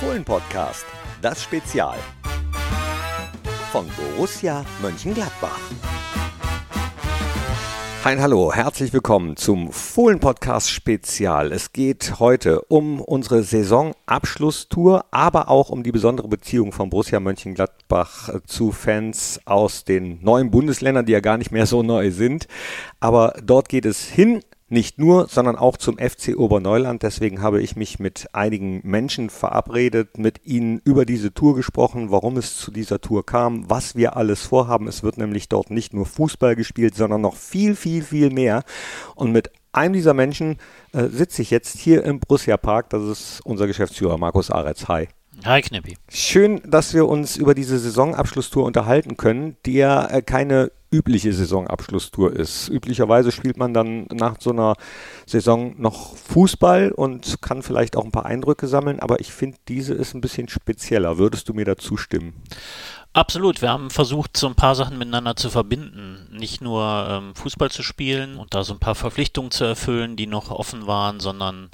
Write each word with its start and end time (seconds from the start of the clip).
Fohlen-Podcast, 0.00 0.86
das 1.20 1.42
Spezial 1.42 1.98
von 3.70 3.84
Borussia 3.98 4.64
Mönchengladbach. 4.80 5.60
Hi, 8.04 8.16
hallo, 8.16 8.50
herzlich 8.50 8.94
willkommen 8.94 9.36
zum 9.36 9.70
Fohlen-Podcast 9.70 10.70
Spezial. 10.70 11.52
Es 11.52 11.74
geht 11.74 12.18
heute 12.18 12.62
um 12.62 13.02
unsere 13.02 13.42
Saisonabschlusstour, 13.42 15.04
aber 15.10 15.50
auch 15.50 15.68
um 15.68 15.82
die 15.82 15.92
besondere 15.92 16.28
Beziehung 16.28 16.72
von 16.72 16.88
Borussia 16.88 17.20
Mönchengladbach 17.20 18.40
zu 18.46 18.72
Fans 18.72 19.38
aus 19.44 19.84
den 19.84 20.18
neuen 20.22 20.50
Bundesländern, 20.50 21.04
die 21.04 21.12
ja 21.12 21.20
gar 21.20 21.36
nicht 21.36 21.50
mehr 21.50 21.66
so 21.66 21.82
neu 21.82 22.10
sind. 22.10 22.48
Aber 23.00 23.34
dort 23.44 23.68
geht 23.68 23.84
es 23.84 24.06
hin 24.06 24.40
nicht 24.70 24.98
nur, 24.98 25.26
sondern 25.28 25.56
auch 25.56 25.76
zum 25.76 25.98
FC 25.98 26.36
Oberneuland. 26.36 27.02
Deswegen 27.02 27.42
habe 27.42 27.60
ich 27.60 27.76
mich 27.76 27.98
mit 27.98 28.28
einigen 28.32 28.80
Menschen 28.84 29.28
verabredet, 29.28 30.16
mit 30.16 30.46
ihnen 30.46 30.80
über 30.84 31.04
diese 31.04 31.34
Tour 31.34 31.56
gesprochen, 31.56 32.10
warum 32.10 32.36
es 32.36 32.56
zu 32.56 32.70
dieser 32.70 33.00
Tour 33.00 33.26
kam, 33.26 33.68
was 33.68 33.96
wir 33.96 34.16
alles 34.16 34.42
vorhaben. 34.46 34.86
Es 34.86 35.02
wird 35.02 35.18
nämlich 35.18 35.48
dort 35.48 35.70
nicht 35.70 35.92
nur 35.92 36.06
Fußball 36.06 36.54
gespielt, 36.54 36.94
sondern 36.94 37.20
noch 37.20 37.36
viel, 37.36 37.74
viel, 37.74 38.02
viel 38.02 38.30
mehr. 38.30 38.62
Und 39.16 39.32
mit 39.32 39.50
einem 39.72 39.94
dieser 39.94 40.14
Menschen 40.14 40.58
äh, 40.92 41.08
sitze 41.08 41.42
ich 41.42 41.50
jetzt 41.50 41.78
hier 41.78 42.04
im 42.04 42.20
Borussia 42.20 42.56
Park. 42.56 42.90
Das 42.90 43.02
ist 43.02 43.40
unser 43.44 43.66
Geschäftsführer 43.66 44.18
Markus 44.18 44.50
Aretz. 44.50 44.86
Hi. 44.88 45.08
Hi 45.44 45.62
Knippi. 45.62 45.96
Schön, 46.10 46.60
dass 46.64 46.92
wir 46.92 47.08
uns 47.08 47.36
über 47.36 47.54
diese 47.54 47.78
Saisonabschlusstour 47.78 48.64
unterhalten 48.64 49.16
können, 49.16 49.56
die 49.64 49.74
ja 49.74 50.06
äh, 50.06 50.20
keine 50.20 50.70
übliche 50.92 51.32
Saisonabschlusstour 51.32 52.34
ist. 52.34 52.68
Üblicherweise 52.68 53.32
spielt 53.32 53.56
man 53.56 53.72
dann 53.72 54.06
nach 54.12 54.36
so 54.38 54.50
einer 54.50 54.74
Saison 55.24 55.80
noch 55.80 56.16
Fußball 56.16 56.90
und 56.92 57.40
kann 57.40 57.62
vielleicht 57.62 57.96
auch 57.96 58.04
ein 58.04 58.12
paar 58.12 58.26
Eindrücke 58.26 58.66
sammeln, 58.66 59.00
aber 59.00 59.20
ich 59.20 59.32
finde, 59.32 59.56
diese 59.68 59.94
ist 59.94 60.14
ein 60.14 60.20
bisschen 60.20 60.48
spezieller. 60.48 61.16
Würdest 61.16 61.48
du 61.48 61.54
mir 61.54 61.64
dazu 61.64 61.96
stimmen? 61.96 62.34
Absolut. 63.12 63.62
Wir 63.62 63.70
haben 63.70 63.90
versucht, 63.90 64.36
so 64.36 64.46
ein 64.46 64.54
paar 64.54 64.74
Sachen 64.74 64.98
miteinander 64.98 65.36
zu 65.36 65.48
verbinden. 65.48 66.28
Nicht 66.32 66.60
nur 66.60 67.06
ähm, 67.08 67.34
Fußball 67.34 67.70
zu 67.70 67.82
spielen 67.82 68.36
und 68.36 68.54
da 68.54 68.62
so 68.62 68.74
ein 68.74 68.78
paar 68.78 68.94
Verpflichtungen 68.94 69.50
zu 69.50 69.64
erfüllen, 69.64 70.16
die 70.16 70.26
noch 70.26 70.50
offen 70.50 70.86
waren, 70.86 71.18
sondern 71.18 71.70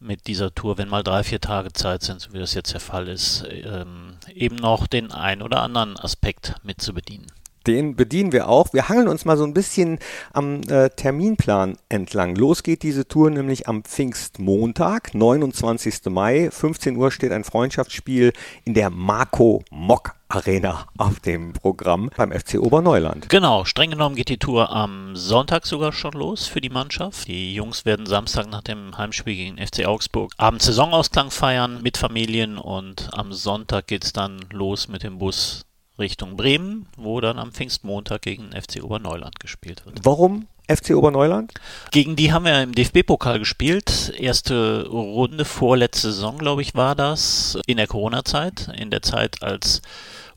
mit 0.00 0.26
dieser 0.26 0.54
Tour, 0.54 0.78
wenn 0.78 0.88
mal 0.88 1.02
drei, 1.02 1.22
vier 1.22 1.40
Tage 1.40 1.72
Zeit 1.72 2.02
sind, 2.02 2.20
so 2.20 2.32
wie 2.32 2.38
das 2.38 2.54
jetzt 2.54 2.72
der 2.72 2.80
Fall 2.80 3.08
ist, 3.08 3.44
ähm, 3.50 4.16
eben 4.32 4.56
noch 4.56 4.86
den 4.86 5.12
ein 5.12 5.42
oder 5.42 5.62
anderen 5.62 5.96
Aspekt 5.98 6.54
mit 6.62 6.80
zu 6.80 6.94
bedienen. 6.94 7.26
Den 7.66 7.96
bedienen 7.96 8.32
wir 8.32 8.48
auch. 8.48 8.72
Wir 8.72 8.88
hangeln 8.88 9.08
uns 9.08 9.26
mal 9.26 9.36
so 9.36 9.44
ein 9.44 9.52
bisschen 9.52 9.98
am 10.32 10.62
äh, 10.68 10.88
Terminplan 10.88 11.76
entlang. 11.90 12.34
Los 12.34 12.62
geht 12.62 12.82
diese 12.82 13.06
Tour 13.06 13.30
nämlich 13.30 13.68
am 13.68 13.84
Pfingstmontag, 13.84 15.12
29. 15.12 16.06
Mai. 16.06 16.50
15 16.50 16.96
Uhr 16.96 17.10
steht 17.10 17.32
ein 17.32 17.44
Freundschaftsspiel 17.44 18.32
in 18.64 18.72
der 18.74 18.88
Marco 18.88 19.62
Mock 19.70 20.17
Arena 20.28 20.86
auf 20.98 21.20
dem 21.20 21.52
Programm 21.52 22.10
beim 22.16 22.32
FC 22.32 22.58
Oberneuland. 22.58 23.28
Genau, 23.28 23.64
streng 23.64 23.90
genommen 23.90 24.14
geht 24.14 24.28
die 24.28 24.38
Tour 24.38 24.70
am 24.70 25.16
Sonntag 25.16 25.66
sogar 25.66 25.92
schon 25.92 26.12
los 26.12 26.46
für 26.46 26.60
die 26.60 26.68
Mannschaft. 26.68 27.28
Die 27.28 27.54
Jungs 27.54 27.84
werden 27.84 28.06
Samstag 28.06 28.48
nach 28.50 28.62
dem 28.62 28.96
Heimspiel 28.98 29.34
gegen 29.34 29.58
FC 29.58 29.86
Augsburg 29.86 30.32
abends 30.36 30.66
Saisonausklang 30.66 31.30
feiern 31.30 31.82
mit 31.82 31.96
Familien 31.96 32.58
und 32.58 33.08
am 33.12 33.32
Sonntag 33.32 33.86
geht 33.86 34.04
es 34.04 34.12
dann 34.12 34.44
los 34.52 34.88
mit 34.88 35.02
dem 35.02 35.18
Bus 35.18 35.64
Richtung 35.98 36.36
Bremen, 36.36 36.86
wo 36.96 37.20
dann 37.20 37.38
am 37.38 37.52
Pfingstmontag 37.52 38.22
gegen 38.22 38.52
FC 38.52 38.82
Oberneuland 38.82 39.40
gespielt 39.40 39.84
wird. 39.84 40.00
Warum 40.04 40.46
FC 40.68 40.94
Oberneuland? 40.94 41.54
Gegen 41.90 42.14
die 42.14 42.32
haben 42.32 42.44
wir 42.44 42.62
im 42.62 42.74
DFB-Pokal 42.74 43.38
gespielt. 43.38 44.12
Erste 44.18 44.86
Runde 44.86 45.44
vorletzte 45.44 46.12
Saison, 46.12 46.38
glaube 46.38 46.62
ich, 46.62 46.74
war 46.74 46.94
das. 46.94 47.58
In 47.66 47.78
der 47.78 47.86
Corona-Zeit. 47.86 48.68
In 48.76 48.90
der 48.90 49.02
Zeit, 49.02 49.42
als 49.42 49.82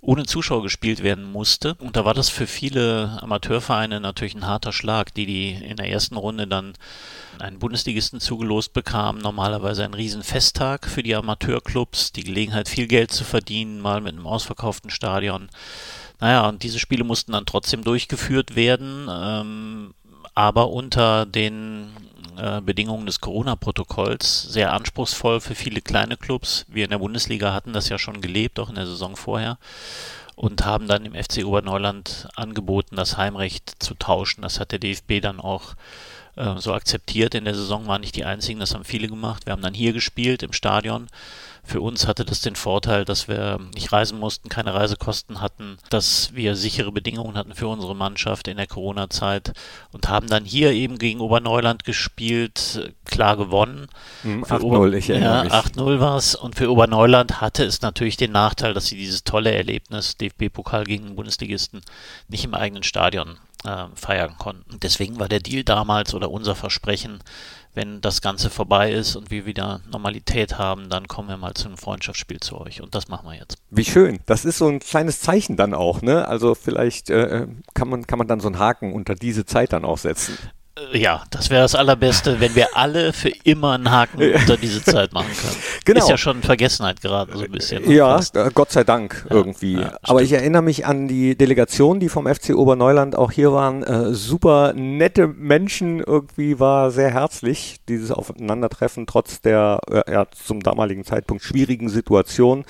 ohne 0.01 0.25
Zuschauer 0.25 0.63
gespielt 0.63 1.03
werden 1.03 1.31
musste. 1.31 1.75
Und 1.75 1.95
da 1.95 2.05
war 2.05 2.15
das 2.15 2.29
für 2.29 2.47
viele 2.47 3.19
Amateurvereine 3.21 3.99
natürlich 3.99 4.33
ein 4.33 4.47
harter 4.47 4.73
Schlag, 4.73 5.13
die 5.13 5.27
die 5.27 5.51
in 5.51 5.77
der 5.77 5.89
ersten 5.89 6.15
Runde 6.15 6.47
dann 6.47 6.73
einen 7.37 7.59
Bundesligisten 7.59 8.19
zugelost 8.19 8.73
bekamen. 8.73 9.21
Normalerweise 9.21 9.83
ein 9.83 9.93
Riesenfesttag 9.93 10.87
für 10.87 11.03
die 11.03 11.15
Amateurclubs, 11.15 12.11
die 12.13 12.23
Gelegenheit, 12.23 12.67
viel 12.67 12.87
Geld 12.87 13.11
zu 13.11 13.23
verdienen, 13.23 13.79
mal 13.79 14.01
mit 14.01 14.13
einem 14.13 14.27
ausverkauften 14.27 14.89
Stadion. 14.89 15.49
Naja, 16.19 16.47
und 16.47 16.63
diese 16.63 16.79
Spiele 16.79 17.03
mussten 17.03 17.31
dann 17.31 17.45
trotzdem 17.45 17.83
durchgeführt 17.83 18.55
werden, 18.55 19.07
ähm, 19.09 19.93
aber 20.41 20.71
unter 20.71 21.27
den 21.27 21.91
äh, 22.35 22.61
Bedingungen 22.61 23.05
des 23.05 23.21
Corona-Protokolls 23.21 24.41
sehr 24.41 24.73
anspruchsvoll 24.73 25.39
für 25.39 25.53
viele 25.53 25.81
kleine 25.81 26.17
Clubs. 26.17 26.65
Wir 26.67 26.85
in 26.85 26.89
der 26.89 26.97
Bundesliga 26.97 27.53
hatten 27.53 27.73
das 27.73 27.89
ja 27.89 27.99
schon 27.99 28.21
gelebt, 28.21 28.59
auch 28.59 28.69
in 28.69 28.75
der 28.75 28.87
Saison 28.87 29.15
vorher. 29.15 29.59
Und 30.35 30.65
haben 30.65 30.87
dann 30.87 31.05
im 31.05 31.13
FC 31.13 31.45
Oberneuland 31.45 32.27
angeboten, 32.35 32.95
das 32.95 33.17
Heimrecht 33.17 33.83
zu 33.83 33.93
tauschen. 33.93 34.41
Das 34.41 34.59
hat 34.59 34.71
der 34.71 34.79
DFB 34.79 35.21
dann 35.21 35.39
auch 35.39 35.75
äh, 36.35 36.55
so 36.57 36.73
akzeptiert. 36.73 37.35
In 37.35 37.45
der 37.45 37.53
Saison 37.53 37.85
waren 37.85 38.01
nicht 38.01 38.15
die 38.15 38.25
einzigen, 38.25 38.59
das 38.59 38.73
haben 38.73 38.83
viele 38.83 39.07
gemacht. 39.07 39.45
Wir 39.45 39.53
haben 39.53 39.61
dann 39.61 39.75
hier 39.75 39.93
gespielt 39.93 40.41
im 40.41 40.53
Stadion 40.53 41.05
für 41.63 41.81
uns 41.81 42.07
hatte 42.07 42.25
das 42.25 42.41
den 42.41 42.55
Vorteil, 42.55 43.05
dass 43.05 43.27
wir 43.27 43.59
nicht 43.73 43.91
reisen 43.91 44.19
mussten, 44.19 44.49
keine 44.49 44.73
Reisekosten 44.73 45.41
hatten, 45.41 45.77
dass 45.89 46.33
wir 46.33 46.55
sichere 46.55 46.91
Bedingungen 46.91 47.37
hatten 47.37 47.53
für 47.53 47.67
unsere 47.67 47.95
Mannschaft 47.95 48.47
in 48.47 48.57
der 48.57 48.67
Corona-Zeit 48.67 49.53
und 49.91 50.09
haben 50.09 50.27
dann 50.27 50.43
hier 50.43 50.71
eben 50.71 50.97
gegen 50.97 51.21
Oberneuland 51.21 51.83
gespielt, 51.83 52.91
klar 53.05 53.37
gewonnen. 53.37 53.87
Mhm, 54.23 54.43
8-0, 54.43 54.93
ich 54.93 55.09
erinnere 55.09 55.47
ja, 55.47 55.61
8-0 55.61 55.99
war 55.99 56.17
es 56.17 56.35
und 56.35 56.55
für 56.55 56.71
Oberneuland 56.71 57.41
hatte 57.41 57.63
es 57.63 57.81
natürlich 57.81 58.17
den 58.17 58.31
Nachteil, 58.31 58.73
dass 58.73 58.87
sie 58.87 58.97
dieses 58.97 59.23
tolle 59.23 59.51
Erlebnis, 59.51 60.17
DFB-Pokal 60.17 60.83
gegen 60.85 61.15
Bundesligisten, 61.15 61.81
nicht 62.27 62.43
im 62.43 62.53
eigenen 62.53 62.83
Stadion 62.83 63.37
äh, 63.63 63.85
feiern 63.95 64.35
konnten. 64.37 64.79
Deswegen 64.81 65.19
war 65.19 65.29
der 65.29 65.39
Deal 65.39 65.63
damals 65.63 66.13
oder 66.13 66.31
unser 66.31 66.55
Versprechen, 66.55 67.19
wenn 67.73 68.01
das 68.01 68.21
Ganze 68.21 68.49
vorbei 68.49 68.91
ist 68.91 69.15
und 69.15 69.31
wir 69.31 69.45
wieder 69.45 69.81
Normalität 69.91 70.57
haben, 70.57 70.89
dann 70.89 71.07
kommen 71.07 71.29
wir 71.29 71.37
mal 71.37 71.53
zu 71.53 71.67
einem 71.67 71.77
Freundschaftsspiel 71.77 72.39
zu 72.39 72.59
euch. 72.59 72.81
Und 72.81 72.95
das 72.95 73.07
machen 73.07 73.27
wir 73.29 73.35
jetzt. 73.35 73.57
Wie 73.69 73.85
schön. 73.85 74.19
Das 74.25 74.45
ist 74.45 74.57
so 74.57 74.67
ein 74.67 74.79
kleines 74.79 75.21
Zeichen 75.21 75.55
dann 75.55 75.73
auch, 75.73 76.01
ne? 76.01 76.27
Also 76.27 76.55
vielleicht 76.55 77.09
äh, 77.09 77.47
kann, 77.73 77.89
man, 77.89 78.07
kann 78.07 78.19
man 78.19 78.27
dann 78.27 78.39
so 78.39 78.47
einen 78.47 78.59
Haken 78.59 78.93
unter 78.93 79.15
diese 79.15 79.45
Zeit 79.45 79.73
dann 79.73 79.85
auch 79.85 79.97
setzen. 79.97 80.37
Ja, 80.93 81.23
das 81.31 81.49
wäre 81.49 81.63
das 81.63 81.75
Allerbeste, 81.75 82.39
wenn 82.39 82.55
wir 82.55 82.77
alle 82.77 83.11
für 83.11 83.29
immer 83.43 83.73
einen 83.73 83.91
Haken 83.91 84.21
unter 84.33 84.55
diese 84.55 84.81
Zeit 84.81 85.11
machen 85.13 85.31
können. 85.41 85.55
Genau. 85.83 85.99
Ist 85.99 86.09
ja 86.09 86.17
schon 86.17 86.37
in 86.37 86.43
Vergessenheit 86.43 87.01
gerade 87.01 87.35
so 87.35 87.43
ein 87.43 87.51
bisschen. 87.51 87.83
Ne? 87.83 87.93
Ja, 87.93 88.15
fast. 88.15 88.35
Äh, 88.37 88.51
Gott 88.53 88.71
sei 88.71 88.83
Dank 88.83 89.25
ja, 89.29 89.35
irgendwie. 89.35 89.79
Ja, 89.79 89.97
Aber 90.03 90.21
ich 90.21 90.31
erinnere 90.31 90.61
mich 90.61 90.85
an 90.85 91.07
die 91.07 91.35
Delegation, 91.35 91.99
die 91.99 92.07
vom 92.07 92.27
FC 92.27 92.55
Oberneuland 92.55 93.15
auch 93.15 93.31
hier 93.31 93.51
waren. 93.51 93.81
Äh, 93.81 94.13
super 94.13 94.73
nette 94.73 95.27
Menschen, 95.27 95.99
irgendwie 95.99 96.59
war 96.59 96.91
sehr 96.91 97.09
herzlich, 97.09 97.77
dieses 97.89 98.11
Aufeinandertreffen, 98.11 99.07
trotz 99.07 99.41
der 99.41 99.79
äh, 99.89 100.11
ja, 100.11 100.27
zum 100.29 100.61
damaligen 100.61 101.03
Zeitpunkt 101.03 101.43
schwierigen 101.43 101.89
Situation 101.89 102.63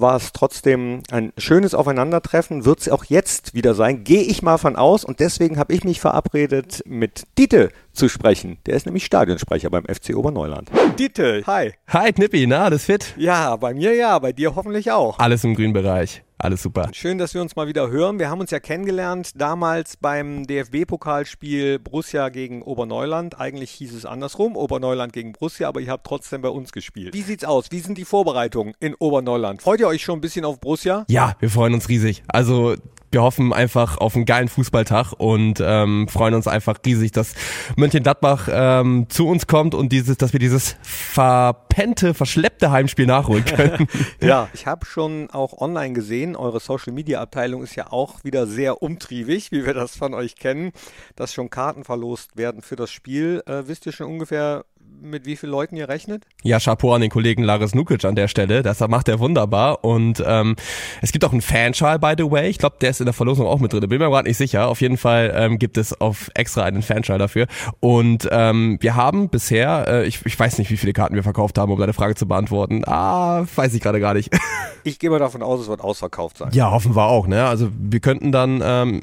war 0.00 0.16
es 0.16 0.32
trotzdem 0.32 1.02
ein 1.10 1.32
schönes 1.38 1.74
Aufeinandertreffen, 1.74 2.64
wird 2.64 2.80
es 2.80 2.88
auch 2.88 3.04
jetzt 3.04 3.54
wieder 3.54 3.74
sein, 3.74 4.04
gehe 4.04 4.22
ich 4.22 4.42
mal 4.42 4.58
von 4.58 4.76
aus 4.76 5.04
und 5.04 5.20
deswegen 5.20 5.58
habe 5.58 5.72
ich 5.72 5.84
mich 5.84 6.00
verabredet 6.00 6.82
mit 6.86 7.24
Dieter 7.38 7.68
zu 7.92 8.08
sprechen. 8.08 8.58
Der 8.66 8.74
ist 8.74 8.86
nämlich 8.86 9.04
Stadionsprecher 9.04 9.70
beim 9.70 9.84
FC 9.84 10.14
Oberneuland. 10.14 10.70
Dieter, 10.98 11.42
hi. 11.46 11.72
Hi 11.88 12.12
Knippi, 12.12 12.46
na, 12.46 12.64
alles 12.64 12.84
fit? 12.84 13.14
Ja, 13.16 13.56
bei 13.56 13.74
mir 13.74 13.94
ja, 13.94 14.18
bei 14.18 14.32
dir 14.32 14.54
hoffentlich 14.54 14.90
auch. 14.90 15.18
Alles 15.18 15.44
im 15.44 15.54
grünen 15.54 15.72
Bereich. 15.72 16.22
Alles 16.38 16.62
super. 16.62 16.90
Schön, 16.92 17.16
dass 17.16 17.32
wir 17.32 17.40
uns 17.40 17.56
mal 17.56 17.66
wieder 17.66 17.88
hören. 17.90 18.18
Wir 18.18 18.28
haben 18.28 18.40
uns 18.40 18.50
ja 18.50 18.60
kennengelernt 18.60 19.30
damals 19.36 19.96
beim 19.96 20.46
DFB-Pokalspiel 20.46 21.78
Borussia 21.78 22.28
gegen 22.28 22.62
Oberneuland. 22.62 23.40
Eigentlich 23.40 23.70
hieß 23.70 23.94
es 23.94 24.04
andersrum, 24.04 24.54
Oberneuland 24.54 25.14
gegen 25.14 25.32
Borussia, 25.32 25.66
aber 25.66 25.80
ihr 25.80 25.90
habt 25.90 26.06
trotzdem 26.06 26.42
bei 26.42 26.50
uns 26.50 26.72
gespielt. 26.72 27.14
Wie 27.14 27.22
sieht's 27.22 27.44
aus? 27.44 27.70
Wie 27.70 27.80
sind 27.80 27.96
die 27.96 28.04
Vorbereitungen 28.04 28.74
in 28.80 28.94
Oberneuland? 28.98 29.62
Freut 29.62 29.80
ihr 29.80 29.88
euch 29.88 30.02
schon 30.02 30.18
ein 30.18 30.20
bisschen 30.20 30.44
auf 30.44 30.60
Borussia? 30.60 31.06
Ja, 31.08 31.36
wir 31.40 31.48
freuen 31.48 31.72
uns 31.72 31.88
riesig. 31.88 32.22
Also 32.28 32.76
wir 33.16 33.22
hoffen 33.22 33.54
einfach 33.54 33.96
auf 33.96 34.14
einen 34.14 34.26
geilen 34.26 34.48
Fußballtag 34.48 35.14
und 35.16 35.54
ähm, 35.64 36.06
freuen 36.06 36.34
uns 36.34 36.46
einfach 36.46 36.76
riesig, 36.84 37.12
dass 37.12 37.32
Mönchengladbach 37.74 38.46
ähm, 38.52 39.06
zu 39.08 39.26
uns 39.26 39.46
kommt 39.46 39.74
und 39.74 39.90
dieses, 39.90 40.18
dass 40.18 40.34
wir 40.34 40.38
dieses 40.38 40.76
verpennte, 40.82 42.12
verschleppte 42.12 42.70
Heimspiel 42.70 43.06
nachholen 43.06 43.44
können. 43.46 43.88
ja, 44.20 44.50
ich 44.52 44.66
habe 44.66 44.84
schon 44.84 45.30
auch 45.30 45.62
online 45.62 45.94
gesehen, 45.94 46.36
eure 46.36 46.60
Social 46.60 46.92
Media 46.92 47.22
Abteilung 47.22 47.62
ist 47.62 47.74
ja 47.74 47.90
auch 47.90 48.22
wieder 48.22 48.46
sehr 48.46 48.82
umtriebig, 48.82 49.50
wie 49.50 49.64
wir 49.64 49.72
das 49.72 49.96
von 49.96 50.12
euch 50.12 50.36
kennen, 50.36 50.72
dass 51.14 51.32
schon 51.32 51.48
Karten 51.48 51.84
verlost 51.84 52.36
werden 52.36 52.60
für 52.60 52.76
das 52.76 52.90
Spiel. 52.90 53.42
Äh, 53.46 53.66
wisst 53.66 53.86
ihr 53.86 53.92
schon 53.92 54.08
ungefähr, 54.08 54.66
mit 55.00 55.26
wie 55.26 55.36
vielen 55.36 55.52
Leuten 55.52 55.76
ihr 55.76 55.88
rechnet? 55.88 56.24
Ja, 56.42 56.58
Chapeau 56.58 56.94
an 56.94 57.00
den 57.00 57.10
Kollegen 57.10 57.42
Laris 57.42 57.74
Nukic 57.74 58.04
an 58.04 58.14
der 58.14 58.28
Stelle. 58.28 58.62
Das 58.62 58.80
macht 58.80 59.08
er 59.08 59.18
wunderbar. 59.18 59.84
Und 59.84 60.22
ähm, 60.26 60.56
es 61.02 61.12
gibt 61.12 61.24
auch 61.24 61.32
einen 61.32 61.42
Fanschal, 61.42 61.98
by 61.98 62.14
the 62.16 62.30
way. 62.30 62.48
Ich 62.48 62.58
glaube, 62.58 62.76
der 62.80 62.90
ist 62.90 63.00
in 63.00 63.06
der 63.06 63.12
Verlosung 63.12 63.46
auch 63.46 63.60
mit 63.60 63.72
drin. 63.72 63.80
Bin 63.80 63.98
mir 63.98 64.08
gerade 64.10 64.28
nicht 64.28 64.36
sicher. 64.36 64.68
Auf 64.68 64.80
jeden 64.80 64.96
Fall 64.96 65.32
ähm, 65.34 65.58
gibt 65.58 65.76
es 65.76 66.00
auf 66.00 66.30
extra 66.34 66.64
einen 66.64 66.82
Fanschal 66.82 67.18
dafür. 67.18 67.46
Und 67.80 68.28
ähm, 68.30 68.78
wir 68.80 68.96
haben 68.96 69.28
bisher, 69.28 69.86
äh, 69.88 70.06
ich, 70.06 70.24
ich 70.24 70.38
weiß 70.38 70.58
nicht, 70.58 70.70
wie 70.70 70.76
viele 70.76 70.92
Karten 70.92 71.14
wir 71.14 71.22
verkauft 71.22 71.58
haben, 71.58 71.72
um 71.72 71.78
deine 71.78 71.92
Frage 71.92 72.14
zu 72.14 72.26
beantworten. 72.26 72.82
Ah, 72.86 73.46
weiß 73.54 73.74
ich 73.74 73.82
gerade 73.82 74.00
gar 74.00 74.14
nicht. 74.14 74.30
Ich 74.84 75.00
gehe 75.00 75.10
mal 75.10 75.18
davon 75.18 75.42
aus, 75.42 75.62
es 75.62 75.66
wird 75.66 75.80
ausverkauft 75.80 76.38
sein. 76.38 76.50
Ja, 76.52 76.70
hoffen 76.70 76.94
wir 76.94 77.06
auch. 77.06 77.26
Ne? 77.26 77.44
Also 77.44 77.70
wir 77.76 77.98
könnten 77.98 78.30
dann, 78.30 78.62
ähm, 78.64 79.02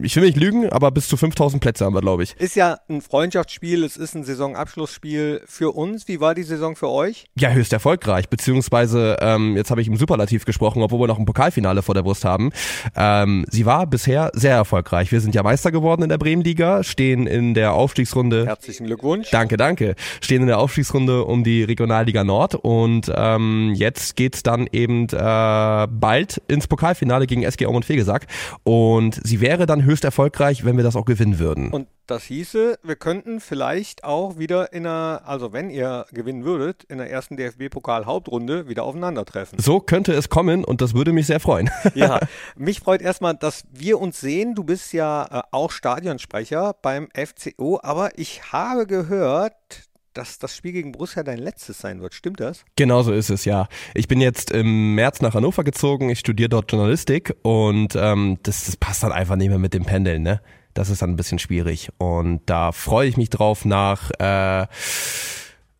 ich 0.00 0.14
will 0.14 0.22
nicht 0.22 0.36
lügen, 0.36 0.68
aber 0.68 0.92
bis 0.92 1.08
zu 1.08 1.16
5000 1.16 1.60
Plätze 1.60 1.84
haben 1.84 1.92
wir, 1.92 2.02
glaube 2.02 2.22
ich. 2.22 2.36
Ist 2.38 2.54
ja 2.54 2.78
ein 2.88 3.00
Freundschaftsspiel, 3.00 3.82
es 3.82 3.96
ist 3.96 4.14
ein 4.14 4.22
Saisonabschlussspiel 4.22 5.01
für 5.46 5.74
uns. 5.74 6.08
Wie 6.08 6.20
war 6.20 6.34
die 6.34 6.42
Saison 6.42 6.76
für 6.76 6.88
euch? 6.88 7.26
Ja, 7.34 7.50
höchst 7.50 7.72
erfolgreich. 7.72 8.28
Beziehungsweise, 8.28 9.16
ähm, 9.20 9.56
jetzt 9.56 9.70
habe 9.70 9.80
ich 9.80 9.88
im 9.88 9.96
Superlativ 9.96 10.44
gesprochen, 10.44 10.82
obwohl 10.82 11.00
wir 11.00 11.06
noch 11.08 11.18
ein 11.18 11.24
Pokalfinale 11.24 11.82
vor 11.82 11.94
der 11.94 12.02
Brust 12.02 12.24
haben. 12.24 12.50
Ähm, 12.96 13.44
sie 13.50 13.66
war 13.66 13.86
bisher 13.86 14.30
sehr 14.34 14.54
erfolgreich. 14.54 15.10
Wir 15.10 15.20
sind 15.20 15.34
ja 15.34 15.42
Meister 15.42 15.72
geworden 15.72 16.02
in 16.02 16.08
der 16.08 16.18
Bremenliga, 16.18 16.82
stehen 16.84 17.26
in 17.26 17.54
der 17.54 17.72
Aufstiegsrunde. 17.72 18.46
Herzlichen 18.46 18.86
Glückwunsch. 18.86 19.30
Danke, 19.30 19.56
danke. 19.56 19.96
Stehen 20.20 20.42
in 20.42 20.46
der 20.46 20.58
Aufstiegsrunde 20.58 21.24
um 21.24 21.44
die 21.44 21.64
Regionalliga 21.64 22.24
Nord 22.24 22.54
und 22.54 23.10
ähm, 23.14 23.72
jetzt 23.74 24.16
geht's 24.16 24.42
dann 24.42 24.68
eben 24.70 25.08
äh, 25.08 25.86
bald 25.90 26.42
ins 26.48 26.68
Pokalfinale 26.68 27.26
gegen 27.26 27.42
SG 27.42 27.66
Aum 27.66 27.76
und 27.76 27.84
Fegesack 27.84 28.26
und 28.62 29.20
sie 29.24 29.40
wäre 29.40 29.66
dann 29.66 29.84
höchst 29.84 30.04
erfolgreich, 30.04 30.64
wenn 30.64 30.76
wir 30.76 30.84
das 30.84 30.96
auch 30.96 31.04
gewinnen 31.04 31.38
würden. 31.38 31.70
Und 31.70 31.88
das 32.06 32.24
hieße, 32.24 32.78
wir 32.82 32.96
könnten 32.96 33.40
vielleicht 33.40 34.04
auch 34.04 34.38
wieder 34.38 34.72
in 34.72 34.86
einer, 34.86 34.91
also 34.92 35.52
wenn 35.52 35.70
ihr 35.70 36.06
gewinnen 36.12 36.44
würdet, 36.44 36.84
in 36.84 36.98
der 36.98 37.10
ersten 37.10 37.36
DFB-Pokal-Hauptrunde 37.36 38.68
wieder 38.68 38.84
aufeinandertreffen. 38.84 39.58
So 39.58 39.80
könnte 39.80 40.12
es 40.12 40.28
kommen 40.28 40.64
und 40.64 40.80
das 40.80 40.94
würde 40.94 41.12
mich 41.12 41.26
sehr 41.26 41.40
freuen. 41.40 41.70
Ja, 41.94 42.20
mich 42.56 42.80
freut 42.80 43.02
erstmal, 43.02 43.34
dass 43.34 43.64
wir 43.70 44.00
uns 44.00 44.20
sehen. 44.20 44.54
Du 44.54 44.64
bist 44.64 44.92
ja 44.92 45.26
äh, 45.30 45.42
auch 45.50 45.70
Stadionsprecher 45.70 46.74
beim 46.80 47.08
FCO, 47.14 47.80
aber 47.82 48.18
ich 48.18 48.52
habe 48.52 48.86
gehört, 48.86 49.54
dass 50.14 50.38
das 50.38 50.56
Spiel 50.56 50.72
gegen 50.72 50.92
Borussia 50.92 51.22
dein 51.22 51.38
letztes 51.38 51.78
sein 51.78 52.00
wird. 52.00 52.14
Stimmt 52.14 52.40
das? 52.40 52.64
Genau 52.76 53.02
so 53.02 53.12
ist 53.12 53.30
es, 53.30 53.44
ja. 53.44 53.68
Ich 53.94 54.08
bin 54.08 54.20
jetzt 54.20 54.50
im 54.50 54.94
März 54.94 55.20
nach 55.20 55.34
Hannover 55.34 55.64
gezogen. 55.64 56.10
Ich 56.10 56.20
studiere 56.20 56.48
dort 56.48 56.70
Journalistik 56.70 57.34
und 57.42 57.94
ähm, 57.96 58.38
das, 58.42 58.66
das 58.66 58.76
passt 58.76 59.02
dann 59.02 59.12
einfach 59.12 59.36
nicht 59.36 59.48
mehr 59.48 59.58
mit 59.58 59.74
dem 59.74 59.84
Pendeln, 59.84 60.22
ne? 60.22 60.40
Das 60.74 60.90
ist 60.90 61.02
dann 61.02 61.10
ein 61.10 61.16
bisschen 61.16 61.38
schwierig. 61.38 61.90
Und 61.98 62.40
da 62.46 62.72
freue 62.72 63.08
ich 63.08 63.16
mich 63.16 63.30
drauf 63.30 63.64
nach 63.64 64.10
äh, 64.18 64.66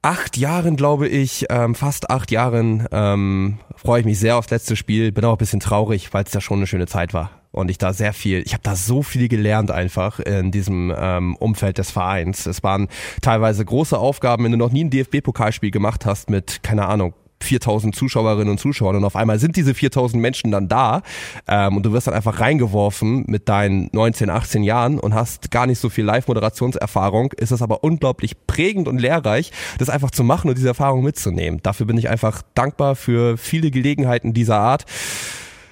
acht 0.03 0.37
Jahren, 0.37 0.77
glaube 0.77 1.09
ich, 1.09 1.47
ähm, 1.49 1.75
fast 1.75 2.11
acht 2.11 2.31
Jahren, 2.31 2.87
ähm, 2.91 3.59
freue 3.77 4.00
ich 4.00 4.06
mich 4.06 4.19
sehr 4.19 4.37
aufs 4.37 4.50
letzte 4.50 4.77
Spiel. 4.77 5.12
Bin 5.12 5.25
auch 5.25 5.33
ein 5.33 5.39
bisschen 5.39 5.61
traurig, 5.61 6.12
weil 6.12 6.25
es 6.25 6.33
da 6.33 6.41
schon 6.41 6.59
eine 6.59 6.67
schöne 6.67 6.87
Zeit 6.87 7.15
war. 7.15 7.31
Und 7.53 7.71
ich 7.71 7.77
da 7.77 7.93
sehr 7.93 8.15
viel, 8.15 8.43
ich 8.47 8.55
habe 8.55 8.62
da 8.62 8.75
so 8.75 9.03
viel 9.03 9.29
gelernt 9.29 9.71
einfach 9.71 10.19
in 10.21 10.50
diesem 10.50 10.93
ähm, 10.97 11.37
Umfeld 11.37 11.77
des 11.77 11.91
Vereins. 11.91 12.47
Es 12.47 12.62
waren 12.62 12.88
teilweise 13.21 13.62
große 13.62 13.99
Aufgaben, 13.99 14.45
wenn 14.45 14.53
du 14.53 14.59
noch 14.59 14.73
nie 14.73 14.85
ein 14.85 14.91
DFB-Pokalspiel 14.91 15.71
gemacht 15.71 16.06
hast 16.06 16.31
mit, 16.31 16.62
keine 16.62 16.87
Ahnung, 16.87 17.12
4000 17.43 17.94
Zuschauerinnen 17.94 18.50
und 18.50 18.59
Zuschauern 18.59 18.97
und 18.97 19.05
auf 19.05 19.17
einmal 19.17 19.39
sind 19.39 19.56
diese 19.56 19.75
4000 19.75 20.21
Menschen 20.21 20.50
dann 20.50 20.69
da 20.69 21.03
ähm, 21.49 21.77
und 21.77 21.85
du 21.85 21.93
wirst 21.93 22.06
dann 22.06 22.15
einfach 22.15 22.41
reingeworfen 22.41 23.25
mit 23.27 23.49
deinen 23.49 23.89
19, 23.93 24.31
18 24.31 24.62
Jahren 24.62 24.99
und 24.99 25.15
hast 25.15 25.50
gar 25.50 25.67
nicht 25.67 25.79
so 25.79 25.89
viel 25.89 26.05
Live-Moderationserfahrung, 26.05 27.33
ist 27.33 27.50
es 27.50 27.62
aber 27.62 27.85
unglaublich 27.85 28.47
prägend 28.47 28.89
und 28.89 28.99
lehrreich, 28.99 29.53
das 29.79 29.91
einfach 29.91 30.11
zu 30.11 30.25
machen 30.25 30.49
und 30.49 30.56
diese 30.56 30.69
Erfahrung 30.69 31.03
mitzunehmen. 31.03 31.61
Dafür 31.62 31.87
bin 31.87 31.99
ich 31.99 32.09
einfach 32.09 32.43
dankbar 32.55 32.97
für 32.97 33.37
viele 33.37 33.71
Gelegenheiten 33.71 34.33
dieser 34.33 34.59
Art. 34.59 34.85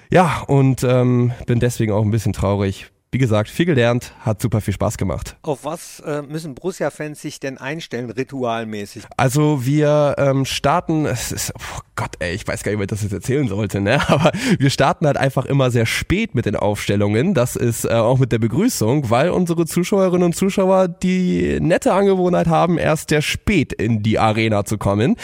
Ja, 0.09 0.43
und 0.47 0.83
ähm, 0.83 1.31
bin 1.45 1.59
deswegen 1.59 1.93
auch 1.93 2.03
ein 2.03 2.11
bisschen 2.11 2.33
traurig, 2.33 2.91
wie 3.13 3.17
gesagt, 3.17 3.49
viel 3.49 3.65
gelernt, 3.65 4.13
hat 4.21 4.41
super 4.41 4.61
viel 4.61 4.73
Spaß 4.73 4.97
gemacht. 4.97 5.35
Auf 5.41 5.65
was 5.65 5.99
äh, 5.99 6.21
müssen 6.21 6.55
Borussia-Fans 6.55 7.21
sich 7.21 7.41
denn 7.41 7.57
einstellen, 7.57 8.09
ritualmäßig? 8.09 9.03
Also 9.17 9.65
wir 9.65 10.15
ähm, 10.17 10.45
starten, 10.45 11.05
es 11.05 11.33
ist, 11.33 11.53
oh 11.53 11.81
Gott, 11.97 12.11
ey, 12.19 12.33
ich 12.33 12.47
weiß 12.47 12.63
gar 12.63 12.71
nicht, 12.71 12.79
wie 12.79 12.83
ich 12.83 12.87
das 12.87 13.03
jetzt 13.03 13.11
erzählen 13.11 13.49
sollte, 13.49 13.81
ne? 13.81 13.99
Aber 14.09 14.31
wir 14.57 14.69
starten 14.69 15.05
halt 15.05 15.17
einfach 15.17 15.45
immer 15.45 15.71
sehr 15.71 15.85
spät 15.85 16.35
mit 16.35 16.45
den 16.45 16.55
Aufstellungen. 16.55 17.33
Das 17.33 17.57
ist 17.57 17.83
äh, 17.83 17.89
auch 17.89 18.17
mit 18.17 18.31
der 18.31 18.39
Begrüßung, 18.39 19.09
weil 19.09 19.29
unsere 19.29 19.65
Zuschauerinnen 19.65 20.23
und 20.23 20.35
Zuschauer 20.35 20.87
die 20.87 21.59
nette 21.59 21.91
Angewohnheit 21.91 22.47
haben, 22.47 22.77
erst 22.77 23.09
sehr 23.09 23.21
spät 23.21 23.73
in 23.73 24.03
die 24.03 24.19
Arena 24.19 24.63
zu 24.63 24.77
kommen. 24.77 25.17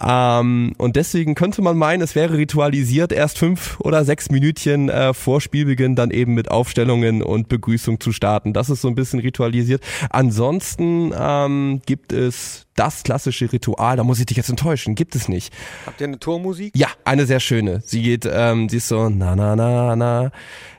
Ähm, 0.00 0.72
und 0.78 0.96
deswegen 0.96 1.34
könnte 1.34 1.60
man 1.60 1.76
meinen, 1.76 2.00
es 2.00 2.14
wäre 2.14 2.38
ritualisiert, 2.38 3.12
erst 3.12 3.36
fünf 3.36 3.78
oder 3.80 4.06
sechs 4.06 4.30
Minütchen 4.30 4.88
äh, 4.88 5.12
vor 5.12 5.42
Spielbeginn 5.42 5.94
dann 5.94 6.10
eben 6.10 6.32
mit 6.32 6.50
Aufstellungen 6.50 7.22
und 7.22 7.33
Begrüßung 7.42 8.00
zu 8.00 8.12
starten. 8.12 8.52
Das 8.52 8.70
ist 8.70 8.80
so 8.80 8.88
ein 8.88 8.94
bisschen 8.94 9.20
ritualisiert. 9.20 9.82
Ansonsten 10.10 11.12
ähm, 11.16 11.82
gibt 11.86 12.12
es 12.12 12.66
das 12.74 13.02
klassische 13.02 13.52
Ritual, 13.52 13.96
da 13.96 14.04
muss 14.04 14.18
ich 14.18 14.26
dich 14.26 14.36
jetzt 14.36 14.50
enttäuschen, 14.50 14.94
gibt 14.94 15.14
es 15.14 15.28
nicht. 15.28 15.52
Habt 15.86 16.00
ihr 16.00 16.08
eine 16.08 16.18
Tormusik? 16.18 16.76
Ja, 16.76 16.88
eine 17.04 17.26
sehr 17.26 17.40
schöne. 17.40 17.80
Sie 17.84 18.02
geht, 18.02 18.28
ähm, 18.30 18.68
sie 18.68 18.78
ist 18.78 18.88
so, 18.88 19.08
na 19.08 19.36
na 19.36 19.54
na 19.54 19.94
na, 19.94 20.30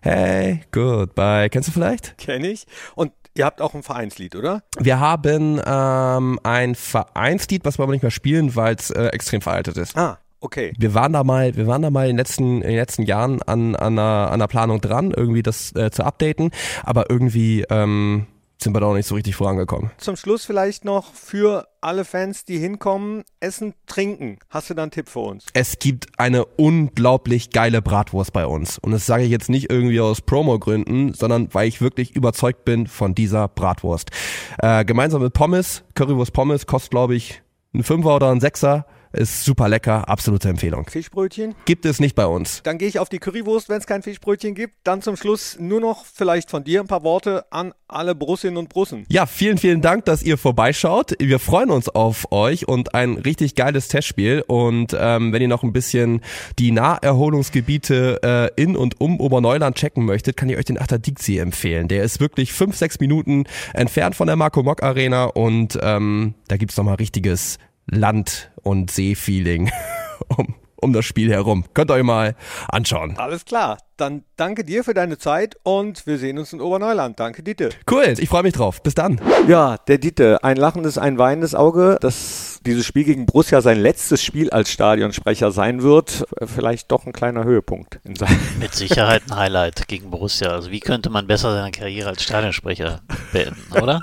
hey, 0.01 0.61
goodbye. 0.71 1.49
Kennst 1.49 1.69
du 1.69 1.73
vielleicht? 1.73 2.17
Kenn 2.17 2.43
ich. 2.43 2.65
Und 2.95 3.11
Ihr 3.37 3.43
habt 3.43 3.59
auch 3.59 3.73
ein 3.73 3.83
Vereinslied, 3.83 4.33
oder? 4.37 4.63
Wir 4.79 5.01
haben 5.01 5.59
ähm, 5.65 6.39
ein 6.43 6.73
Vereinslied, 6.73 7.65
was 7.65 7.77
wir 7.77 7.83
aber 7.83 7.91
nicht 7.91 8.01
mehr 8.01 8.09
spielen, 8.09 8.55
weil 8.55 8.75
es 8.75 8.91
äh, 8.91 9.07
extrem 9.07 9.41
veraltet 9.41 9.75
ist. 9.75 9.97
Ah, 9.97 10.19
Okay. 10.45 10.73
Wir 10.77 10.93
waren 10.93 11.11
da 11.11 11.23
mal, 11.23 11.55
wir 11.55 11.65
waren 11.65 11.81
da 11.81 11.89
mal 11.89 12.03
in 12.03 12.09
den 12.09 12.17
letzten, 12.17 12.61
in 12.61 12.69
den 12.69 12.77
letzten 12.77 13.01
Jahren 13.01 13.41
an, 13.41 13.75
an, 13.75 13.97
einer, 13.97 14.27
an 14.27 14.33
einer 14.33 14.47
Planung 14.47 14.79
dran, 14.79 15.09
irgendwie 15.09 15.41
das 15.41 15.75
äh, 15.75 15.89
zu 15.89 16.03
updaten, 16.03 16.51
aber 16.83 17.09
irgendwie 17.09 17.65
ähm, 17.71 18.27
sind 18.61 18.75
wir 18.75 18.79
da 18.79 18.85
auch 18.85 18.93
nicht 18.93 19.07
so 19.07 19.15
richtig 19.15 19.35
vorangekommen. 19.35 19.89
Zum 19.97 20.15
Schluss 20.15 20.45
vielleicht 20.45 20.85
noch 20.85 21.15
für 21.15 21.67
alle 21.81 22.05
Fans, 22.05 22.45
die 22.45 22.59
hinkommen, 22.59 23.23
Essen, 23.39 23.73
Trinken. 23.87 24.37
Hast 24.51 24.69
du 24.69 24.75
da 24.75 24.83
einen 24.83 24.91
Tipp 24.91 25.09
für 25.09 25.21
uns? 25.21 25.47
Es 25.53 25.79
gibt 25.79 26.19
eine 26.19 26.45
unglaublich 26.45 27.49
geile 27.49 27.81
Bratwurst 27.81 28.31
bei 28.31 28.45
uns. 28.45 28.77
Und 28.77 28.91
das 28.91 29.07
sage 29.07 29.23
ich 29.23 29.31
jetzt 29.31 29.49
nicht 29.49 29.71
irgendwie 29.71 29.99
aus 29.99 30.21
Promo-Gründen, 30.21 31.15
sondern 31.15 31.51
weil 31.53 31.67
ich 31.67 31.81
wirklich 31.81 32.15
überzeugt 32.15 32.65
bin 32.65 32.85
von 32.85 33.15
dieser 33.15 33.47
Bratwurst. 33.47 34.11
Äh, 34.59 34.85
gemeinsam 34.85 35.23
mit 35.23 35.33
Pommes, 35.33 35.83
Currywurst 35.95 36.33
Pommes, 36.33 36.67
kostet 36.67 36.91
glaube 36.91 37.15
ich 37.15 37.41
ein 37.73 37.81
Fünfer 37.81 38.15
oder 38.15 38.29
ein 38.29 38.41
Sechser. 38.41 38.85
Ist 39.15 39.45
super 39.45 39.69
lecker, 39.69 40.09
absolute 40.09 40.49
Empfehlung. 40.49 40.85
Fischbrötchen? 40.89 41.55
Gibt 41.63 41.85
es 41.85 42.01
nicht 42.01 42.15
bei 42.15 42.25
uns. 42.25 42.61
Dann 42.63 42.77
gehe 42.77 42.89
ich 42.89 42.99
auf 42.99 43.07
die 43.07 43.19
Currywurst, 43.19 43.69
wenn 43.69 43.77
es 43.77 43.87
kein 43.87 44.03
Fischbrötchen 44.03 44.55
gibt. 44.55 44.75
Dann 44.83 45.01
zum 45.01 45.15
Schluss 45.15 45.57
nur 45.57 45.79
noch 45.79 46.03
vielleicht 46.05 46.51
von 46.51 46.65
dir 46.65 46.81
ein 46.81 46.87
paar 46.87 47.03
Worte 47.03 47.45
an 47.49 47.73
alle 47.87 48.13
Brussinnen 48.13 48.57
und 48.57 48.67
Brussen. 48.67 49.05
Ja, 49.09 49.25
vielen, 49.25 49.57
vielen 49.57 49.81
Dank, 49.81 50.03
dass 50.05 50.21
ihr 50.21 50.37
vorbeischaut. 50.37 51.13
Wir 51.19 51.39
freuen 51.39 51.71
uns 51.71 51.87
auf 51.87 52.31
euch 52.31 52.67
und 52.67 52.93
ein 52.93 53.13
richtig 53.13 53.55
geiles 53.55 53.87
Testspiel. 53.87 54.43
Und 54.45 54.95
ähm, 54.99 55.31
wenn 55.31 55.41
ihr 55.41 55.47
noch 55.47 55.63
ein 55.63 55.71
bisschen 55.71 56.21
die 56.59 56.71
Naherholungsgebiete 56.71 58.51
äh, 58.57 58.61
in 58.61 58.75
und 58.75 58.99
um 58.99 59.21
Oberneuland 59.21 59.77
checken 59.77 60.03
möchtet, 60.03 60.35
kann 60.35 60.49
ich 60.49 60.57
euch 60.57 60.65
den 60.65 60.79
Achter-Dixie 60.79 61.37
empfehlen. 61.37 61.87
Der 61.87 62.03
ist 62.03 62.19
wirklich 62.19 62.51
fünf, 62.51 62.75
sechs 62.75 62.99
Minuten 62.99 63.45
entfernt 63.73 64.15
von 64.15 64.27
der 64.27 64.35
Marco 64.35 64.61
Mock 64.61 64.83
Arena 64.83 65.25
und 65.25 65.79
ähm, 65.81 66.33
da 66.49 66.57
gibt's 66.57 66.75
nochmal 66.75 66.95
richtiges 66.95 67.59
Land- 67.87 68.51
und 68.63 68.91
Seefeeling 68.91 69.71
um, 70.37 70.55
um 70.75 70.93
das 70.93 71.05
Spiel 71.05 71.31
herum. 71.31 71.65
Könnt 71.73 71.91
ihr 71.91 71.95
euch 71.95 72.03
mal 72.03 72.35
anschauen. 72.69 73.17
Alles 73.17 73.45
klar. 73.45 73.77
Dann 73.97 74.23
danke 74.35 74.65
dir 74.65 74.83
für 74.83 74.93
deine 74.93 75.17
Zeit 75.17 75.55
und 75.63 76.05
wir 76.05 76.17
sehen 76.17 76.37
uns 76.37 76.51
in 76.51 76.59
Oberneuland. 76.59 77.19
Danke, 77.19 77.43
Dieter. 77.43 77.69
Cool, 77.89 78.13
ich 78.17 78.27
freue 78.27 78.43
mich 78.43 78.53
drauf. 78.53 78.83
Bis 78.83 78.93
dann. 78.93 79.21
Ja, 79.47 79.77
der 79.77 79.97
Dieter, 79.97 80.43
ein 80.43 80.57
lachendes, 80.57 80.97
ein 80.97 81.17
weinendes 81.17 81.55
Auge. 81.55 81.97
Das 82.01 82.55
dieses 82.65 82.85
Spiel 82.85 83.03
gegen 83.03 83.25
Borussia 83.25 83.61
sein 83.61 83.79
letztes 83.79 84.23
Spiel 84.23 84.49
als 84.49 84.71
Stadionsprecher 84.71 85.51
sein 85.51 85.83
wird, 85.83 86.25
vielleicht 86.43 86.91
doch 86.91 87.05
ein 87.05 87.13
kleiner 87.13 87.43
Höhepunkt. 87.43 87.99
In 88.03 88.15
Mit 88.59 88.73
Sicherheit 88.73 89.23
ein 89.29 89.35
Highlight 89.35 89.87
gegen 89.87 90.09
Borussia. 90.09 90.49
Also 90.49 90.71
wie 90.71 90.79
könnte 90.79 91.09
man 91.09 91.27
besser 91.27 91.53
seine 91.53 91.71
Karriere 91.71 92.09
als 92.09 92.23
Stadionsprecher 92.23 93.01
beenden, 93.31 93.71
oder? 93.81 94.01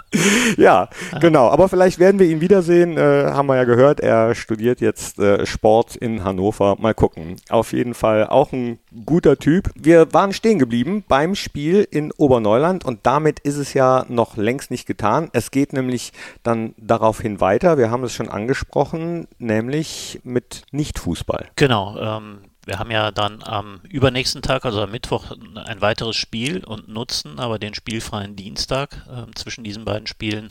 ja, 0.56 0.88
ja, 1.12 1.18
genau. 1.18 1.48
Aber 1.48 1.68
vielleicht 1.68 1.98
werden 1.98 2.18
wir 2.18 2.26
ihn 2.26 2.40
wiedersehen. 2.40 2.96
Äh, 2.96 3.30
haben 3.32 3.46
wir 3.46 3.56
ja 3.56 3.64
gehört. 3.64 4.00
Er 4.00 4.34
studiert 4.34 4.80
jetzt 4.80 5.18
äh, 5.18 5.44
Sport 5.44 5.96
in 5.96 6.24
Hannover. 6.24 6.76
Mal 6.78 6.94
gucken. 6.94 7.36
Auf 7.48 7.72
jeden 7.72 7.94
Fall 7.94 8.26
auch 8.28 8.52
ein 8.52 8.78
guter 9.04 9.38
Typ. 9.38 9.70
Wir 9.84 10.12
waren 10.12 10.32
stehen 10.32 10.60
geblieben 10.60 11.02
beim 11.08 11.34
Spiel 11.34 11.88
in 11.90 12.12
Oberneuland 12.12 12.84
und 12.84 13.00
damit 13.02 13.40
ist 13.40 13.56
es 13.56 13.74
ja 13.74 14.06
noch 14.08 14.36
längst 14.36 14.70
nicht 14.70 14.86
getan. 14.86 15.28
Es 15.32 15.50
geht 15.50 15.72
nämlich 15.72 16.12
dann 16.44 16.76
daraufhin 16.76 17.40
weiter. 17.40 17.78
Wir 17.78 17.90
haben 17.90 18.04
es 18.04 18.12
schon 18.12 18.28
angesprochen 18.28 19.26
nämlich 19.38 20.20
mit 20.22 20.62
Nicht-Fußball. 20.70 21.50
Genau. 21.56 21.98
Ähm, 21.98 22.42
wir 22.64 22.78
haben 22.78 22.92
ja 22.92 23.10
dann 23.10 23.42
am 23.42 23.80
übernächsten 23.82 24.40
Tag, 24.40 24.64
also 24.64 24.82
am 24.82 24.92
Mittwoch, 24.92 25.32
ein 25.56 25.80
weiteres 25.80 26.14
Spiel 26.14 26.62
und 26.62 26.86
nutzen 26.86 27.40
aber 27.40 27.58
den 27.58 27.74
spielfreien 27.74 28.36
Dienstag 28.36 29.04
äh, 29.10 29.34
zwischen 29.34 29.64
diesen 29.64 29.84
beiden 29.84 30.06
Spielen 30.06 30.50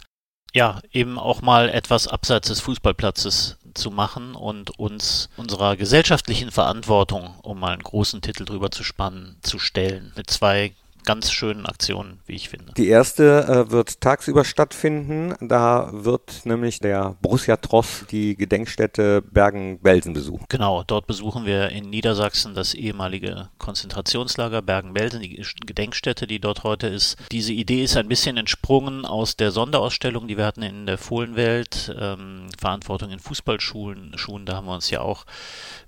ja, 0.53 0.81
eben 0.91 1.17
auch 1.17 1.41
mal 1.41 1.69
etwas 1.69 2.07
abseits 2.07 2.49
des 2.49 2.59
Fußballplatzes 2.61 3.57
zu 3.73 3.89
machen 3.89 4.35
und 4.35 4.77
uns 4.77 5.29
unserer 5.37 5.77
gesellschaftlichen 5.77 6.51
Verantwortung, 6.51 7.35
um 7.41 7.59
mal 7.59 7.73
einen 7.73 7.83
großen 7.83 8.21
Titel 8.21 8.43
drüber 8.43 8.69
zu 8.69 8.83
spannen, 8.83 9.37
zu 9.41 9.59
stellen. 9.59 10.11
Mit 10.15 10.29
zwei 10.29 10.73
ganz 11.05 11.31
schönen 11.31 11.65
Aktionen, 11.65 12.19
wie 12.25 12.35
ich 12.35 12.49
finde. 12.49 12.73
Die 12.77 12.87
erste 12.87 13.45
äh, 13.67 13.71
wird 13.71 14.01
tagsüber 14.01 14.45
stattfinden. 14.45 15.35
Da 15.41 15.89
wird 15.93 16.45
nämlich 16.45 16.79
der 16.79 17.15
Borussia 17.21 17.57
Tross 17.57 18.05
die 18.11 18.35
Gedenkstätte 18.35 19.21
Bergen-Belsen 19.21 20.13
besuchen. 20.13 20.45
Genau, 20.49 20.83
dort 20.83 21.07
besuchen 21.07 21.45
wir 21.45 21.69
in 21.69 21.89
Niedersachsen 21.89 22.53
das 22.53 22.73
ehemalige 22.73 23.49
Konzentrationslager 23.57 24.61
Bergen-Belsen, 24.61 25.21
die 25.21 25.43
Gedenkstätte, 25.65 26.27
die 26.27 26.39
dort 26.39 26.63
heute 26.63 26.87
ist. 26.87 27.17
Diese 27.31 27.53
Idee 27.53 27.83
ist 27.83 27.97
ein 27.97 28.07
bisschen 28.07 28.37
entsprungen 28.37 29.05
aus 29.05 29.35
der 29.35 29.51
Sonderausstellung, 29.51 30.27
die 30.27 30.37
wir 30.37 30.45
hatten 30.45 30.63
in 30.63 30.85
der 30.85 30.97
Fohlenwelt, 30.97 31.95
ähm, 31.99 32.47
Verantwortung 32.59 33.11
in 33.11 33.19
Fußballschulen. 33.19 34.17
Schulen, 34.17 34.45
da 34.45 34.55
haben 34.55 34.67
wir 34.67 34.73
uns 34.73 34.89
ja 34.89 35.01
auch 35.01 35.25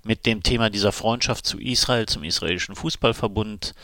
mit 0.02 0.26
dem 0.26 0.42
Thema 0.42 0.70
dieser 0.70 0.92
Freundschaft 0.92 1.46
zu 1.46 1.58
Israel, 1.58 2.06
zum 2.06 2.24
israelischen 2.24 2.74
Fußballverbund 2.74 3.74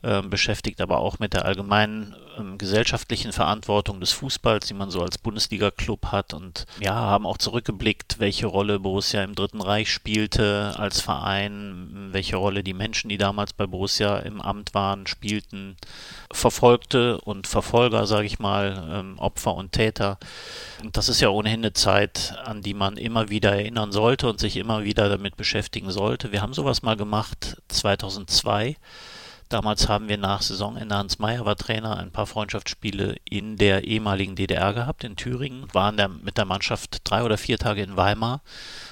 beschäftigt, 0.00 0.80
aber 0.80 0.98
auch 0.98 1.18
mit 1.18 1.34
der 1.34 1.44
allgemeinen 1.44 2.14
ähm, 2.38 2.58
gesellschaftlichen 2.58 3.32
Verantwortung 3.32 4.00
des 4.00 4.12
Fußballs, 4.12 4.66
die 4.66 4.74
man 4.74 4.90
so 4.90 5.02
als 5.02 5.18
Bundesliga-Club 5.18 6.06
hat 6.06 6.34
und 6.34 6.66
ja, 6.80 6.94
haben 6.94 7.26
auch 7.26 7.38
zurückgeblickt, 7.38 8.18
welche 8.18 8.46
Rolle 8.46 8.78
Borussia 8.78 9.22
im 9.22 9.34
Dritten 9.34 9.60
Reich 9.60 9.92
spielte 9.92 10.74
als 10.76 11.00
Verein, 11.00 12.08
welche 12.12 12.36
Rolle 12.36 12.62
die 12.62 12.74
Menschen, 12.74 13.08
die 13.08 13.18
damals 13.18 13.52
bei 13.52 13.66
Borussia 13.66 14.18
im 14.18 14.40
Amt 14.40 14.74
waren, 14.74 15.06
spielten, 15.06 15.76
Verfolgte 16.32 17.20
und 17.20 17.46
Verfolger, 17.46 18.06
sage 18.06 18.26
ich 18.26 18.38
mal, 18.38 18.88
ähm, 18.90 19.18
Opfer 19.18 19.54
und 19.54 19.72
Täter. 19.72 20.18
Und 20.82 20.96
das 20.96 21.08
ist 21.08 21.20
ja 21.20 21.28
ohnehin 21.30 21.60
eine 21.60 21.72
Zeit, 21.72 22.34
an 22.44 22.62
die 22.62 22.74
man 22.74 22.96
immer 22.96 23.30
wieder 23.30 23.52
erinnern 23.52 23.92
sollte 23.92 24.28
und 24.28 24.38
sich 24.38 24.56
immer 24.56 24.84
wieder 24.84 25.08
damit 25.08 25.36
beschäftigen 25.36 25.90
sollte. 25.90 26.32
Wir 26.32 26.42
haben 26.42 26.54
sowas 26.54 26.82
mal 26.82 26.96
gemacht 26.96 27.56
2002 27.68 28.76
Damals 29.48 29.88
haben 29.88 30.08
wir 30.10 30.18
nach 30.18 30.42
Saisonende, 30.42 30.94
Hans 30.94 31.18
Meyer 31.18 31.46
war 31.46 31.56
Trainer, 31.56 31.96
ein 31.96 32.10
paar 32.10 32.26
Freundschaftsspiele 32.26 33.16
in 33.24 33.56
der 33.56 33.84
ehemaligen 33.84 34.36
DDR 34.36 34.74
gehabt, 34.74 35.04
in 35.04 35.16
Thüringen, 35.16 35.66
waren 35.72 35.96
der, 35.96 36.08
mit 36.08 36.36
der 36.36 36.44
Mannschaft 36.44 37.00
drei 37.04 37.22
oder 37.22 37.38
vier 37.38 37.56
Tage 37.56 37.82
in 37.82 37.96
Weimar 37.96 38.42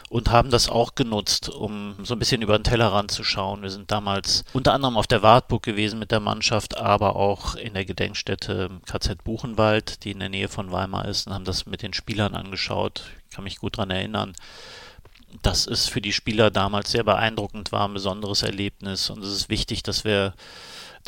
und 0.08 0.30
haben 0.30 0.48
das 0.48 0.70
auch 0.70 0.94
genutzt, 0.94 1.50
um 1.50 1.96
so 2.02 2.14
ein 2.14 2.18
bisschen 2.18 2.40
über 2.40 2.58
den 2.58 2.64
Tellerrand 2.64 3.10
zu 3.10 3.22
schauen. 3.22 3.60
Wir 3.60 3.70
sind 3.70 3.90
damals 3.90 4.44
unter 4.54 4.72
anderem 4.72 4.96
auf 4.96 5.06
der 5.06 5.22
Wartburg 5.22 5.62
gewesen 5.62 5.98
mit 5.98 6.10
der 6.10 6.20
Mannschaft, 6.20 6.78
aber 6.78 7.16
auch 7.16 7.54
in 7.56 7.74
der 7.74 7.84
Gedenkstätte 7.84 8.70
KZ 8.86 9.24
Buchenwald, 9.24 10.04
die 10.04 10.12
in 10.12 10.20
der 10.20 10.30
Nähe 10.30 10.48
von 10.48 10.72
Weimar 10.72 11.06
ist, 11.06 11.26
und 11.26 11.34
haben 11.34 11.44
das 11.44 11.66
mit 11.66 11.82
den 11.82 11.92
Spielern 11.92 12.34
angeschaut. 12.34 13.02
Ich 13.28 13.34
kann 13.34 13.44
mich 13.44 13.58
gut 13.58 13.76
daran 13.76 13.90
erinnern 13.90 14.32
dass 15.42 15.66
es 15.66 15.88
für 15.88 16.00
die 16.00 16.12
Spieler 16.12 16.50
damals 16.50 16.90
sehr 16.90 17.04
beeindruckend 17.04 17.72
war, 17.72 17.88
ein 17.88 17.94
besonderes 17.94 18.42
Erlebnis. 18.42 19.10
Und 19.10 19.22
es 19.22 19.32
ist 19.32 19.48
wichtig, 19.48 19.82
dass 19.82 20.04
wir 20.04 20.34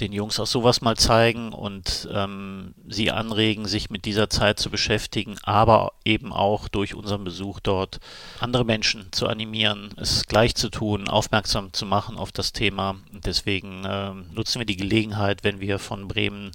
den 0.00 0.12
Jungs 0.12 0.38
auch 0.38 0.46
sowas 0.46 0.80
mal 0.80 0.96
zeigen 0.96 1.52
und 1.52 2.08
ähm, 2.12 2.75
sie 2.87 3.10
anregen, 3.10 3.66
sich 3.66 3.90
mit 3.90 4.04
dieser 4.04 4.30
Zeit 4.30 4.58
zu 4.58 4.70
beschäftigen, 4.70 5.37
aber 5.42 5.92
eben 6.04 6.32
auch 6.32 6.68
durch 6.68 6.94
unseren 6.94 7.25
Besuch 7.25 7.60
dort 7.60 7.98
andere 8.38 8.64
Menschen 8.64 9.08
zu 9.10 9.26
animieren, 9.26 9.90
es 9.96 10.26
gleich 10.26 10.54
zu 10.54 10.68
tun, 10.70 11.08
aufmerksam 11.08 11.72
zu 11.72 11.84
machen 11.87 12.16
auf 12.16 12.32
das 12.32 12.52
Thema. 12.52 12.96
Deswegen 13.12 13.84
äh, 13.84 14.12
nutzen 14.32 14.60
wir 14.60 14.66
die 14.66 14.76
Gelegenheit, 14.76 15.42
wenn 15.42 15.60
wir 15.60 15.78
von 15.78 16.06
Bremen 16.06 16.52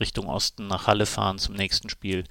Richtung 0.00 0.28
Osten 0.28 0.66
nach 0.66 0.86
Halle 0.86 1.06
fahren 1.06 1.38
zum 1.38 1.54
nächsten 1.54 1.88
Spiel, 1.88 2.24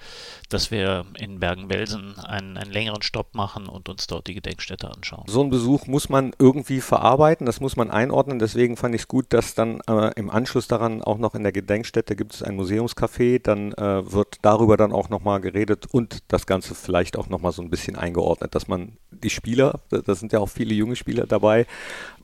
dass 0.50 0.72
wir 0.72 1.06
in 1.18 1.40
Bergen-Belsen 1.40 2.20
einen, 2.20 2.58
einen 2.58 2.72
längeren 2.72 3.02
Stopp 3.02 3.34
machen 3.34 3.68
und 3.68 3.90
uns 3.90 4.08
dort 4.08 4.28
die 4.28 4.34
Gedenkstätte 4.34 4.90
anschauen. 4.90 5.24
So 5.28 5.42
ein 5.42 5.50
Besuch 5.50 5.88
muss 5.88 6.10
man 6.10 6.34
irgendwie 6.40 6.82
verarbeiten, 6.82 7.46
das 7.46 7.60
muss 7.60 7.76
man 7.76 7.92
einordnen. 7.92 8.40
Deswegen 8.40 8.78
fand 8.78 8.96
ich 8.96 9.02
es 9.02 9.08
gut, 9.08 9.28
dass 9.30 9.56
dann 9.56 9.82
äh, 9.88 10.12
im 10.16 10.30
Anschluss 10.30 10.68
daran 10.68 11.02
auch 11.02 11.18
noch 11.18 11.36
in 11.36 11.44
der 11.44 11.52
Gedenkstätte 11.52 12.16
gibt 12.16 12.34
es 12.34 12.44
ein 12.44 12.56
Museumscafé. 12.56 13.42
Dann 13.42 13.74
äh, 13.74 14.12
wird 14.12 14.38
darüber 14.42 14.78
dann 14.78 14.92
auch 14.92 15.10
nochmal 15.10 15.42
geredet 15.42 15.88
und 15.92 16.20
das 16.28 16.46
Ganze 16.46 16.76
vielleicht 16.76 17.18
auch 17.18 17.30
nochmal 17.30 17.52
so 17.52 17.62
ein 17.62 17.70
bisschen 17.70 17.96
eingeordnet, 17.96 18.56
dass 18.56 18.68
man 18.68 18.98
die 19.12 19.30
Spieler, 19.30 19.80
da 19.90 20.16
sind 20.16 20.34
ja 20.34 20.40
auch 20.40 20.50
viele 20.50 20.74
junge 20.74 20.96
Spieler 20.96 21.26
dabei, 21.26 21.66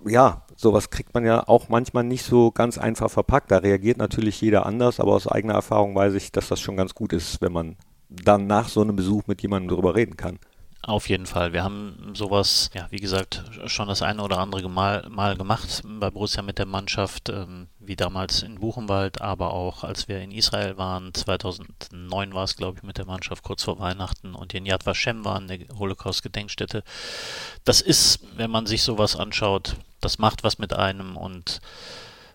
ja, 0.06 0.44
sowas 0.56 0.90
kriegt 0.90 1.14
man 1.14 1.26
ja 1.26 1.48
auch 1.48 1.70
manchmal 1.70 2.04
nicht 2.04 2.24
so 2.24 2.52
ganz 2.52 2.78
einfach 2.78 3.10
verpackt. 3.10 3.52
Da 3.52 3.58
reagiert 3.58 3.98
natürlich 3.98 4.42
jeder 4.42 4.66
anders, 4.66 5.00
aber 5.00 5.14
aus 5.14 5.28
eigener 5.28 5.54
Erfahrung 5.54 5.96
weiß 5.96 6.14
ich, 6.14 6.32
dass 6.32 6.48
das 6.48 6.60
schon 6.60 6.78
ganz 6.78 6.96
gut 6.96 7.14
ist, 7.14 7.42
wenn 7.42 7.52
man 7.52 7.76
dann 8.12 8.48
nach 8.48 8.68
so 8.68 8.82
einem 8.82 8.96
Besuch 8.96 9.28
mit 9.28 9.42
jemandem 9.42 9.70
darüber 9.70 9.96
reden 9.96 10.18
kann. 10.18 10.40
Auf 10.84 11.10
jeden 11.10 11.28
Fall. 11.28 11.54
Wir 11.54 11.64
haben 11.64 12.14
sowas, 12.16 12.72
ja, 12.74 12.88
wie 12.90 13.00
gesagt, 13.00 13.44
schon 13.68 13.88
das 13.88 14.02
eine 14.02 14.24
oder 14.24 14.40
andere 14.40 14.68
Mal, 14.68 15.08
Mal 15.10 15.38
gemacht 15.38 15.84
bei 15.86 16.10
Borussia 16.10 16.42
mit 16.42 16.58
der 16.58 16.66
Mannschaft, 16.66 17.30
ähm, 17.30 17.68
wie 17.78 17.96
damals 17.96 18.42
in 18.42 18.56
Buchenwald, 18.56 19.22
aber 19.22 19.54
auch 19.54 19.84
als 19.84 20.08
wir 20.08 20.20
in 20.22 20.32
Israel 20.32 20.78
waren. 20.78 21.14
2009 21.14 22.34
war 22.34 22.46
es, 22.46 22.56
glaube 22.56 22.80
ich, 22.80 22.84
mit 22.84 22.98
der 22.98 23.06
Mannschaft 23.06 23.44
kurz 23.44 23.64
vor 23.64 23.78
Weihnachten 23.78 24.34
und 24.34 24.56
in 24.56 24.66
Yad 24.66 24.88
Vashem 24.88 25.24
waren, 25.24 25.48
der 25.48 25.60
Holocaust-Gedenkstätte. 25.78 26.84
Das 27.64 27.82
ist, 27.82 28.22
wenn 28.36 28.50
man 28.50 28.66
sich 28.66 28.82
sowas 28.82 29.16
anschaut, 29.16 29.76
das 30.00 30.18
macht 30.18 30.44
was 30.44 30.58
mit 30.58 30.74
einem 30.74 31.16
und 31.16 31.62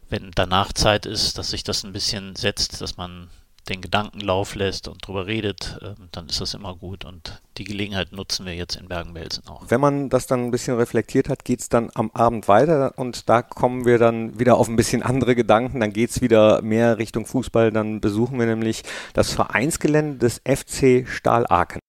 wenn 0.08 0.30
danach 0.32 0.72
Zeit 0.72 1.04
ist, 1.04 1.36
dass 1.36 1.50
sich 1.50 1.64
das 1.64 1.82
ein 1.82 1.92
bisschen 1.92 2.36
setzt, 2.36 2.80
dass 2.80 2.96
man 2.96 3.28
den 3.68 3.80
Gedankenlauf 3.80 4.54
lässt 4.54 4.88
und 4.88 5.06
drüber 5.06 5.26
redet, 5.26 5.78
äh, 5.82 5.94
dann 6.12 6.28
ist 6.28 6.40
das 6.40 6.54
immer 6.54 6.74
gut. 6.74 7.04
Und 7.04 7.42
die 7.58 7.64
Gelegenheit 7.64 8.12
nutzen 8.12 8.46
wir 8.46 8.54
jetzt 8.54 8.76
in 8.76 8.88
Bergen-Belsen 8.88 9.46
auch. 9.48 9.64
Wenn 9.68 9.80
man 9.80 10.08
das 10.08 10.26
dann 10.26 10.44
ein 10.44 10.50
bisschen 10.50 10.76
reflektiert 10.76 11.28
hat, 11.28 11.44
geht 11.44 11.60
es 11.60 11.68
dann 11.68 11.90
am 11.94 12.10
Abend 12.12 12.48
weiter 12.48 12.94
und 12.96 13.28
da 13.28 13.42
kommen 13.42 13.84
wir 13.84 13.98
dann 13.98 14.38
wieder 14.38 14.56
auf 14.56 14.68
ein 14.68 14.76
bisschen 14.76 15.02
andere 15.02 15.34
Gedanken. 15.34 15.80
Dann 15.80 15.92
geht 15.92 16.10
es 16.10 16.20
wieder 16.20 16.62
mehr 16.62 16.98
Richtung 16.98 17.26
Fußball. 17.26 17.72
Dann 17.72 18.00
besuchen 18.00 18.38
wir 18.38 18.46
nämlich 18.46 18.82
das 19.14 19.32
Vereinsgelände 19.32 20.18
des 20.18 20.40
FC 20.44 21.06
Stahl 21.08 21.46
Aachen. 21.48 21.80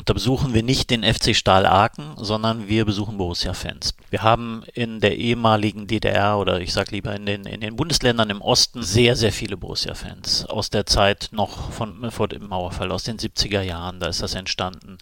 Und 0.00 0.08
da 0.08 0.14
besuchen 0.14 0.54
wir 0.54 0.62
nicht 0.62 0.88
den 0.88 1.04
FC 1.04 1.36
Stahl 1.36 1.66
Aachen, 1.66 2.14
sondern 2.16 2.68
wir 2.68 2.86
besuchen 2.86 3.18
Borussia-Fans. 3.18 3.92
Wir 4.08 4.22
haben 4.22 4.64
in 4.72 5.00
der 5.00 5.18
ehemaligen 5.18 5.88
DDR 5.88 6.38
oder 6.38 6.58
ich 6.58 6.72
sag 6.72 6.90
lieber 6.90 7.14
in 7.14 7.26
den, 7.26 7.44
in 7.44 7.60
den 7.60 7.76
Bundesländern 7.76 8.30
im 8.30 8.40
Osten 8.40 8.82
sehr, 8.82 9.14
sehr 9.14 9.30
viele 9.30 9.58
Borussia-Fans. 9.58 10.46
Aus 10.46 10.70
der 10.70 10.86
Zeit 10.86 11.28
noch 11.32 11.70
von, 11.70 12.10
vor 12.10 12.28
dem 12.28 12.48
Mauerfall, 12.48 12.92
aus 12.92 13.02
den 13.02 13.18
70er 13.18 13.60
Jahren, 13.60 14.00
da 14.00 14.06
ist 14.06 14.22
das 14.22 14.34
entstanden. 14.34 14.96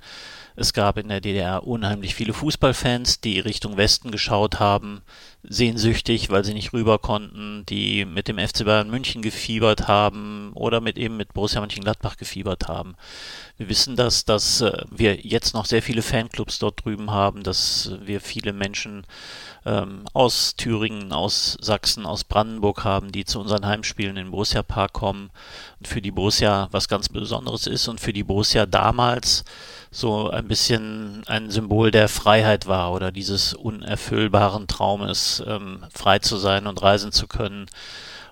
Es 0.56 0.72
gab 0.72 0.98
in 0.98 1.06
der 1.06 1.20
DDR 1.20 1.64
unheimlich 1.64 2.16
viele 2.16 2.32
Fußballfans, 2.32 3.20
die 3.20 3.38
Richtung 3.38 3.76
Westen 3.76 4.10
geschaut 4.10 4.58
haben, 4.58 5.02
sehnsüchtig, 5.42 6.30
weil 6.30 6.44
sie 6.44 6.54
nicht 6.54 6.72
rüber 6.72 6.98
konnten, 6.98 7.64
die 7.68 8.04
mit 8.04 8.28
dem 8.28 8.38
FC 8.38 8.64
Bayern 8.64 8.90
München 8.90 9.22
gefiebert 9.22 9.86
haben 9.86 10.52
oder 10.54 10.80
mit 10.80 10.98
eben 10.98 11.16
mit 11.16 11.32
Borussia 11.32 11.60
Mönchengladbach 11.60 12.16
gefiebert 12.16 12.68
haben. 12.68 12.96
Wir 13.56 13.68
wissen 13.68 13.96
das, 13.96 14.24
dass 14.24 14.60
äh, 14.60 14.84
wir 14.90 15.16
jetzt 15.16 15.54
noch 15.54 15.64
sehr 15.64 15.82
viele 15.82 16.02
Fanclubs 16.02 16.58
dort 16.58 16.84
drüben 16.84 17.10
haben, 17.10 17.42
dass 17.42 17.92
wir 18.02 18.20
viele 18.20 18.52
Menschen 18.52 19.04
ähm, 19.64 20.04
aus 20.12 20.54
Thüringen, 20.56 21.12
aus 21.12 21.56
Sachsen, 21.60 22.06
aus 22.06 22.24
Brandenburg 22.24 22.84
haben, 22.84 23.12
die 23.12 23.24
zu 23.24 23.40
unseren 23.40 23.66
Heimspielen 23.66 24.16
in 24.16 24.30
Borussia 24.30 24.62
Park 24.62 24.92
kommen 24.92 25.30
und 25.78 25.88
für 25.88 26.02
die 26.02 26.10
Borussia 26.10 26.68
was 26.72 26.88
ganz 26.88 27.08
Besonderes 27.08 27.66
ist 27.66 27.88
und 27.88 28.00
für 28.00 28.12
die 28.12 28.24
Borussia 28.24 28.66
damals 28.66 29.44
so 29.90 30.30
ein 30.30 30.46
bisschen 30.48 31.22
ein 31.26 31.50
Symbol 31.50 31.90
der 31.90 32.08
Freiheit 32.08 32.66
war 32.66 32.92
oder 32.92 33.10
dieses 33.10 33.54
unerfüllbaren 33.54 34.66
Traumes, 34.66 35.27
ähm, 35.46 35.84
frei 35.92 36.18
zu 36.18 36.36
sein 36.36 36.66
und 36.66 36.82
reisen 36.82 37.12
zu 37.12 37.26
können. 37.26 37.66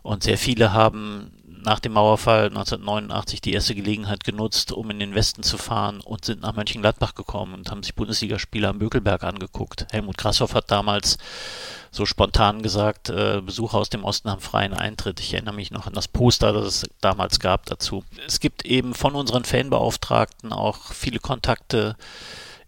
Und 0.03 0.23
sehr 0.23 0.39
viele 0.39 0.73
haben 0.73 1.33
nach 1.67 1.81
dem 1.81 1.95
Mauerfall 1.95 2.47
1989 2.47 3.41
die 3.41 3.53
erste 3.53 3.75
Gelegenheit 3.75 4.23
genutzt, 4.23 4.71
um 4.71 4.89
in 4.91 5.01
den 5.01 5.17
Westen 5.17 5.43
zu 5.43 5.59
fahren 5.59 6.01
und 6.01 6.25
sind 6.25 6.43
nach 6.43 6.55
Mönchengladbach 6.55 7.17
gekommen 7.17 7.55
und 7.55 7.71
haben 7.71 7.83
sich 7.83 7.97
Bundesligaspiele 7.97 8.69
am 8.69 8.79
Bökelberg 8.79 9.25
angeguckt. 9.25 9.85
Helmut 9.91 10.17
Krassoff 10.17 10.55
hat 10.55 10.71
damals 10.71 11.19
so 11.91 12.07
spontan 12.07 12.63
gesagt, 12.63 13.09
äh, 13.09 13.41
Besucher 13.41 13.79
aus 13.79 13.91
dem 13.91 14.05
Osten 14.05 14.31
haben 14.31 14.41
freien 14.41 14.75
Eintritt. 14.75 15.19
Ich 15.19 15.35
erinnere 15.35 15.55
mich 15.55 15.73
noch 15.73 15.89
an 15.89 15.93
das 15.93 16.07
Poster, 16.07 16.53
das 16.53 16.67
es 16.67 16.91
damals 17.01 17.41
gab 17.41 17.67
dazu. 17.67 18.05
Es 18.29 18.39
gibt 18.39 18.65
eben 18.65 18.95
von 18.95 19.17
unseren 19.17 19.45
Fanbeauftragten 19.45 20.53
auch 20.53 20.93
viele 20.93 21.19
Kontakte 21.19 21.97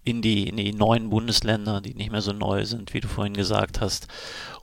in 0.09 0.23
die, 0.23 0.49
in 0.49 0.57
die 0.57 0.73
neuen 0.73 1.11
Bundesländer, 1.11 1.81
die 1.81 1.95
nicht 1.95 2.11
mehr 2.11 2.23
so 2.23 2.33
neu 2.33 2.65
sind, 2.65 2.95
wie 2.95 3.00
du 3.00 3.09
vorhin 3.09 3.35
gesagt 3.35 3.81
hast. 3.81 4.09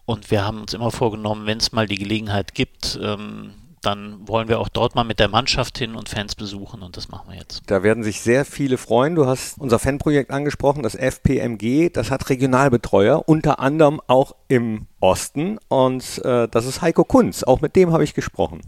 Und 0.05 0.31
wir 0.31 0.45
haben 0.45 0.61
uns 0.61 0.73
immer 0.73 0.91
vorgenommen, 0.91 1.45
wenn 1.45 1.57
es 1.57 1.71
mal 1.71 1.87
die 1.87 1.97
Gelegenheit 1.97 2.53
gibt, 2.53 2.99
ähm, 3.01 3.51
dann 3.85 4.27
wollen 4.27 4.47
wir 4.47 4.59
auch 4.59 4.69
dort 4.69 4.95
mal 4.95 5.03
mit 5.03 5.19
der 5.19 5.27
Mannschaft 5.27 5.77
hin 5.77 5.95
und 5.95 6.09
Fans 6.09 6.35
besuchen 6.35 6.81
und 6.81 6.97
das 6.97 7.09
machen 7.09 7.29
wir 7.29 7.37
jetzt. 7.37 7.63
Da 7.67 7.83
werden 7.83 8.03
sich 8.03 8.21
sehr 8.21 8.45
viele 8.45 8.77
freuen. 8.77 9.15
Du 9.15 9.25
hast 9.25 9.59
unser 9.59 9.79
Fanprojekt 9.79 10.31
angesprochen, 10.31 10.83
das 10.83 10.95
FPMG, 10.95 11.91
das 11.91 12.11
hat 12.11 12.29
Regionalbetreuer, 12.29 13.27
unter 13.27 13.59
anderem 13.59 14.01
auch 14.07 14.35
im 14.47 14.87
Osten 14.99 15.59
und 15.67 16.23
äh, 16.25 16.47
das 16.49 16.65
ist 16.65 16.81
Heiko 16.81 17.03
Kunz. 17.03 17.43
Auch 17.43 17.61
mit 17.61 17.75
dem 17.75 17.91
habe 17.91 18.03
ich 18.03 18.13
gesprochen. 18.13 18.61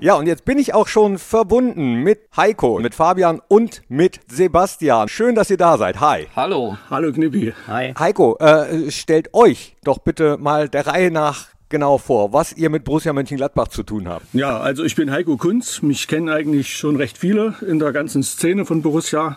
Ja, 0.00 0.16
und 0.16 0.26
jetzt 0.26 0.44
bin 0.44 0.58
ich 0.58 0.74
auch 0.74 0.86
schon 0.86 1.18
verbunden 1.18 1.94
mit 1.94 2.28
Heiko, 2.36 2.78
mit 2.78 2.94
Fabian 2.94 3.40
und 3.48 3.80
mit 3.88 4.20
Sebastian. 4.30 5.08
Schön, 5.08 5.34
dass 5.34 5.48
ihr 5.48 5.56
da 5.56 5.78
seid. 5.78 6.00
Hi. 6.00 6.26
Hallo. 6.36 6.76
Hallo 6.90 7.10
Knippi. 7.10 7.54
Hi. 7.68 7.94
Heiko, 7.98 8.36
äh, 8.38 8.90
stellt 8.90 9.32
euch 9.32 9.76
doch 9.82 9.98
bitte 9.98 10.36
mal 10.36 10.68
der 10.68 10.86
Reihe 10.86 11.10
nach 11.10 11.53
genau 11.74 11.98
vor, 11.98 12.32
was 12.32 12.52
ihr 12.52 12.70
mit 12.70 12.84
Borussia 12.84 13.12
Mönchengladbach 13.12 13.66
zu 13.66 13.82
tun 13.82 14.06
habt. 14.06 14.32
Ja, 14.32 14.60
also 14.60 14.84
ich 14.84 14.94
bin 14.94 15.10
Heiko 15.10 15.36
Kunz. 15.36 15.82
Mich 15.82 16.06
kennen 16.06 16.28
eigentlich 16.28 16.76
schon 16.76 16.94
recht 16.94 17.18
viele 17.18 17.56
in 17.68 17.80
der 17.80 17.90
ganzen 17.90 18.22
Szene 18.22 18.64
von 18.64 18.80
Borussia. 18.80 19.36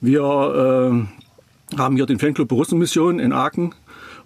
Wir 0.00 0.20
äh, 1.70 1.76
haben 1.78 1.94
hier 1.94 2.06
den 2.06 2.18
Fanclub 2.18 2.48
Borussia 2.48 2.76
Mission 2.76 3.20
in 3.20 3.32
Aachen 3.32 3.76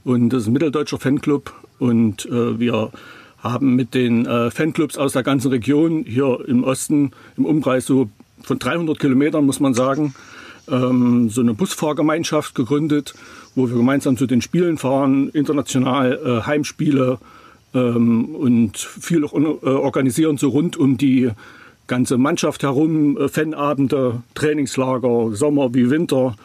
und 0.03 0.31
das 0.31 0.45
ist 0.45 0.47
ein 0.47 0.55
mitteldeutscher 0.55 0.99
Fanclub 0.99 1.53
und 1.79 2.25
äh, 2.25 2.59
wir 2.59 2.91
haben 3.37 3.77
mit 3.77 3.93
den 3.93 4.25
äh, 4.25 4.51
Fanclubs 4.51 4.97
aus 4.97 5.13
der 5.13 5.23
ganzen 5.23 5.51
Region 5.51 6.07
hier 6.09 6.39
im 6.47 6.65
Osten 6.65 7.11
im 7.37 7.45
Umkreis 7.45 7.85
so 7.85 8.09
von 8.43 8.59
300 8.59 8.99
Kilometern, 8.99 9.45
muss 9.45 9.61
man 9.61 9.75
sagen, 9.75 10.15
ähm, 10.71 11.29
so 11.29 11.43
eine 11.43 11.53
Busfahrgemeinschaft 11.53 12.55
gegründet, 12.55 13.13
wo 13.55 13.69
wir 13.69 13.77
gemeinsam 13.77 14.17
zu 14.17 14.27
den 14.27 14.41
Spielen 14.41 14.79
fahren, 14.79 15.29
international 15.29 16.19
äh, 16.25 16.47
Heimspiele 16.47 17.19
ähm, 17.75 18.35
und 18.35 18.77
viel 18.77 19.25
auch 19.25 19.35
äh, 19.35 19.69
organisieren, 19.69 20.37
so 20.37 20.49
rund 20.51 20.77
um 20.77 20.97
die 20.97 21.31
ganze 21.87 22.19
Mannschaft 22.19 22.63
herum, 22.63 23.17
äh, 23.17 23.29
Fanabende, 23.29 24.23
Trainingslager, 24.35 25.35
Sommer 25.35 25.75
wie 25.75 25.91
Winter 25.91 26.37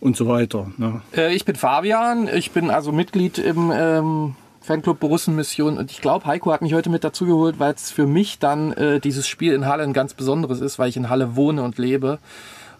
und 0.00 0.16
so 0.16 0.26
weiter. 0.28 0.70
Ja. 0.78 1.00
Äh, 1.16 1.34
ich 1.34 1.44
bin 1.44 1.56
Fabian, 1.56 2.28
ich 2.28 2.50
bin 2.50 2.70
also 2.70 2.92
Mitglied 2.92 3.38
im 3.38 3.72
ähm, 3.74 4.34
Fanclub 4.60 5.00
Borussenmission 5.00 5.78
und 5.78 5.90
ich 5.90 6.00
glaube, 6.00 6.26
Heiko 6.26 6.52
hat 6.52 6.62
mich 6.62 6.74
heute 6.74 6.90
mit 6.90 7.04
dazugeholt, 7.04 7.58
weil 7.58 7.74
es 7.74 7.90
für 7.90 8.06
mich 8.06 8.38
dann 8.38 8.72
äh, 8.72 9.00
dieses 9.00 9.26
Spiel 9.26 9.54
in 9.54 9.66
Halle 9.66 9.82
ein 9.82 9.92
ganz 9.92 10.14
besonderes 10.14 10.60
ist, 10.60 10.78
weil 10.78 10.88
ich 10.88 10.96
in 10.96 11.08
Halle 11.08 11.36
wohne 11.36 11.62
und 11.62 11.78
lebe 11.78 12.18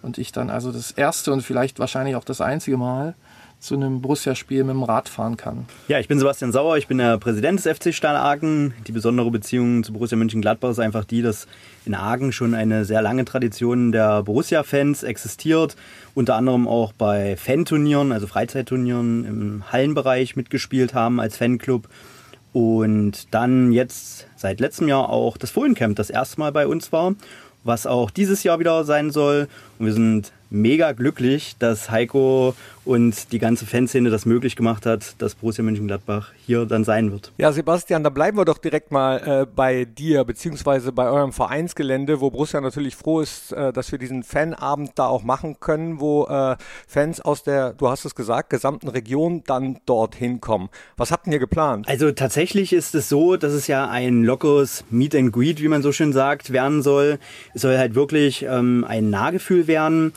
und 0.03 0.19
ich 0.19 0.33
dann 0.33 0.51
also 0.51 0.71
das 0.71 0.91
erste 0.93 1.33
und 1.33 1.43
vielleicht 1.43 1.79
wahrscheinlich 1.79 2.17
auch 2.17 2.25
das 2.25 2.41
einzige 2.41 2.77
Mal 2.77 3.15
zu 3.63 3.77
einem 3.77 4.01
Borussia-Spiel 4.01 4.65
mit 4.65 4.75
dem 4.75 4.83
Rad 4.83 5.09
fahren 5.09 5.37
kann. 5.37 5.67
Ja, 5.87 6.01
ich 6.01 6.09
bin 6.09 6.19
Sebastian 6.19 6.51
Sauer, 6.51 6.79
ich 6.79 6.89
bin 6.89 6.99
der 6.99 7.17
Präsident 7.19 7.65
des 7.65 7.79
FC 7.79 7.95
Stahl 7.95 8.17
Aachen. 8.17 8.75
Die 8.89 8.93
besondere 8.93 9.31
Beziehung 9.31 9.85
zu 9.85 9.93
Borussia 9.93 10.19
Mönchengladbach 10.19 10.71
ist 10.71 10.81
einfach 10.81 11.05
die, 11.05 11.23
dass 11.23 11.47
in 11.87 11.95
Aachen 11.95 12.33
schon 12.33 12.55
eine 12.55 12.85
sehr 12.85 13.03
lange 13.03 13.25
Tradition 13.25 13.93
der 13.93 14.25
Borussia-Fans 14.25 15.05
existiert. 15.05 15.77
Unter 16.15 16.35
anderem 16.35 16.67
auch 16.67 16.93
bei 16.93 17.37
Fanturnieren, 17.37 18.11
also 18.11 18.27
Freizeitturnieren 18.27 19.25
im 19.25 19.73
Hallenbereich 19.73 20.35
mitgespielt 20.35 20.93
haben 20.93 21.21
als 21.21 21.37
Fanclub. 21.37 21.89
Und 22.53 23.33
dann 23.33 23.71
jetzt 23.71 24.27
seit 24.35 24.59
letztem 24.59 24.89
Jahr 24.89 25.09
auch 25.09 25.37
das 25.37 25.53
Fohlencamp 25.53 25.95
das 25.95 26.11
erste 26.11 26.41
Mal 26.41 26.51
bei 26.51 26.67
uns 26.67 26.91
war, 26.91 27.15
was 27.63 27.87
auch 27.87 28.11
dieses 28.11 28.43
Jahr 28.43 28.59
wieder 28.59 28.83
sein 28.83 29.13
soll. 29.13 29.47
Und 29.79 29.87
wir 29.87 29.93
sind 29.93 30.33
mega 30.53 30.93
glücklich, 30.93 31.57
dass 31.59 31.91
Heiko 31.91 32.55
und 32.85 33.33
die 33.33 33.39
ganze 33.39 33.67
Fanszene 33.67 34.11
das 34.11 34.27
möglich 34.27 34.57
gemacht 34.57 34.87
hat, 34.87 35.15
dass 35.19 35.35
Borussia 35.35 35.63
Mönchengladbach 35.63 36.33
hier 36.45 36.67
dann 36.67 36.85
sein 36.85 37.13
wird. 37.13 37.33
Ja, 37.39 37.53
Sebastian, 37.53 38.03
da 38.03 38.11
bleiben 38.11 38.37
wir 38.37 38.45
doch 38.45 38.59
direkt 38.59 38.91
mal 38.91 39.43
äh, 39.43 39.47
bei 39.47 39.85
dir, 39.85 40.25
beziehungsweise 40.25 40.93
bei 40.93 41.09
eurem 41.09 41.33
Vereinsgelände, 41.33 42.21
wo 42.21 42.31
Borussia 42.31 42.61
natürlich 42.61 42.97
froh 42.97 43.21
ist, 43.21 43.53
äh, 43.53 43.73
dass 43.73 43.93
wir 43.93 43.99
diesen 43.99 44.23
Fanabend 44.23 44.93
da 44.97 45.07
auch 45.07 45.23
machen 45.23 45.61
können, 45.61 46.01
wo 46.01 46.27
äh, 46.27 46.57
Fans 46.89 47.21
aus 47.21 47.43
der, 47.43 47.73
du 47.73 47.89
hast 47.89 48.05
es 48.05 48.15
gesagt, 48.15 48.51
gesamten 48.51 48.89
Region 48.89 49.43
dann 49.47 49.79
dorthin 49.87 50.41
kommen. 50.41 50.69
Was 50.97 51.11
habt 51.11 51.27
ihr 51.27 51.39
geplant? 51.39 51.89
Also 51.89 52.11
tatsächlich 52.11 52.73
ist 52.73 52.95
es 52.95 53.09
so, 53.09 53.37
dass 53.37 53.53
es 53.53 53.67
ja 53.67 53.89
ein 53.89 54.25
lockeres 54.25 54.85
Meet 54.91 55.15
and 55.15 55.33
Greet, 55.33 55.63
wie 55.63 55.69
man 55.69 55.83
so 55.83 55.93
schön 55.93 56.13
sagt, 56.13 56.53
werden 56.53 56.83
soll. 56.83 57.19
Es 57.55 57.63
soll 57.63 57.79
halt 57.79 57.95
wirklich 57.95 58.43
ähm, 58.49 58.85
ein 58.89 59.11
Nahgefühl 59.11 59.67
werden. 59.67 60.13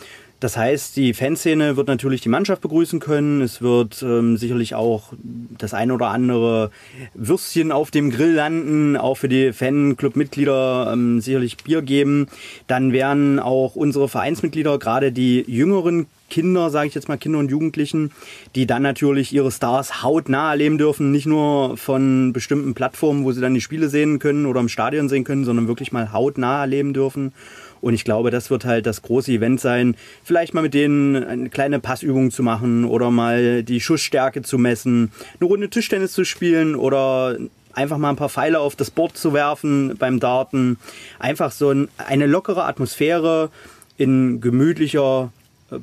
Das 0.46 0.58
heißt, 0.58 0.96
die 0.96 1.16
Fanszene 1.16 1.76
wird 1.76 1.88
natürlich 1.88 2.22
die 2.22 2.30
Mannschaft 2.30 2.62
begrüßen 2.62 3.00
können. 3.00 3.42
Es 3.42 3.64
wird 3.64 4.04
ähm, 4.04 4.38
sicherlich 4.38 4.76
auch 4.76 5.14
das 5.58 5.74
ein 5.74 5.90
oder 5.90 6.10
andere 6.10 6.70
Würstchen 7.16 7.72
auf 7.72 7.90
dem 7.90 8.12
Grill 8.12 8.36
landen, 8.36 8.96
auch 8.96 9.16
für 9.16 9.28
die 9.28 9.54
Fanclub-Mitglieder 9.54 10.92
ähm, 10.94 11.20
sicherlich 11.20 11.58
Bier 11.58 11.82
geben. 11.82 12.28
Dann 12.68 12.94
werden 12.94 13.40
auch 13.40 13.76
unsere 13.76 14.08
Vereinsmitglieder, 14.08 14.78
gerade 14.78 15.12
die 15.12 15.44
jüngeren 15.48 16.06
Kinder, 16.30 16.70
sage 16.70 16.90
ich 16.90 16.94
jetzt 16.94 17.08
mal, 17.08 17.18
Kinder 17.18 17.40
und 17.40 17.50
Jugendlichen, 17.50 18.12
die 18.54 18.68
dann 18.68 18.84
natürlich 18.84 19.34
ihre 19.34 19.52
Stars 19.52 20.04
hautnah 20.04 20.52
erleben 20.52 20.78
dürfen, 20.78 21.12
nicht 21.12 21.26
nur 21.26 21.76
von 21.76 22.34
bestimmten 22.34 22.76
Plattformen, 22.76 23.24
wo 23.24 23.32
sie 23.32 23.42
dann 23.42 23.56
die 23.56 23.62
Spiele 23.62 23.90
sehen 23.90 24.20
können 24.20 24.46
oder 24.46 24.60
im 24.60 24.70
Stadion 24.70 25.10
sehen 25.10 25.24
können, 25.24 25.44
sondern 25.44 25.68
wirklich 25.68 25.92
mal 25.92 26.12
hautnah 26.12 26.62
erleben 26.62 26.94
dürfen. 26.94 27.34
Und 27.82 27.94
ich 27.94 28.04
glaube, 28.04 28.32
das 28.32 28.50
wird 28.50 28.66
halt 28.66 28.86
das 28.86 29.02
große 29.02 29.32
Event 29.32 29.62
sein, 29.62 29.96
vielleicht 30.24 30.54
mal 30.54 30.62
mit 30.62 30.74
denen 30.74 31.24
eine 31.24 31.50
kleine 31.50 31.80
Passübung 31.80 32.32
zu 32.32 32.44
machen 32.44 32.86
oder 32.86 33.12
mal 33.12 33.64
die 33.64 33.80
Schussstärke 33.80 34.42
zu 34.42 34.58
messen, 34.58 35.12
eine 35.40 35.48
Runde 35.48 35.70
Tischtennis 35.70 36.14
zu 36.14 36.26
spielen 36.26 36.76
oder 36.76 37.38
einfach 37.74 37.98
mal 37.98 38.10
ein 38.10 38.16
paar 38.16 38.30
Pfeile 38.30 38.60
auf 38.60 38.76
das 38.76 38.90
Board 38.90 39.18
zu 39.18 39.34
werfen 39.34 39.96
beim 39.98 40.20
Darten. 40.20 40.78
Einfach 41.20 41.52
so 41.52 41.74
eine 41.98 42.26
lockere 42.26 42.66
Atmosphäre 42.66 43.50
in 43.98 44.42
gemütlicher 44.42 45.32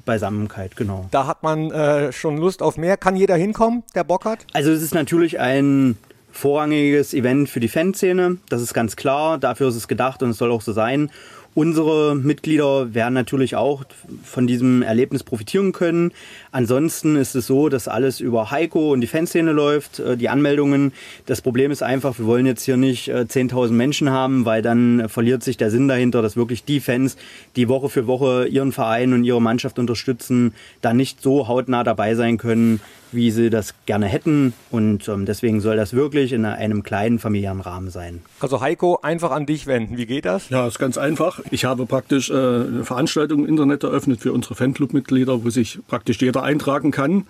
Beisammenkeit, 0.04 0.76
genau. 0.76 1.08
Da 1.10 1.26
hat 1.26 1.42
man 1.42 1.70
äh, 1.70 2.12
schon 2.12 2.36
Lust 2.38 2.62
auf 2.62 2.76
mehr. 2.76 2.96
Kann 2.96 3.16
jeder 3.16 3.36
hinkommen, 3.36 3.82
der 3.94 4.04
Bock 4.04 4.24
hat? 4.24 4.46
Also 4.52 4.70
es 4.70 4.82
ist 4.82 4.94
natürlich 4.94 5.40
ein 5.40 5.96
vorrangiges 6.30 7.14
Event 7.14 7.48
für 7.48 7.60
die 7.60 7.68
Fanszene, 7.68 8.38
das 8.48 8.62
ist 8.62 8.74
ganz 8.74 8.96
klar. 8.96 9.38
Dafür 9.38 9.68
ist 9.68 9.76
es 9.76 9.88
gedacht 9.88 10.22
und 10.22 10.30
es 10.30 10.38
soll 10.38 10.50
auch 10.50 10.62
so 10.62 10.72
sein. 10.72 11.10
Unsere 11.54 12.14
Mitglieder 12.14 12.94
werden 12.94 13.12
natürlich 13.12 13.56
auch 13.56 13.84
von 14.24 14.46
diesem 14.46 14.80
Erlebnis 14.80 15.22
profitieren 15.22 15.72
können. 15.72 16.12
Ansonsten 16.50 17.14
ist 17.16 17.34
es 17.34 17.46
so, 17.46 17.68
dass 17.68 17.88
alles 17.88 18.20
über 18.20 18.50
Heiko 18.50 18.90
und 18.92 19.02
die 19.02 19.06
Fanszene 19.06 19.52
läuft, 19.52 19.98
äh, 19.98 20.16
die 20.16 20.30
Anmeldungen. 20.30 20.92
Das 21.26 21.42
Problem 21.42 21.70
ist 21.70 21.82
einfach, 21.82 22.18
wir 22.18 22.24
wollen 22.24 22.46
jetzt 22.46 22.62
hier 22.62 22.78
nicht 22.78 23.10
10.000 23.10 23.68
äh, 23.68 23.72
Menschen 23.72 24.10
haben, 24.10 24.46
weil 24.46 24.62
dann 24.62 25.10
verliert 25.10 25.42
sich 25.42 25.58
der 25.58 25.70
Sinn 25.70 25.88
dahinter, 25.88 26.22
dass 26.22 26.36
wirklich 26.36 26.64
die 26.64 26.80
Fans, 26.80 27.18
die 27.54 27.68
Woche 27.68 27.90
für 27.90 28.06
Woche 28.06 28.46
ihren 28.46 28.72
Verein 28.72 29.12
und 29.12 29.24
ihre 29.24 29.42
Mannschaft 29.42 29.78
unterstützen, 29.78 30.54
da 30.80 30.94
nicht 30.94 31.20
so 31.20 31.48
hautnah 31.48 31.84
dabei 31.84 32.14
sein 32.14 32.38
können, 32.38 32.80
wie 33.12 33.30
sie 33.30 33.50
das 33.50 33.74
gerne 33.86 34.06
hätten. 34.06 34.52
Und 34.70 35.08
ähm, 35.08 35.26
deswegen 35.26 35.60
soll 35.60 35.76
das 35.76 35.92
wirklich 35.92 36.32
in 36.32 36.44
einem 36.44 36.82
kleinen 36.82 37.18
familiären 37.18 37.60
Rahmen 37.60 37.90
sein. 37.90 38.20
Also 38.40 38.60
Heiko, 38.60 38.98
einfach 39.02 39.30
an 39.30 39.46
dich 39.46 39.66
wenden. 39.66 39.96
Wie 39.96 40.06
geht 40.06 40.24
das? 40.24 40.48
Ja, 40.48 40.66
ist 40.66 40.78
ganz 40.78 40.98
einfach. 40.98 41.40
Ich 41.50 41.64
habe 41.64 41.86
praktisch 41.86 42.30
äh, 42.30 42.34
eine 42.34 42.84
Veranstaltung 42.84 43.40
im 43.40 43.48
Internet 43.48 43.84
eröffnet 43.84 44.20
für 44.20 44.32
unsere 44.32 44.54
Fanclub-Mitglieder, 44.54 45.44
wo 45.44 45.50
sich 45.50 45.78
praktisch 45.86 46.20
jeder 46.20 46.42
eintragen 46.42 46.90
kann, 46.90 47.26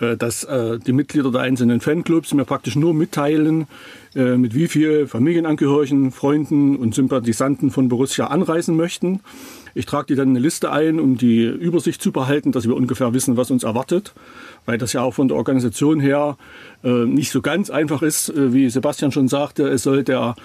äh, 0.00 0.16
dass 0.16 0.44
äh, 0.44 0.78
die 0.78 0.92
Mitglieder 0.92 1.30
der 1.30 1.42
einzelnen 1.42 1.80
Fanclubs 1.80 2.34
mir 2.34 2.44
praktisch 2.44 2.76
nur 2.76 2.94
mitteilen, 2.94 3.66
äh, 4.14 4.36
mit 4.36 4.54
wie 4.54 4.66
viel 4.66 5.06
Familienangehörigen, 5.06 6.10
Freunden 6.10 6.76
und 6.76 6.94
Sympathisanten 6.94 7.70
von 7.70 7.88
Borussia 7.88 8.26
anreisen 8.26 8.76
möchten. 8.76 9.20
Ich 9.74 9.86
trage 9.86 10.08
die 10.08 10.14
dann 10.16 10.30
eine 10.30 10.40
Liste 10.40 10.72
ein, 10.72 10.98
um 10.98 11.16
die 11.16 11.44
Übersicht 11.44 12.02
zu 12.02 12.10
behalten, 12.10 12.50
dass 12.50 12.66
wir 12.66 12.74
ungefähr 12.74 13.14
wissen, 13.14 13.36
was 13.36 13.52
uns 13.52 13.62
erwartet 13.62 14.12
weil 14.70 14.78
das 14.78 14.92
ja 14.92 15.02
auch 15.02 15.14
von 15.14 15.26
der 15.26 15.36
Organisation 15.36 15.98
her 15.98 16.36
äh, 16.84 16.88
nicht 16.88 17.32
so 17.32 17.42
ganz 17.42 17.70
einfach 17.70 18.02
ist. 18.02 18.28
Äh, 18.28 18.52
wie 18.52 18.70
Sebastian 18.70 19.10
schon 19.10 19.26
sagte, 19.26 19.66
es 19.66 19.82
soll 19.82 20.04
der 20.04 20.36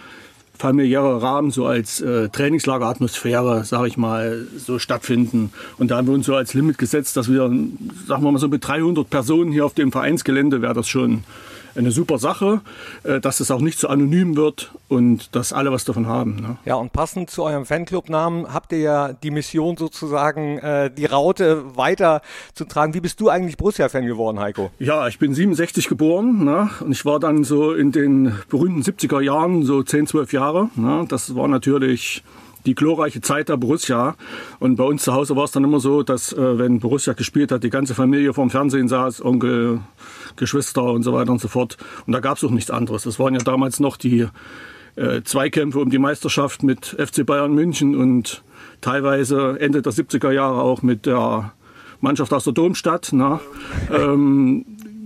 familiäre 0.58 1.22
Rahmen 1.22 1.52
so 1.52 1.68
als 1.68 2.02
äh, 2.02 2.30
Trainingslageratmosphäre, 2.30 3.66
sage 3.66 3.88
ich 3.88 3.98
mal, 3.98 4.48
so 4.58 4.80
stattfinden. 4.80 5.54
Und 5.78 5.92
da 5.92 5.98
haben 5.98 6.08
wir 6.08 6.16
uns 6.16 6.26
so 6.26 6.34
als 6.34 6.56
Limit 6.56 6.80
gesetzt, 6.80 7.18
dass 7.18 7.32
wir, 7.32 7.42
sagen 8.08 8.24
wir 8.24 8.32
mal 8.32 8.40
so 8.40 8.48
mit 8.48 8.68
300 8.68 9.08
Personen 9.08 9.52
hier 9.52 9.64
auf 9.64 9.76
dem 9.76 9.92
Vereinsgelände 9.92 10.64
wäre 10.64 10.74
das 10.74 10.88
schon 10.88 11.24
eine 11.76 11.92
super 11.92 12.18
Sache, 12.18 12.62
äh, 13.04 13.20
dass 13.20 13.40
es 13.40 13.52
auch 13.52 13.62
nicht 13.62 13.80
so 13.80 13.88
anonym 13.88 14.36
wird 14.36 14.72
und 14.88 15.36
dass 15.36 15.54
alle 15.54 15.72
was 15.72 15.86
davon 15.86 16.08
haben. 16.08 16.36
Ne? 16.36 16.58
Ja, 16.66 16.76
und 16.76 16.94
passend 16.94 17.30
zu 17.30 17.44
eurem 17.44 17.66
Fanclub-Namen 17.66 18.54
habt 18.54 18.72
ihr 18.72 18.80
ja 18.80 19.14
die 19.14 19.32
Mission 19.32 19.78
sozusagen, 19.78 20.58
äh, 20.60 20.92
die 20.92 21.06
Raute 21.06 21.76
weiter 21.76 22.22
zu 22.54 22.66
tragen. 22.66 22.94
Wie 22.94 23.02
bist 23.02 23.20
du 23.20 23.30
eigentlich 23.30 23.58
Borussia-Fan 23.58 24.06
geworden, 24.06 24.40
Heiko? 24.40 24.72
Ja, 24.80 25.08
ich 25.08 25.20
bin 25.20 25.34
67 25.34 25.88
geboren 25.88 26.44
ne? 26.44 26.70
und 26.80 26.92
ich 26.92 27.06
war 27.06 27.20
dann 27.20 27.44
so 27.44 27.74
in 27.74 27.92
den 27.92 28.34
berühmten 28.50 28.82
70er 28.82 29.22
Jahren, 29.22 29.64
so 29.64 29.84
10, 29.84 30.08
12 30.08 30.34
Jahre. 30.34 30.70
Ne? 30.76 31.06
Das 31.10 31.36
war 31.36 31.48
natürlich 31.48 32.24
die 32.66 32.76
glorreiche 32.76 33.22
Zeit 33.22 33.50
der 33.50 33.58
Borussia. 33.58 34.16
Und 34.60 34.76
bei 34.76 34.84
uns 34.84 35.04
zu 35.04 35.14
Hause 35.14 35.36
war 35.36 35.46
es 35.46 35.52
dann 35.52 35.64
immer 35.64 35.80
so, 35.80 36.04
dass 36.04 36.34
äh, 36.34 36.58
wenn 36.58 36.80
Borussia 36.80 37.14
gespielt 37.14 37.52
hat, 37.52 37.64
die 37.64 37.70
ganze 37.70 37.96
Familie 37.96 38.34
vorm 38.34 38.50
Fernsehen 38.50 38.88
saß, 38.88 39.24
Onkel, 39.24 39.80
Geschwister 40.36 40.84
und 40.84 41.04
so 41.04 41.14
weiter 41.14 41.32
und 41.32 41.42
so 41.42 41.48
fort. 41.48 41.78
Und 42.06 42.14
da 42.14 42.20
gab 42.20 42.38
es 42.38 42.44
auch 42.44 42.52
nichts 42.52 42.72
anderes. 42.72 43.04
Das 43.04 43.20
waren 43.20 43.34
ja 43.34 43.42
damals 43.42 43.80
noch 43.80 43.98
die 43.98 44.28
äh, 44.96 45.22
Zweikämpfe 45.24 45.80
um 45.80 45.90
die 45.90 46.00
Meisterschaft 46.00 46.64
mit 46.64 46.96
FC 47.00 47.26
Bayern 47.26 47.54
München 47.54 47.96
und 47.96 48.44
teilweise 48.82 49.58
Ende 49.60 49.82
der 49.82 49.94
70er 49.94 50.32
Jahre 50.32 50.62
auch 50.62 50.82
mit 50.82 51.06
der 51.06 51.54
Mannschaft 52.02 52.34
aus 52.34 52.44
der 52.44 52.54
Domstadt. 52.54 53.10
Na? 53.12 53.40
Ähm, 53.92 54.66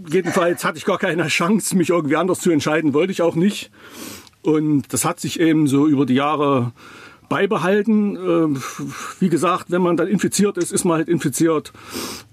jedenfalls 0.09 0.63
hatte 0.63 0.77
ich 0.77 0.85
gar 0.85 0.97
keine 0.97 1.27
Chance, 1.27 1.75
mich 1.75 1.89
irgendwie 1.89 2.15
anders 2.15 2.39
zu 2.39 2.51
entscheiden, 2.51 2.93
wollte 2.93 3.11
ich 3.11 3.21
auch 3.21 3.35
nicht. 3.35 3.71
Und 4.41 4.93
das 4.93 5.05
hat 5.05 5.19
sich 5.19 5.39
eben 5.39 5.67
so 5.67 5.87
über 5.87 6.05
die 6.05 6.13
Jahre 6.13 6.71
beibehalten. 7.29 8.15
Ähm, 8.15 8.61
wie 9.19 9.29
gesagt, 9.29 9.71
wenn 9.71 9.81
man 9.81 9.97
dann 9.97 10.07
infiziert 10.07 10.57
ist, 10.57 10.71
ist 10.71 10.83
man 10.83 10.97
halt 10.97 11.09
infiziert 11.09 11.71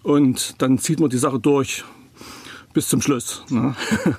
und 0.03 0.61
dann 0.61 0.79
zieht 0.79 1.01
man 1.01 1.11
die 1.11 1.19
Sache 1.19 1.39
durch 1.39 1.85
bis 2.73 2.89
zum 2.89 3.01
Schluss. 3.01 3.43
Ne? 3.49 3.75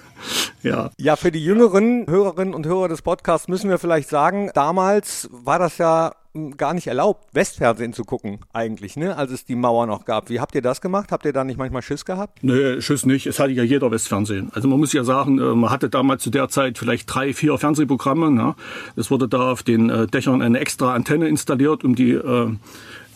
ja. 0.63 0.89
ja, 0.97 1.15
für 1.15 1.31
die 1.31 1.43
jüngeren 1.43 2.07
Hörerinnen 2.07 2.55
und 2.55 2.65
Hörer 2.65 2.87
des 2.87 3.03
Podcasts 3.03 3.47
müssen 3.47 3.69
wir 3.69 3.77
vielleicht 3.77 4.09
sagen, 4.09 4.49
damals 4.55 5.29
war 5.31 5.59
das 5.59 5.77
ja 5.77 6.13
gar 6.57 6.73
nicht 6.73 6.87
erlaubt, 6.87 7.27
Westfernsehen 7.33 7.93
zu 7.93 8.03
gucken, 8.03 8.39
eigentlich, 8.53 8.97
ne? 8.97 9.15
als 9.15 9.31
es 9.31 9.45
die 9.45 9.55
Mauer 9.55 9.85
noch 9.85 10.05
gab. 10.05 10.29
Wie 10.29 10.39
habt 10.39 10.55
ihr 10.55 10.61
das 10.61 10.81
gemacht? 10.81 11.11
Habt 11.11 11.25
ihr 11.25 11.33
da 11.33 11.43
nicht 11.43 11.57
manchmal 11.57 11.81
Schiss 11.81 12.05
gehabt? 12.05 12.43
Nee, 12.43 12.81
Schiss 12.81 13.05
nicht. 13.05 13.27
Es 13.27 13.39
hatte 13.39 13.51
ja 13.51 13.63
jeder 13.63 13.91
Westfernsehen. 13.91 14.51
Also 14.53 14.67
man 14.67 14.79
muss 14.79 14.93
ja 14.93 15.03
sagen, 15.03 15.39
äh, 15.39 15.55
man 15.55 15.69
hatte 15.69 15.89
damals 15.89 16.23
zu 16.23 16.29
der 16.29 16.49
Zeit 16.49 16.77
vielleicht 16.77 17.13
drei, 17.13 17.33
vier 17.33 17.57
Fernsehprogramme. 17.57 18.31
Ne? 18.31 18.55
Es 18.95 19.11
wurde 19.11 19.27
da 19.27 19.51
auf 19.51 19.63
den 19.63 19.89
äh, 19.89 20.07
Dächern 20.07 20.41
eine 20.41 20.59
extra 20.59 20.93
Antenne 20.93 21.27
installiert, 21.27 21.83
um 21.83 21.95
die 21.95 22.11
äh, 22.11 22.51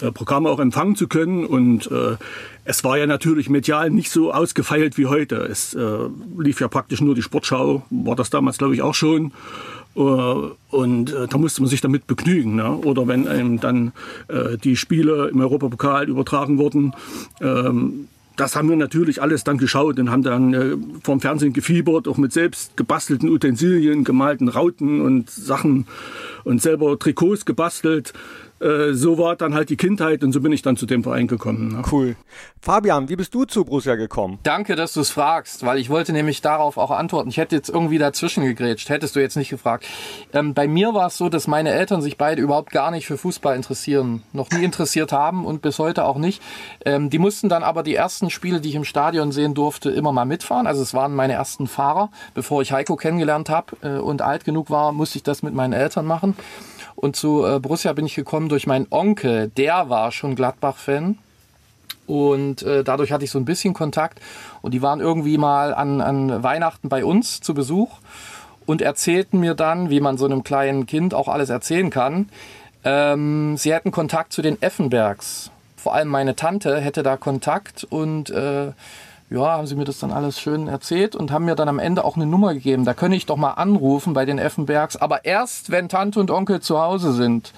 Programme 0.09 0.49
auch 0.49 0.59
empfangen 0.59 0.95
zu 0.95 1.07
können. 1.07 1.45
Und 1.45 1.91
äh, 1.91 2.17
es 2.65 2.83
war 2.83 2.97
ja 2.97 3.05
natürlich 3.05 3.49
medial 3.49 3.91
nicht 3.91 4.09
so 4.09 4.33
ausgefeilt 4.33 4.97
wie 4.97 5.05
heute. 5.05 5.35
Es 5.35 5.73
äh, 5.73 5.97
lief 6.37 6.61
ja 6.61 6.67
praktisch 6.67 7.01
nur 7.01 7.13
die 7.13 7.21
Sportschau, 7.21 7.83
war 7.89 8.15
das 8.15 8.29
damals, 8.29 8.57
glaube 8.57 8.73
ich, 8.73 8.81
auch 8.81 8.95
schon. 8.95 9.33
Äh, 9.95 9.99
und 9.99 11.13
äh, 11.13 11.27
da 11.27 11.37
musste 11.37 11.61
man 11.61 11.69
sich 11.69 11.81
damit 11.81 12.07
begnügen. 12.07 12.55
Ne? 12.55 12.71
Oder 12.71 13.07
wenn 13.07 13.27
einem 13.27 13.59
dann 13.59 13.91
äh, 14.27 14.57
die 14.57 14.75
Spiele 14.75 15.29
im 15.29 15.39
Europapokal 15.41 16.09
übertragen 16.09 16.57
wurden, 16.57 16.93
ähm, 17.41 18.07
das 18.37 18.55
haben 18.55 18.69
wir 18.69 18.77
natürlich 18.77 19.21
alles 19.21 19.43
dann 19.43 19.57
geschaut 19.57 19.99
und 19.99 20.09
haben 20.09 20.23
dann 20.23 20.53
äh, 20.53 20.77
vom 21.03 21.19
Fernsehen 21.19 21.53
gefiebert, 21.53 22.07
auch 22.07 22.17
mit 22.17 22.31
selbst 22.31 22.77
gebastelten 22.77 23.29
Utensilien, 23.29 24.03
gemalten 24.03 24.47
Rauten 24.47 25.01
und 25.01 25.29
Sachen 25.29 25.85
und 26.43 26.61
selber 26.61 26.97
Trikots 26.97 27.45
gebastelt. 27.45 28.13
Äh, 28.62 28.93
so 28.93 29.17
war 29.17 29.36
dann 29.36 29.56
halt 29.56 29.69
die 29.69 29.78
Kindheit 29.78 30.24
und 30.24 30.32
so 30.34 30.41
bin 30.41 30.52
ich 30.52 30.62
dann 30.62 30.78
zu 30.78 30.86
dem 30.86 31.04
Verein 31.04 31.28
gekommen. 31.28 31.69
Ne? 31.69 31.82
Cool. 31.91 32.15
Fabian, 32.62 33.10
wie 33.10 33.15
bist 33.15 33.34
du 33.34 33.45
zu 33.45 33.65
Borussia 33.65 33.95
gekommen? 33.95 34.38
Danke, 34.43 34.76
dass 34.76 34.93
du 34.93 35.02
es 35.02 35.10
fragst, 35.10 35.65
weil 35.65 35.80
ich 35.80 35.89
wollte 35.89 36.13
nämlich 36.13 36.41
darauf 36.41 36.78
auch 36.78 36.91
antworten. 36.91 37.30
Ich 37.30 37.38
hätte 37.38 37.56
jetzt 37.56 37.69
irgendwie 37.69 37.97
dazwischen 37.97 38.43
gegrätscht, 38.43 38.89
hättest 38.89 39.15
du 39.15 39.19
jetzt 39.19 39.36
nicht 39.36 39.50
gefragt. 39.50 39.86
Ähm, 40.32 40.54
bei 40.54 40.67
mir 40.67 40.93
war 40.93 41.08
es 41.08 41.17
so, 41.17 41.28
dass 41.28 41.47
meine 41.47 41.71
Eltern 41.71 42.04
sich 42.04 42.17
beide 42.17 42.41
überhaupt 42.41 42.71
gar 42.71 42.91
nicht 42.91 43.08
für 43.08 43.17
Fußball 43.17 43.56
interessieren, 43.56 44.21
noch 44.32 44.52
nie 44.52 44.63
interessiert 44.63 45.12
haben 45.12 45.45
und 45.45 45.63
bis 45.63 45.80
heute 45.80 46.06
auch 46.06 46.17
nicht. 46.17 46.41
Ähm, 46.86 47.10
die 47.10 47.19
mussten 47.19 47.50
dann 47.50 47.63
aber 47.63 47.82
die 47.82 47.95
ersten 47.95 48.30
Spiele, 48.30 48.62
die 48.62 48.69
ich 48.69 48.76
im 48.76 48.86
Stadion 48.86 49.32
sehen 49.32 49.56
durfte, 49.56 49.89
immer 49.89 50.12
mal 50.12 50.26
mitfahren. 50.26 50.67
Also 50.67 50.84
es 50.84 50.93
waren 50.93 51.15
meine 51.15 51.34
ersten 51.34 51.65
Fahrer. 51.65 52.12
Bevor 52.36 52.62
ich 52.62 52.71
Heiko 52.71 52.95
kennengelernt 52.95 53.50
habe 53.50 53.76
äh, 53.82 53.97
und 53.97 54.21
alt 54.21 54.45
genug 54.45 54.69
war, 54.69 54.91
musste 54.91 55.17
ich 55.17 55.24
das 55.24 55.41
mit 55.41 55.56
meinen 55.56 55.74
Eltern 55.74 56.06
machen. 56.06 56.36
Und 57.01 57.15
zu 57.15 57.43
äh, 57.43 57.59
Borussia 57.59 57.93
bin 57.93 58.05
ich 58.05 58.13
gekommen 58.13 58.47
durch 58.47 58.67
meinen 58.67 58.85
Onkel. 58.91 59.49
Der 59.57 59.89
war 59.89 60.11
schon 60.11 60.35
Gladbach-Fan. 60.35 61.17
Und 62.05 62.61
äh, 62.61 62.83
dadurch 62.83 63.11
hatte 63.11 63.25
ich 63.25 63.31
so 63.31 63.39
ein 63.39 63.45
bisschen 63.45 63.73
Kontakt. 63.73 64.21
Und 64.61 64.75
die 64.75 64.83
waren 64.83 64.99
irgendwie 64.99 65.39
mal 65.39 65.73
an, 65.73 65.99
an 65.99 66.43
Weihnachten 66.43 66.89
bei 66.89 67.03
uns 67.03 67.41
zu 67.41 67.55
Besuch 67.55 67.97
und 68.67 68.83
erzählten 68.83 69.39
mir 69.39 69.55
dann, 69.55 69.89
wie 69.89 69.99
man 69.99 70.19
so 70.19 70.25
einem 70.25 70.43
kleinen 70.43 70.85
Kind 70.85 71.15
auch 71.15 71.27
alles 71.27 71.49
erzählen 71.49 71.89
kann. 71.89 72.29
Ähm, 72.83 73.57
sie 73.57 73.73
hätten 73.73 73.89
Kontakt 73.89 74.31
zu 74.31 74.43
den 74.43 74.61
Effenbergs. 74.61 75.49
Vor 75.77 75.95
allem 75.95 76.07
meine 76.07 76.35
Tante 76.35 76.79
hätte 76.79 77.01
da 77.01 77.17
Kontakt 77.17 77.83
und 77.83 78.29
äh, 78.29 78.73
ja, 79.31 79.53
haben 79.53 79.65
sie 79.65 79.75
mir 79.75 79.85
das 79.85 79.99
dann 79.99 80.11
alles 80.11 80.39
schön 80.39 80.67
erzählt 80.67 81.15
und 81.15 81.31
haben 81.31 81.45
mir 81.45 81.55
dann 81.55 81.69
am 81.69 81.79
Ende 81.79 82.03
auch 82.03 82.17
eine 82.17 82.25
Nummer 82.25 82.53
gegeben. 82.53 82.83
Da 82.83 82.93
könnte 82.93 83.15
ich 83.15 83.25
doch 83.25 83.37
mal 83.37 83.51
anrufen 83.51 84.13
bei 84.13 84.25
den 84.25 84.37
Effenbergs, 84.37 84.97
aber 84.97 85.23
erst, 85.23 85.71
wenn 85.71 85.87
Tante 85.87 86.19
und 86.19 86.29
Onkel 86.29 86.59
zu 86.59 86.79
Hause 86.81 87.13
sind. 87.13 87.53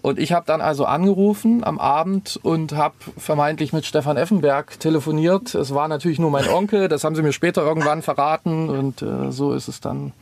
Und 0.00 0.18
ich 0.18 0.32
habe 0.32 0.46
dann 0.46 0.62
also 0.62 0.86
angerufen 0.86 1.62
am 1.62 1.78
Abend 1.78 2.40
und 2.42 2.74
habe 2.74 2.94
vermeintlich 3.18 3.72
mit 3.72 3.84
Stefan 3.84 4.16
Effenberg 4.16 4.80
telefoniert. 4.80 5.54
Es 5.54 5.74
war 5.74 5.88
natürlich 5.88 6.18
nur 6.18 6.30
mein 6.30 6.48
Onkel, 6.48 6.88
das 6.88 7.04
haben 7.04 7.14
sie 7.14 7.22
mir 7.22 7.32
später 7.32 7.62
irgendwann 7.62 8.00
verraten 8.02 8.70
und 8.70 9.02
äh, 9.02 9.30
so 9.30 9.52
ist 9.52 9.68
es 9.68 9.80
dann 9.80 10.12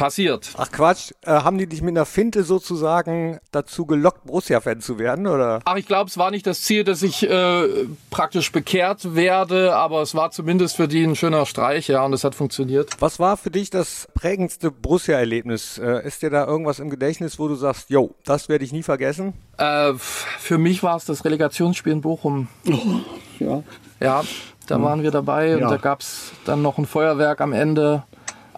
passiert. 0.00 0.50
Ach 0.56 0.72
Quatsch, 0.72 1.12
äh, 1.26 1.30
haben 1.30 1.58
die 1.58 1.66
dich 1.66 1.82
mit 1.82 1.92
einer 1.92 2.06
Finte 2.06 2.42
sozusagen 2.42 3.38
dazu 3.52 3.84
gelockt, 3.84 4.24
Borussia-Fan 4.24 4.80
zu 4.80 4.98
werden, 4.98 5.26
oder? 5.26 5.60
Ach, 5.66 5.76
ich 5.76 5.86
glaube, 5.86 6.08
es 6.08 6.16
war 6.16 6.30
nicht 6.30 6.46
das 6.46 6.62
Ziel, 6.62 6.84
dass 6.84 7.02
ich 7.02 7.28
äh, 7.28 7.68
praktisch 8.08 8.50
bekehrt 8.50 9.14
werde, 9.14 9.76
aber 9.76 10.00
es 10.00 10.14
war 10.14 10.30
zumindest 10.30 10.76
für 10.76 10.88
die 10.88 11.04
ein 11.04 11.16
schöner 11.16 11.44
Streich, 11.44 11.88
ja, 11.88 12.02
und 12.02 12.14
es 12.14 12.24
hat 12.24 12.34
funktioniert. 12.34 12.90
Was 12.98 13.18
war 13.18 13.36
für 13.36 13.50
dich 13.50 13.68
das 13.68 14.08
prägendste 14.14 14.70
Borussia-Erlebnis? 14.70 15.76
Äh, 15.76 16.06
ist 16.06 16.22
dir 16.22 16.30
da 16.30 16.46
irgendwas 16.46 16.78
im 16.78 16.88
Gedächtnis, 16.88 17.38
wo 17.38 17.48
du 17.48 17.54
sagst, 17.54 17.90
yo, 17.90 18.14
das 18.24 18.48
werde 18.48 18.64
ich 18.64 18.72
nie 18.72 18.82
vergessen? 18.82 19.34
Äh, 19.58 19.92
für 19.98 20.56
mich 20.56 20.82
war 20.82 20.96
es 20.96 21.04
das 21.04 21.26
Relegationsspiel 21.26 21.92
in 21.92 22.00
Bochum. 22.00 22.48
Oh, 22.66 23.00
ja. 23.38 23.62
Ja, 24.00 24.24
da 24.66 24.76
hm. 24.76 24.82
waren 24.82 25.02
wir 25.02 25.10
dabei 25.10 25.56
und 25.56 25.60
ja. 25.60 25.68
da 25.68 25.76
gab 25.76 26.00
es 26.00 26.32
dann 26.46 26.62
noch 26.62 26.78
ein 26.78 26.86
Feuerwerk 26.86 27.42
am 27.42 27.52
Ende 27.52 28.04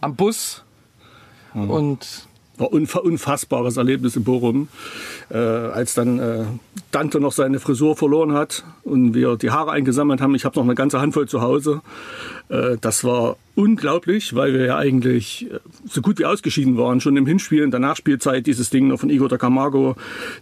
am 0.01 0.15
Bus 0.15 0.63
Mhm. 1.55 1.71
Und 1.71 2.29
war 2.63 2.73
unfassbares 2.73 3.77
Erlebnis 3.77 4.17
in 4.17 4.25
Bochum, 4.25 4.69
äh, 5.31 5.37
als 5.37 5.95
dann 5.95 6.19
äh, 6.19 6.45
Dante 6.91 7.21
noch 7.21 7.33
seine 7.33 7.61
Frisur 7.61 7.97
verloren 7.97 8.33
hat 8.33 8.65
und 8.85 9.15
wir 9.15 9.37
die 9.37 9.51
Haare 9.51 9.73
eingesammelt 9.73 10.21
haben. 10.21 10.35
Ich 10.35 10.45
habe 10.45 10.57
noch 10.57 10.65
eine 10.65 10.75
ganze 10.75 11.01
Handvoll 11.01 11.29
zu 11.29 11.43
Hause. 11.43 11.83
Äh, 12.49 12.77
das 12.81 13.05
war 13.05 13.37
unglaublich, 13.55 14.35
weil 14.35 14.55
wir 14.55 14.65
ja 14.65 14.77
eigentlich 14.77 15.51
äh, 15.51 15.59
so 15.89 16.01
gut 16.01 16.19
wie 16.19 16.25
ausgeschieden 16.25 16.79
waren, 16.79 17.01
schon 17.01 17.17
im 17.17 17.27
Hinspiel, 17.27 17.63
in 17.63 17.71
der 17.71 17.81
Nachspielzeit 17.81 18.47
dieses 18.47 18.71
Ding 18.71 18.89
noch 18.89 19.01
von 19.01 19.11
Igor 19.11 19.29
da 19.29 19.39
Camargo, 19.39 19.97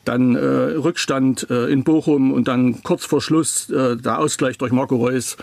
dann 0.04 0.36
äh, 0.36 0.38
Rückstand 0.40 1.48
äh, 1.50 1.66
in 1.72 1.84
Bochum 1.84 2.32
und 2.32 2.48
dann 2.48 2.82
kurz 2.82 3.04
vor 3.04 3.20
Schluss 3.20 3.70
äh, 3.70 3.96
der 3.96 4.18
Ausgleich 4.18 4.58
durch 4.58 4.72
Marco 4.72 4.96
Reus. 4.96 5.36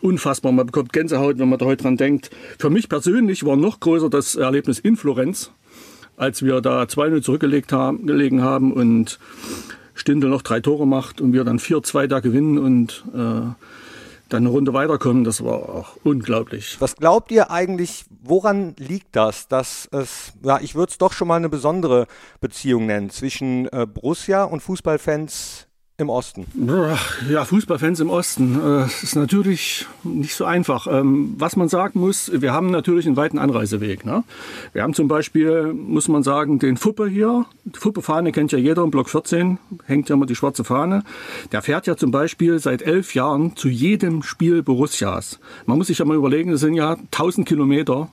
Unfassbar, 0.00 0.52
man 0.52 0.66
bekommt 0.66 0.92
Gänsehaut, 0.92 1.38
wenn 1.38 1.48
man 1.48 1.58
da 1.58 1.66
heute 1.66 1.84
dran 1.84 1.96
denkt. 1.96 2.30
Für 2.58 2.70
mich 2.70 2.88
persönlich 2.88 3.44
war 3.44 3.56
noch 3.56 3.80
größer 3.80 4.10
das 4.10 4.34
Erlebnis 4.34 4.78
in 4.78 4.96
Florenz, 4.96 5.52
als 6.16 6.42
wir 6.42 6.60
da 6.60 6.82
2-0 6.82 7.22
zurückgelegt 7.22 7.72
haben, 7.72 8.06
gelegen 8.06 8.42
haben 8.42 8.72
und 8.72 9.18
Stindl 9.94 10.28
noch 10.28 10.42
drei 10.42 10.60
Tore 10.60 10.86
macht 10.86 11.20
und 11.20 11.32
wir 11.32 11.44
dann 11.44 11.58
4-2 11.58 12.06
da 12.06 12.20
gewinnen 12.20 12.58
und 12.58 13.04
äh, 13.14 13.54
dann 14.28 14.42
eine 14.42 14.48
Runde 14.48 14.72
weiterkommen, 14.72 15.24
das 15.24 15.44
war 15.44 15.68
auch 15.68 15.96
unglaublich. 16.02 16.76
Was 16.80 16.96
glaubt 16.96 17.30
ihr 17.30 17.50
eigentlich, 17.50 18.04
woran 18.22 18.74
liegt 18.76 19.14
das, 19.14 19.46
dass 19.46 19.88
es, 19.92 20.32
ja, 20.42 20.58
ich 20.60 20.74
würde 20.74 20.90
es 20.90 20.98
doch 20.98 21.12
schon 21.12 21.28
mal 21.28 21.36
eine 21.36 21.48
besondere 21.48 22.06
Beziehung 22.40 22.86
nennen 22.86 23.10
zwischen 23.10 23.66
äh, 23.68 23.86
Borussia 23.86 24.42
und 24.44 24.62
Fußballfans 24.62 25.65
im 25.98 26.10
Osten? 26.10 26.46
Ja, 27.30 27.44
Fußballfans 27.44 28.00
im 28.00 28.10
Osten. 28.10 28.60
Das 28.62 29.02
äh, 29.02 29.04
ist 29.04 29.16
natürlich 29.16 29.86
nicht 30.04 30.34
so 30.34 30.44
einfach. 30.44 30.86
Ähm, 30.86 31.34
was 31.38 31.56
man 31.56 31.68
sagen 31.68 32.00
muss, 32.00 32.30
wir 32.34 32.52
haben 32.52 32.70
natürlich 32.70 33.06
einen 33.06 33.16
weiten 33.16 33.38
Anreiseweg. 33.38 34.04
Ne? 34.04 34.22
Wir 34.74 34.82
haben 34.82 34.92
zum 34.92 35.08
Beispiel, 35.08 35.72
muss 35.72 36.08
man 36.08 36.22
sagen, 36.22 36.58
den 36.58 36.76
Fuppe 36.76 37.08
hier. 37.08 37.46
Die 37.64 37.78
Fuppe-Fahne 37.78 38.32
kennt 38.32 38.52
ja 38.52 38.58
jeder 38.58 38.82
im 38.82 38.90
Block 38.90 39.08
14, 39.08 39.58
hängt 39.86 40.10
ja 40.10 40.16
immer 40.16 40.26
die 40.26 40.36
schwarze 40.36 40.64
Fahne. 40.64 41.02
Der 41.52 41.62
fährt 41.62 41.86
ja 41.86 41.96
zum 41.96 42.10
Beispiel 42.10 42.58
seit 42.58 42.82
elf 42.82 43.14
Jahren 43.14 43.56
zu 43.56 43.68
jedem 43.68 44.22
Spiel 44.22 44.62
Borussias. 44.62 45.38
Man 45.64 45.78
muss 45.78 45.86
sich 45.86 45.98
ja 45.98 46.04
mal 46.04 46.16
überlegen, 46.16 46.50
das 46.50 46.60
sind 46.60 46.74
ja 46.74 46.92
1000 46.92 47.48
Kilometer 47.48 48.10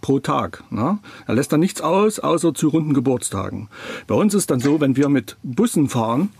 pro 0.00 0.18
Tag. 0.18 0.64
Ne? 0.70 0.98
Er 1.28 1.34
lässt 1.34 1.52
dann 1.52 1.60
nichts 1.60 1.80
aus, 1.80 2.18
außer 2.18 2.52
zu 2.52 2.68
runden 2.68 2.94
Geburtstagen. 2.94 3.68
Bei 4.08 4.16
uns 4.16 4.34
ist 4.34 4.50
dann 4.50 4.58
so, 4.58 4.80
wenn 4.80 4.96
wir 4.96 5.08
mit 5.08 5.36
Bussen 5.44 5.88
fahren, 5.88 6.30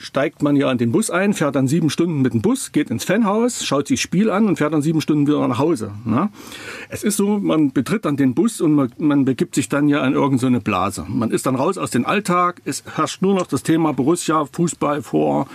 steigt 0.00 0.42
man 0.42 0.56
ja 0.56 0.72
in 0.72 0.78
den 0.78 0.92
Bus 0.92 1.10
ein, 1.10 1.34
fährt 1.34 1.54
dann 1.54 1.68
sieben 1.68 1.90
Stunden 1.90 2.22
mit 2.22 2.32
dem 2.32 2.40
Bus, 2.40 2.72
geht 2.72 2.90
ins 2.90 3.04
Fanhaus, 3.04 3.64
schaut 3.66 3.86
sich 3.86 4.00
das 4.00 4.02
Spiel 4.02 4.30
an 4.30 4.46
und 4.46 4.56
fährt 4.56 4.72
dann 4.72 4.80
sieben 4.80 5.02
Stunden 5.02 5.26
wieder 5.26 5.46
nach 5.46 5.58
Hause. 5.58 5.92
Ne? 6.06 6.30
Es 6.88 7.04
ist 7.04 7.18
so, 7.18 7.38
man 7.38 7.72
betritt 7.72 8.06
dann 8.06 8.16
den 8.16 8.34
Bus 8.34 8.62
und 8.62 8.72
man, 8.72 8.90
man 8.96 9.26
begibt 9.26 9.54
sich 9.54 9.68
dann 9.68 9.88
ja 9.88 10.04
in 10.06 10.14
irgendeine 10.14 10.56
so 10.56 10.62
Blase. 10.62 11.04
Man 11.06 11.30
ist 11.30 11.44
dann 11.44 11.54
raus 11.54 11.76
aus 11.76 11.90
dem 11.90 12.06
Alltag, 12.06 12.62
es 12.64 12.82
herrscht 12.96 13.20
nur 13.20 13.34
noch 13.34 13.46
das 13.46 13.62
Thema 13.62 13.92
Borussia, 13.92 14.46
Fußball 14.46 15.02
vor, 15.02 15.48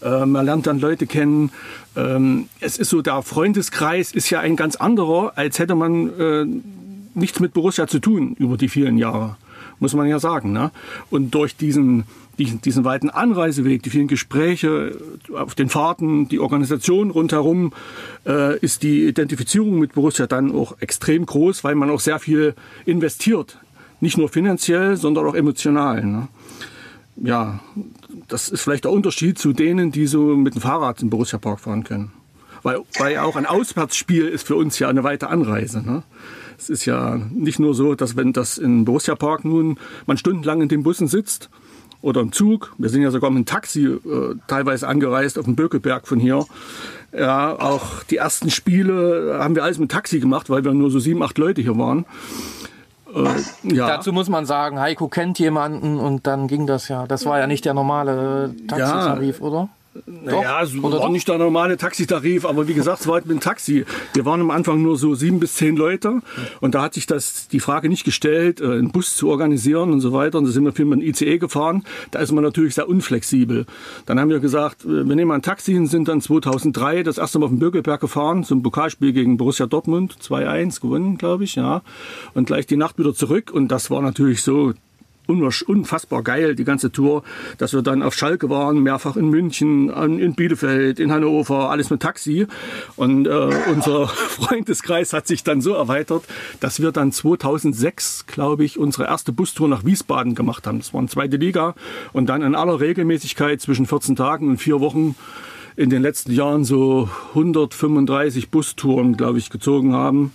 äh, 0.00 0.24
man 0.24 0.46
lernt 0.46 0.68
dann 0.68 0.78
Leute 0.78 1.08
kennen. 1.08 1.50
Ähm, 1.96 2.48
es 2.60 2.78
ist 2.78 2.90
so, 2.90 3.02
der 3.02 3.22
Freundeskreis 3.22 4.12
ist 4.12 4.30
ja 4.30 4.38
ein 4.38 4.54
ganz 4.54 4.76
anderer, 4.76 5.32
als 5.34 5.58
hätte 5.58 5.74
man 5.74 6.08
äh, 6.20 6.46
nichts 7.14 7.40
mit 7.40 7.52
Borussia 7.52 7.88
zu 7.88 7.98
tun 7.98 8.36
über 8.38 8.56
die 8.56 8.68
vielen 8.68 8.96
Jahre 8.96 9.36
muss 9.80 9.94
man 9.94 10.08
ja 10.08 10.18
sagen. 10.18 10.52
Ne? 10.52 10.72
Und 11.10 11.34
durch 11.34 11.56
diesen 11.56 12.04
diesen, 12.38 12.60
diesen 12.60 12.84
weiten 12.84 13.10
Anreiseweg, 13.10 13.82
die 13.82 13.90
vielen 13.90 14.08
Gespräche 14.08 14.96
auf 15.34 15.54
den 15.54 15.68
Fahrten, 15.68 16.28
die 16.28 16.38
Organisation 16.38 17.10
rundherum, 17.10 17.72
äh, 18.26 18.58
ist 18.58 18.82
die 18.82 19.06
Identifizierung 19.06 19.78
mit 19.78 19.94
Borussia 19.94 20.26
dann 20.26 20.52
auch 20.52 20.76
extrem 20.80 21.26
groß, 21.26 21.64
weil 21.64 21.74
man 21.74 21.90
auch 21.90 22.00
sehr 22.00 22.18
viel 22.18 22.54
investiert 22.86 23.58
Nicht 24.00 24.16
nur 24.16 24.28
finanziell, 24.28 24.96
sondern 24.96 25.26
auch 25.26 25.34
emotional. 25.34 26.04
Ne? 26.04 26.28
Ja, 27.16 27.60
das 28.28 28.48
ist 28.48 28.62
vielleicht 28.62 28.84
der 28.84 28.92
Unterschied 28.92 29.38
zu 29.38 29.52
denen, 29.52 29.90
die 29.90 30.06
so 30.06 30.36
mit 30.36 30.54
dem 30.54 30.62
Fahrrad 30.62 31.02
im 31.02 31.10
Borussia 31.10 31.38
Park 31.38 31.60
fahren 31.60 31.82
können. 31.82 32.12
Weil, 32.62 32.78
weil 32.98 33.18
auch 33.18 33.34
ein 33.34 33.46
Auswärtsspiel 33.46 34.26
ist 34.28 34.46
für 34.46 34.54
uns 34.54 34.78
ja 34.78 34.88
eine 34.88 35.02
weite 35.02 35.28
Anreise. 35.28 35.82
Ne? 35.84 36.04
Es 36.58 36.70
ist 36.70 36.84
ja 36.84 37.16
nicht 37.16 37.58
nur 37.58 37.74
so, 37.74 37.94
dass 37.94 38.16
wenn 38.16 38.32
das 38.32 38.58
in 38.58 38.84
Borussia 38.84 39.16
Park 39.16 39.44
nun 39.44 39.78
man 40.06 40.16
stundenlang 40.16 40.62
in 40.62 40.68
den 40.68 40.82
Bussen 40.84 41.08
sitzt 41.08 41.50
oder 42.00 42.20
im 42.20 42.32
Zug, 42.32 42.72
wir 42.78 42.90
sind 42.90 43.02
ja 43.02 43.10
sogar 43.10 43.30
mit 43.30 43.38
dem 43.38 43.46
Taxi 43.46 43.84
äh, 43.86 44.34
teilweise 44.46 44.86
angereist 44.86 45.38
auf 45.38 45.44
dem 45.44 45.56
Bökelberg 45.56 46.06
von 46.06 46.20
hier. 46.20 46.46
Ja, 47.12 47.58
auch 47.58 48.02
die 48.04 48.16
ersten 48.16 48.50
Spiele 48.50 49.38
haben 49.40 49.54
wir 49.54 49.64
alles 49.64 49.78
mit 49.78 49.90
Taxi 49.90 50.20
gemacht, 50.20 50.50
weil 50.50 50.64
wir 50.64 50.74
nur 50.74 50.90
so 50.90 50.98
sieben, 50.98 51.22
acht 51.22 51.38
Leute 51.38 51.62
hier 51.62 51.76
waren. 51.78 52.04
Äh, 53.14 53.74
ja. 53.74 53.88
Dazu 53.88 54.12
muss 54.12 54.28
man 54.28 54.46
sagen, 54.46 54.78
Heiko 54.78 55.08
kennt 55.08 55.38
jemanden 55.38 55.98
und 55.98 56.26
dann 56.26 56.46
ging 56.46 56.66
das 56.66 56.88
ja. 56.88 57.06
Das 57.06 57.24
war 57.24 57.38
ja 57.38 57.46
nicht 57.46 57.64
der 57.64 57.74
normale 57.74 58.54
Taxitarif, 58.68 59.40
ja. 59.40 59.46
oder? 59.46 59.68
Naja, 60.06 60.64
so 60.66 60.78
Oder 60.78 60.98
war 60.98 61.06
doch? 61.06 61.10
nicht 61.10 61.28
der 61.28 61.38
normale 61.38 61.76
Taxitarif, 61.76 62.44
aber 62.44 62.68
wie 62.68 62.74
gesagt, 62.74 63.00
es 63.00 63.06
war 63.06 63.14
halt 63.14 63.26
mit 63.26 63.36
dem 63.36 63.40
Taxi. 63.40 63.84
Wir 64.14 64.24
waren 64.24 64.40
am 64.40 64.50
Anfang 64.50 64.82
nur 64.82 64.96
so 64.96 65.14
sieben 65.14 65.40
bis 65.40 65.54
zehn 65.54 65.76
Leute 65.76 66.20
und 66.60 66.74
da 66.74 66.82
hat 66.82 66.94
sich 66.94 67.06
das 67.06 67.48
die 67.48 67.60
Frage 67.60 67.88
nicht 67.88 68.04
gestellt, 68.04 68.60
äh, 68.60 68.64
einen 68.64 68.90
Bus 68.90 69.16
zu 69.16 69.28
organisieren 69.28 69.92
und 69.92 70.00
so 70.00 70.12
weiter. 70.12 70.38
Und 70.38 70.44
da 70.44 70.50
sind 70.50 70.64
wir 70.64 70.72
viel 70.72 70.84
mit 70.84 71.00
dem 71.00 71.08
ICE 71.08 71.38
gefahren. 71.38 71.84
Da 72.10 72.18
ist 72.20 72.32
man 72.32 72.44
natürlich 72.44 72.74
sehr 72.74 72.88
unflexibel. 72.88 73.66
Dann 74.06 74.20
haben 74.20 74.30
wir 74.30 74.40
gesagt, 74.40 74.84
äh, 74.84 75.06
wir 75.06 75.16
nehmen 75.16 75.30
ein 75.30 75.42
Taxi 75.42 75.76
und 75.76 75.86
sind 75.86 76.08
dann 76.08 76.20
2003 76.20 77.02
das 77.02 77.18
erste 77.18 77.38
Mal 77.38 77.46
auf 77.46 77.52
den 77.52 77.58
Bürgelberg 77.58 78.00
gefahren 78.00 78.44
zum 78.44 78.62
Pokalspiel 78.62 79.12
gegen 79.12 79.36
Borussia 79.36 79.66
Dortmund. 79.66 80.16
2-1 80.22 80.80
gewonnen, 80.80 81.18
glaube 81.18 81.44
ich, 81.44 81.54
ja. 81.54 81.82
Und 82.34 82.46
gleich 82.46 82.66
die 82.66 82.76
Nacht 82.76 82.98
wieder 82.98 83.14
zurück. 83.14 83.50
Und 83.52 83.68
das 83.68 83.90
war 83.90 84.02
natürlich 84.02 84.42
so 84.42 84.72
unfassbar 85.28 86.22
geil, 86.22 86.54
die 86.54 86.64
ganze 86.64 86.90
Tour, 86.90 87.22
dass 87.58 87.72
wir 87.72 87.82
dann 87.82 88.02
auf 88.02 88.14
Schalke 88.14 88.48
waren, 88.50 88.82
mehrfach 88.82 89.16
in 89.16 89.28
München, 89.28 89.90
in 89.90 90.34
Bielefeld, 90.34 90.98
in 90.98 91.12
Hannover, 91.12 91.70
alles 91.70 91.90
mit 91.90 92.00
Taxi. 92.00 92.46
Und 92.96 93.26
äh, 93.26 93.50
unser 93.70 94.08
Freundeskreis 94.08 95.12
hat 95.12 95.26
sich 95.26 95.44
dann 95.44 95.60
so 95.60 95.74
erweitert, 95.74 96.24
dass 96.60 96.80
wir 96.80 96.92
dann 96.92 97.12
2006, 97.12 98.26
glaube 98.26 98.64
ich, 98.64 98.78
unsere 98.78 99.04
erste 99.04 99.32
Bustour 99.32 99.68
nach 99.68 99.84
Wiesbaden 99.84 100.34
gemacht 100.34 100.66
haben. 100.66 100.78
Das 100.78 100.92
war 100.92 101.00
eine 101.00 101.08
zweite 101.08 101.36
Liga. 101.36 101.74
Und 102.12 102.28
dann 102.28 102.42
in 102.42 102.54
aller 102.54 102.80
Regelmäßigkeit 102.80 103.60
zwischen 103.60 103.86
14 103.86 104.16
Tagen 104.16 104.48
und 104.48 104.58
vier 104.58 104.80
Wochen 104.80 105.14
in 105.76 105.90
den 105.90 106.02
letzten 106.02 106.32
Jahren 106.32 106.64
so 106.64 107.08
135 107.30 108.50
Bustouren, 108.50 109.16
glaube 109.16 109.38
ich, 109.38 109.48
gezogen 109.48 109.92
haben. 109.92 110.32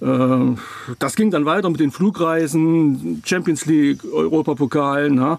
Äh, 0.00 0.56
das 0.98 1.16
ging 1.16 1.30
dann 1.30 1.44
weiter 1.44 1.70
mit 1.70 1.80
den 1.80 1.90
Flugreisen, 1.90 3.22
Champions 3.24 3.66
League, 3.66 4.04
Europapokal. 4.04 5.38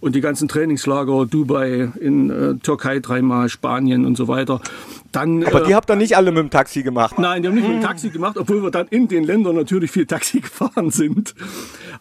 Und 0.00 0.14
die 0.14 0.20
ganzen 0.20 0.48
Trainingslager, 0.48 1.26
Dubai, 1.26 1.90
in 1.98 2.30
äh, 2.30 2.54
Türkei 2.56 3.00
dreimal, 3.00 3.48
Spanien 3.48 4.04
und 4.04 4.16
so 4.16 4.28
weiter. 4.28 4.60
Dann, 5.12 5.44
Aber 5.44 5.60
die 5.60 5.72
äh, 5.72 5.74
habt 5.74 5.90
ihr 5.90 5.96
nicht 5.96 6.16
alle 6.16 6.30
mit 6.30 6.40
dem 6.40 6.50
Taxi 6.50 6.82
gemacht? 6.82 7.18
Nein, 7.18 7.42
die 7.42 7.48
haben 7.48 7.54
nicht 7.54 7.66
mit 7.66 7.78
dem 7.78 7.82
Taxi 7.82 8.10
gemacht, 8.10 8.36
obwohl 8.36 8.62
wir 8.62 8.70
dann 8.70 8.86
in 8.88 9.08
den 9.08 9.24
Ländern 9.24 9.56
natürlich 9.56 9.90
viel 9.90 10.04
Taxi 10.04 10.40
gefahren 10.42 10.90
sind. 10.90 11.34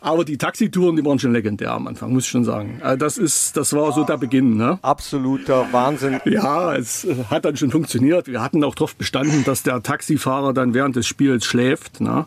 Aber 0.01 0.25
die 0.25 0.37
Taxitouren, 0.37 0.97
die 0.97 1.05
waren 1.05 1.19
schon 1.19 1.31
legendär 1.31 1.71
am 1.71 1.87
Anfang, 1.87 2.11
muss 2.11 2.25
ich 2.25 2.29
schon 2.29 2.43
sagen. 2.43 2.79
Also 2.81 2.97
das, 2.97 3.17
ist, 3.17 3.55
das 3.55 3.73
war 3.73 3.93
so 3.93 4.03
der 4.03 4.17
Beginn. 4.17 4.57
Ne? 4.57 4.79
Absoluter 4.81 5.67
Wahnsinn. 5.71 6.19
Ja, 6.25 6.75
es 6.75 7.05
äh, 7.05 7.15
hat 7.29 7.45
dann 7.45 7.55
schon 7.55 7.71
funktioniert. 7.71 8.27
Wir 8.27 8.41
hatten 8.41 8.63
auch 8.63 8.75
darauf 8.75 8.95
bestanden, 8.95 9.43
dass 9.45 9.63
der 9.63 9.81
Taxifahrer 9.81 10.53
dann 10.53 10.73
während 10.73 10.95
des 10.95 11.07
Spiels 11.07 11.45
schläft. 11.45 12.01
Ne? 12.01 12.25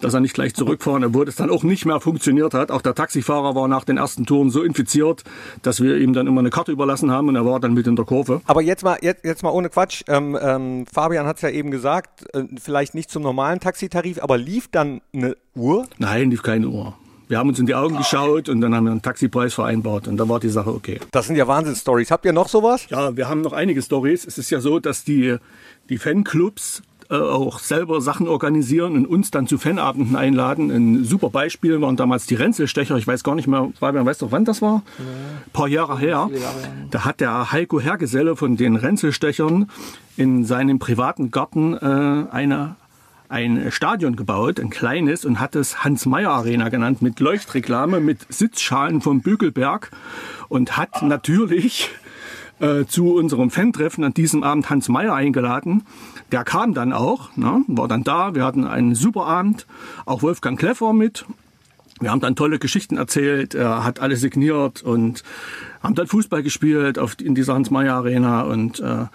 Dass 0.00 0.14
er 0.14 0.20
nicht 0.20 0.34
gleich 0.34 0.54
zurückfahren, 0.54 1.04
obwohl 1.04 1.28
es 1.28 1.36
dann 1.36 1.50
auch 1.50 1.62
nicht 1.62 1.86
mehr 1.86 2.00
funktioniert 2.00 2.54
hat. 2.54 2.70
Auch 2.70 2.82
der 2.82 2.94
Taxifahrer 2.94 3.54
war 3.54 3.68
nach 3.68 3.84
den 3.84 3.96
ersten 3.96 4.26
Touren 4.26 4.50
so 4.50 4.62
infiziert, 4.62 5.24
dass 5.62 5.82
wir 5.82 5.96
ihm 5.98 6.12
dann 6.12 6.26
immer 6.26 6.40
eine 6.40 6.50
Karte 6.50 6.72
überlassen 6.72 7.10
haben 7.10 7.28
und 7.28 7.36
er 7.36 7.44
war 7.44 7.60
dann 7.60 7.74
mit 7.74 7.86
in 7.86 7.96
der 7.96 8.04
Kurve. 8.04 8.40
Aber 8.46 8.62
jetzt 8.62 8.82
mal, 8.82 8.98
jetzt, 9.02 9.24
jetzt 9.24 9.42
mal 9.42 9.50
ohne 9.50 9.68
Quatsch. 9.68 10.02
Ähm, 10.08 10.38
ähm, 10.40 10.86
Fabian 10.92 11.26
hat 11.26 11.36
es 11.36 11.42
ja 11.42 11.50
eben 11.50 11.70
gesagt, 11.70 12.34
äh, 12.34 12.44
vielleicht 12.60 12.94
nicht 12.94 13.10
zum 13.10 13.22
normalen 13.22 13.60
Taxitarif, 13.60 14.22
aber 14.22 14.38
lief 14.38 14.68
dann 14.68 15.00
eine 15.12 15.36
Uhr? 15.54 15.86
Nein, 15.98 16.30
lief 16.30 16.42
keine 16.42 16.68
Uhr. 16.68 16.94
Wir 17.30 17.38
haben 17.38 17.48
uns 17.48 17.60
in 17.60 17.66
die 17.66 17.76
Augen 17.76 17.96
geschaut 17.96 18.48
und 18.48 18.60
dann 18.60 18.74
haben 18.74 18.86
wir 18.86 18.90
einen 18.90 19.02
Taxipreis 19.02 19.54
vereinbart 19.54 20.08
und 20.08 20.16
dann 20.16 20.28
war 20.28 20.40
die 20.40 20.48
Sache 20.48 20.74
okay. 20.74 20.98
Das 21.12 21.28
sind 21.28 21.36
ja 21.36 21.46
Wahnsinnsstories. 21.46 22.10
Habt 22.10 22.24
ihr 22.24 22.32
noch 22.32 22.48
sowas? 22.48 22.86
Ja, 22.88 23.16
wir 23.16 23.28
haben 23.28 23.40
noch 23.40 23.52
einige 23.52 23.82
Stories. 23.82 24.26
Es 24.26 24.36
ist 24.36 24.50
ja 24.50 24.60
so, 24.60 24.80
dass 24.80 25.04
die, 25.04 25.36
die 25.88 25.98
Fanclubs 25.98 26.82
äh, 27.10 27.16
auch 27.16 27.58
selber 27.58 28.00
Sachen 28.00 28.28
organisieren 28.28 28.94
und 28.94 29.06
uns 29.06 29.30
dann 29.30 29.46
zu 29.46 29.58
Fanabenden 29.58 30.14
einladen. 30.14 30.70
Ein 30.70 31.04
super 31.04 31.30
Beispiel 31.30 31.80
waren 31.80 31.96
damals 31.96 32.26
die 32.26 32.36
Renzelstecher. 32.36 32.96
Ich 32.96 33.06
weiß 33.06 33.24
gar 33.24 33.34
nicht 33.34 33.48
mehr, 33.48 33.70
Fabian, 33.78 34.06
weißt 34.06 34.22
du, 34.22 34.30
wann 34.30 34.44
das 34.44 34.62
war? 34.62 34.82
Ein 34.98 35.50
paar 35.52 35.66
Jahre 35.68 35.98
her. 35.98 36.30
Da 36.90 37.04
hat 37.04 37.20
der 37.20 37.50
Heiko 37.50 37.80
Hergeselle 37.80 38.36
von 38.36 38.56
den 38.56 38.76
Renzelstechern 38.76 39.68
in 40.16 40.44
seinem 40.44 40.78
privaten 40.78 41.30
Garten 41.30 41.74
äh, 41.74 42.26
eine 42.30 42.76
ein 43.28 43.70
Stadion 43.70 44.16
gebaut, 44.16 44.58
ein 44.58 44.70
kleines, 44.70 45.24
und 45.24 45.38
hat 45.38 45.54
es 45.54 45.84
Hans-Meyer-Arena 45.84 46.68
genannt, 46.68 47.00
mit 47.00 47.20
Leuchtreklame, 47.20 48.00
mit 48.00 48.26
Sitzschalen 48.28 49.00
vom 49.00 49.20
Bügelberg 49.20 49.92
und 50.48 50.76
hat 50.76 51.02
natürlich 51.02 51.90
äh, 52.60 52.84
zu 52.86 53.14
unserem 53.14 53.50
Fan-Treffen 53.50 54.04
an 54.04 54.14
diesem 54.14 54.42
Abend 54.42 54.70
Hans 54.70 54.88
Meyer 54.88 55.14
eingeladen. 55.14 55.82
Der 56.30 56.44
kam 56.44 56.74
dann 56.74 56.92
auch, 56.92 57.36
ne, 57.36 57.64
war 57.66 57.88
dann 57.88 58.04
da. 58.04 58.34
Wir 58.34 58.44
hatten 58.44 58.64
einen 58.64 58.94
super 58.94 59.26
Abend. 59.26 59.66
Auch 60.06 60.22
Wolfgang 60.22 60.58
Kleffer 60.58 60.92
mit. 60.92 61.24
Wir 62.00 62.10
haben 62.10 62.20
dann 62.20 62.34
tolle 62.34 62.58
Geschichten 62.58 62.96
erzählt. 62.96 63.54
Er 63.54 63.84
hat 63.84 64.00
alle 64.00 64.16
signiert 64.16 64.82
und 64.82 65.22
haben 65.82 65.94
dann 65.94 66.06
Fußball 66.06 66.42
gespielt 66.42 66.98
auf, 66.98 67.20
in 67.20 67.34
dieser 67.34 67.54
Hans-Meyer-Arena. 67.54 68.42
Und 68.42 68.80
äh, 68.80 69.06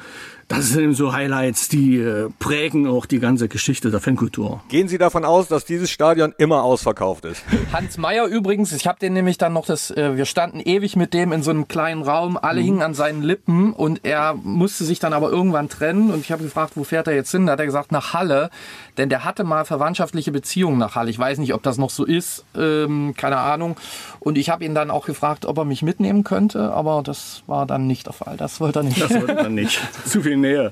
das 0.47 0.69
sind 0.69 0.93
so 0.93 1.12
Highlights, 1.12 1.69
die 1.69 1.97
äh, 1.97 2.29
prägen 2.38 2.88
auch 2.88 3.08
die 3.08 3.19
ganze 3.19 3.47
Geschichte 3.47 3.89
der 3.89 3.99
Fankultur. 3.99 4.62
Gehen 4.69 4.88
Sie 4.88 4.99
davon 4.99 5.25
aus, 5.25 5.47
dass 5.47 5.65
dieses 5.65 5.89
Stadion 5.89 6.36
immer 6.38 6.63
ausverkauft 6.63 7.25
ist? 7.25 7.43
Hans 7.73 7.97
Meyer 7.97 8.27
übrigens, 8.27 8.71
ich 8.71 8.86
habe 8.86 8.99
den 8.99 9.13
nämlich 9.13 9.39
dann 9.39 9.53
noch 9.53 9.65
das, 9.65 9.89
äh, 9.89 10.15
wir 10.15 10.25
standen 10.25 10.60
ewig 10.60 10.95
mit 10.95 11.15
dem 11.15 11.31
in 11.31 11.41
so 11.41 11.49
einem 11.49 11.67
kleinen 11.67 12.03
Raum, 12.03 12.38
alle 12.38 12.62
mhm. 12.62 12.65
hingen 12.65 12.81
an 12.84 12.93
seinen 12.93 13.23
Lippen 13.23 13.73
und 13.73 14.05
er 14.05 14.36
musste 14.36 14.84
sich 14.84 14.99
dann 14.99 15.13
aber 15.13 15.31
irgendwann 15.31 15.67
trennen 15.67 16.12
und 16.12 16.19
ich 16.19 16.31
habe 16.31 16.43
gefragt, 16.43 16.73
wo 16.75 16.84
fährt 16.84 17.08
er 17.08 17.15
jetzt 17.15 17.31
hin? 17.31 17.47
Da 17.47 17.53
hat 17.53 17.60
er 17.60 17.65
gesagt, 17.65 17.91
nach 17.91 18.13
Halle, 18.13 18.51
denn 18.97 19.10
der 19.10 19.23
hatte 19.25 19.43
mal 19.43 19.65
verwandtschaftliche 19.65 20.31
Beziehungen 20.31 20.77
nach 20.77 20.95
Halle. 20.95 21.10
Ich 21.10 21.17
weiß 21.17 21.39
nicht, 21.39 21.55
ob 21.55 21.63
das 21.63 21.79
noch 21.79 21.89
so 21.89 22.05
ist, 22.05 22.45
ähm, 22.55 23.15
keine 23.17 23.38
Ahnung. 23.38 23.77
Und 24.19 24.38
ich 24.38 24.51
habe 24.51 24.63
ihn 24.63 24.75
dann 24.75 24.91
auch 24.91 25.08
gefragt, 25.08 25.45
ob 25.45 25.58
er 25.58 25.65
mich 25.65 25.81
mitnehmen 25.81 26.23
könnte, 26.23 26.71
aber 26.71 27.01
das 27.03 27.41
war 27.47 27.65
dann 27.65 27.88
nicht 27.88 28.05
der 28.05 28.13
Fall. 28.13 28.38
Das 28.38 28.60
wollte 28.60 28.79
er 28.79 28.84
nicht. 28.84 29.01
Das 29.01 29.12
wollte 29.12 29.34
er 29.34 29.49
nicht. 29.49 29.81
Zu 30.05 30.21
viel 30.21 30.34
Nähe. 30.41 30.71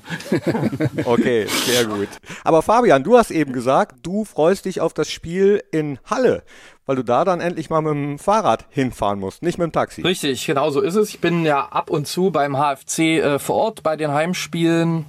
okay, 1.04 1.46
sehr 1.66 1.86
gut. 1.86 2.08
Aber 2.42 2.62
Fabian, 2.62 3.02
du 3.02 3.16
hast 3.16 3.30
eben 3.30 3.52
gesagt, 3.52 3.96
du 4.02 4.24
freust 4.24 4.64
dich 4.64 4.80
auf 4.80 4.94
das 4.94 5.10
Spiel 5.10 5.62
in 5.70 5.98
Halle 6.04 6.42
weil 6.86 6.96
du 6.96 7.02
da 7.02 7.24
dann 7.24 7.40
endlich 7.40 7.70
mal 7.70 7.80
mit 7.80 7.92
dem 7.92 8.18
Fahrrad 8.18 8.66
hinfahren 8.70 9.18
musst, 9.18 9.42
nicht 9.42 9.58
mit 9.58 9.66
dem 9.66 9.72
Taxi. 9.72 10.02
Richtig, 10.02 10.44
genau 10.46 10.70
so 10.70 10.80
ist 10.80 10.96
es. 10.96 11.08
Ich 11.08 11.20
bin 11.20 11.44
ja 11.44 11.66
ab 11.66 11.90
und 11.90 12.06
zu 12.06 12.30
beim 12.30 12.56
HFC 12.56 12.98
äh, 12.98 13.38
vor 13.38 13.56
Ort 13.56 13.82
bei 13.82 13.96
den 13.96 14.12
Heimspielen, 14.12 15.06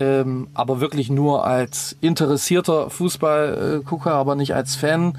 ähm, 0.00 0.48
aber 0.54 0.80
wirklich 0.80 1.10
nur 1.10 1.44
als 1.44 1.96
interessierter 2.00 2.90
Fußballgucker, 2.90 4.12
aber 4.12 4.34
nicht 4.34 4.54
als 4.54 4.76
Fan. 4.76 5.16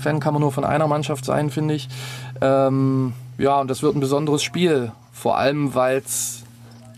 Fan 0.00 0.20
kann 0.20 0.34
man 0.34 0.42
nur 0.42 0.52
von 0.52 0.64
einer 0.64 0.86
Mannschaft 0.86 1.24
sein, 1.24 1.50
finde 1.50 1.74
ich. 1.74 1.88
Ähm, 2.40 3.12
ja, 3.38 3.60
und 3.60 3.68
das 3.68 3.82
wird 3.82 3.96
ein 3.96 4.00
besonderes 4.00 4.42
Spiel. 4.42 4.92
Vor 5.12 5.38
allem, 5.38 5.74
weil 5.74 5.98
es 5.98 6.43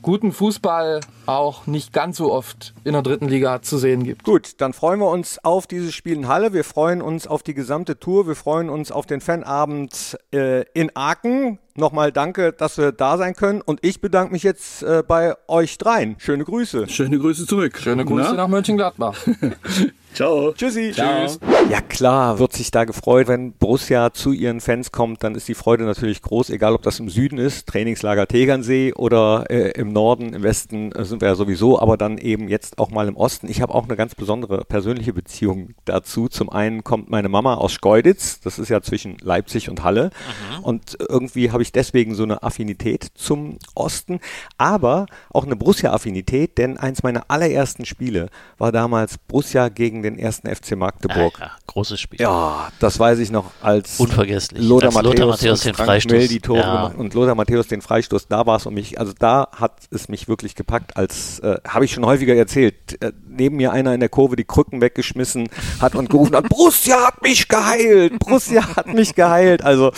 guten 0.07 0.31
Fußball 0.31 1.01
auch 1.27 1.67
nicht 1.67 1.93
ganz 1.93 2.19
so 2.19 2.33
oft 2.33 2.75
in 2.85 2.93
der 2.93 3.03
dritten 3.03 3.27
Liga 3.27 3.61
zu 3.61 3.77
sehen 3.77 4.05
gibt. 4.05 4.23
Gut, 4.23 4.61
dann 4.61 4.73
freuen 4.73 5.01
wir 5.01 5.11
uns 5.11 5.45
auf 5.45 5.67
dieses 5.67 5.95
Spiel 5.95 6.15
in 6.15 6.29
Halle. 6.29 6.53
Wir 6.53 6.63
freuen 6.63 7.03
uns 7.03 7.27
auf 7.27 7.43
die 7.43 7.55
gesamte 7.55 7.99
Tour. 7.99 8.29
Wir 8.29 8.37
freuen 8.37 8.71
uns 8.71 8.93
auf 8.93 9.07
den 9.07 9.21
Fanabend 9.21 10.17
äh, 10.33 10.63
in 10.75 10.93
Aachen. 10.95 11.59
Nochmal 11.75 12.13
danke, 12.13 12.53
dass 12.53 12.79
wir 12.79 12.93
da 12.93 13.19
sein 13.19 13.35
können. 13.35 13.61
Und 13.61 13.81
ich 13.83 14.01
bedanke 14.01 14.33
mich 14.33 14.45
jetzt 14.45 14.85
äh, 14.85 15.03
bei 15.07 15.35
euch 15.49 15.77
dreien. 15.77 16.15
Schöne 16.19 16.45
Grüße. 16.45 16.89
Schöne 16.89 17.19
Grüße 17.19 17.45
zurück. 17.45 17.77
Schöne 17.77 18.05
Grüße 18.05 18.29
Na? 18.31 18.37
nach 18.37 18.49
Mönchengladbach. 18.49 19.19
Ciao. 20.17 20.51
Tschüssi. 20.53 20.93
Ciao. 20.95 21.27
Tschüss. 21.27 21.39
Ja 21.69 21.83
klar, 21.83 22.39
wird 22.39 22.55
sich 22.55 22.71
da 22.71 22.85
gefreut, 22.85 23.29
wenn 23.29 23.53
Borussia 23.53 24.15
zu 24.15 24.33
ihren 24.33 24.63
Fans 24.63 24.91
kommt, 24.91 25.23
dann 25.23 25.35
ist 25.35 25.47
die 25.47 25.55
Freude 25.55 25.85
natürlich 25.85 26.23
groß, 26.23 26.49
egal 26.49 26.73
ob 26.73 26.83
das 26.83 27.01
im 27.01 27.11
Süden 27.11 27.37
ist, 27.39 27.67
Trainingslager 27.67 28.27
Tegernsee 28.27 28.95
oder 28.95 29.45
äh, 29.51 29.73
im 29.73 29.93
Norden, 29.93 30.33
im 30.33 30.43
Westen 30.43 30.91
äh, 30.93 31.05
sind 31.05 31.21
wir 31.21 31.29
ja 31.29 31.35
sowieso, 31.35 31.79
aber 31.79 31.99
dann 31.99 32.17
eben 32.17 32.49
jetzt 32.49 32.79
auch 32.79 32.91
mal 32.91 33.09
im 33.09 33.17
Osten. 33.17 33.51
Ich 33.51 33.61
habe 33.61 33.75
auch 33.75 33.85
eine 33.85 33.97
ganz 33.97 34.15
besondere 34.15 34.65
persönliche 34.65 35.13
Beziehung 35.13 35.75
dazu. 35.85 36.29
Zum 36.29 36.49
einen 36.49 36.83
kommt 36.83 37.11
meine 37.11 37.29
Mama 37.29 37.55
aus 37.55 37.73
Schkeuditz, 37.73 38.41
das 38.41 38.59
ist 38.59 38.71
ja 38.71 38.81
zwischen 38.81 39.19
Leipzig 39.21 39.69
und 39.69 39.85
Halle 39.85 40.11
mhm. 40.59 40.65
und 40.65 40.97
irgendwie 41.11 41.51
habe 41.51 41.63
ich 41.63 41.73
deswegen 41.73 42.15
so 42.15 42.23
eine 42.23 42.43
Affinität 42.43 43.07
zum 43.17 43.59
Osten, 43.75 44.21
aber 44.57 45.05
auch 45.31 45.45
eine 45.45 45.57
Borussia-Affinität, 45.57 46.57
denn 46.57 46.79
eins 46.79 47.03
meiner 47.03 47.25
allerersten 47.29 47.85
Spiele 47.85 48.31
war 48.57 48.73
damals 48.73 49.19
Borussia 49.19 49.69
gegen 49.69 50.06
den 50.11 50.19
ersten 50.19 50.49
FC 50.55 50.77
Magdeburg. 50.77 51.39
Ja, 51.39 51.47
ja, 51.47 51.53
großes 51.67 52.01
Spiel. 52.01 52.21
Ja, 52.21 52.69
das 52.79 52.99
weiß 52.99 53.19
ich 53.19 53.31
noch 53.31 53.51
als 53.63 53.99
Unvergesslich. 54.01 54.63
Lothar 54.63 54.87
Als 54.89 54.95
Matthäus, 54.95 55.15
Lothar 55.15 55.27
Matthäus 55.29 55.61
den 55.63 55.75
Frank 55.75 55.87
Freistoß. 55.89 56.13
Mill 56.13 56.29
die 56.29 56.41
Tore 56.41 56.61
Ja. 56.61 56.77
gemacht 56.77 56.97
und 56.99 57.15
Lothar 57.15 57.35
Matthäus 57.35 57.69
den 57.69 57.83
Freistoß. 57.83 58.29
Da 58.29 58.47
war 58.47 58.57
es 58.57 58.67
um 58.67 58.75
mich, 58.75 58.99
also 58.99 59.13
da 59.19 59.49
hat 59.53 59.73
es 59.91 60.09
mich 60.09 60.29
wirklich 60.29 60.55
gepackt, 60.55 60.97
als 60.97 61.39
äh, 61.41 61.57
habe 61.67 61.85
ich 61.85 61.93
schon 61.93 62.07
häufiger 62.07 62.35
erzählt. 62.35 63.01
Äh, 63.03 63.13
neben 63.29 63.57
mir 63.57 63.73
einer 63.73 63.93
in 63.95 64.01
der 64.01 64.09
Kurve 64.09 64.37
die 64.37 64.45
Krücken 64.45 64.81
weggeschmissen 64.81 65.49
hat 65.81 65.95
und 65.95 66.09
gerufen 66.11 66.37
hat: 66.37 66.49
Borussia 66.49 67.07
hat 67.07 67.23
mich 67.23 67.49
geheilt, 67.49 68.19
Borussia 68.19 68.77
hat 68.77 68.87
mich 68.87 69.15
geheilt. 69.15 69.63
Also 69.63 69.93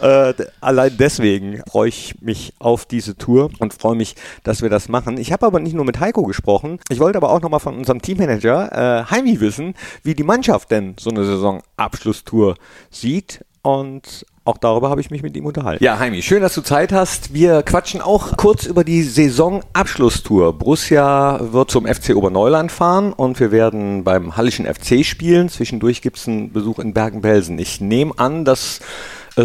äh, 0.00 0.34
allein 0.60 0.96
deswegen 0.98 1.62
freue 1.68 1.88
ich 1.88 2.14
mich 2.20 2.52
auf 2.58 2.86
diese 2.86 3.16
Tour 3.16 3.50
und 3.58 3.74
freue 3.74 3.96
mich, 3.96 4.14
dass 4.42 4.62
wir 4.62 4.70
das 4.70 4.88
machen. 4.88 5.18
Ich 5.18 5.32
habe 5.32 5.46
aber 5.46 5.60
nicht 5.60 5.74
nur 5.74 5.84
mit 5.84 6.00
Heiko 6.00 6.22
gesprochen. 6.24 6.78
Ich 6.90 7.00
wollte 7.00 7.18
aber 7.18 7.30
auch 7.30 7.40
nochmal 7.40 7.60
von 7.60 7.76
unserem 7.76 8.02
Teammanager 8.02 9.06
äh, 9.06 9.10
Heimi 9.10 9.40
wissen, 9.40 9.74
wie 10.02 10.14
die 10.14 10.24
Mannschaft 10.24 10.70
denn 10.70 10.94
so 10.98 11.10
eine 11.10 11.24
Saisonabschlusstour 11.24 12.56
sieht. 12.90 13.44
Und 13.62 14.24
auch 14.48 14.56
darüber 14.56 14.88
habe 14.88 15.02
ich 15.02 15.10
mich 15.10 15.22
mit 15.22 15.36
ihm 15.36 15.44
unterhalten. 15.44 15.84
Ja, 15.84 15.98
Heimi, 15.98 16.22
schön, 16.22 16.40
dass 16.40 16.54
du 16.54 16.62
Zeit 16.62 16.90
hast. 16.90 17.34
Wir 17.34 17.62
quatschen 17.62 18.00
auch 18.00 18.38
kurz 18.38 18.64
über 18.64 18.82
die 18.82 19.02
Saisonabschlusstour. 19.02 20.58
Borussia 20.58 21.52
wird 21.52 21.70
zum 21.70 21.86
FC 21.86 22.16
Oberneuland 22.16 22.72
fahren 22.72 23.12
und 23.12 23.40
wir 23.40 23.52
werden 23.52 24.04
beim 24.04 24.38
Hallischen 24.38 24.64
FC 24.64 25.04
spielen. 25.04 25.50
Zwischendurch 25.50 26.00
gibt 26.00 26.16
es 26.16 26.26
einen 26.28 26.50
Besuch 26.50 26.78
in 26.78 26.94
Bergen-Belsen. 26.94 27.58
Ich 27.58 27.82
nehme 27.82 28.14
an, 28.16 28.46
dass 28.46 28.80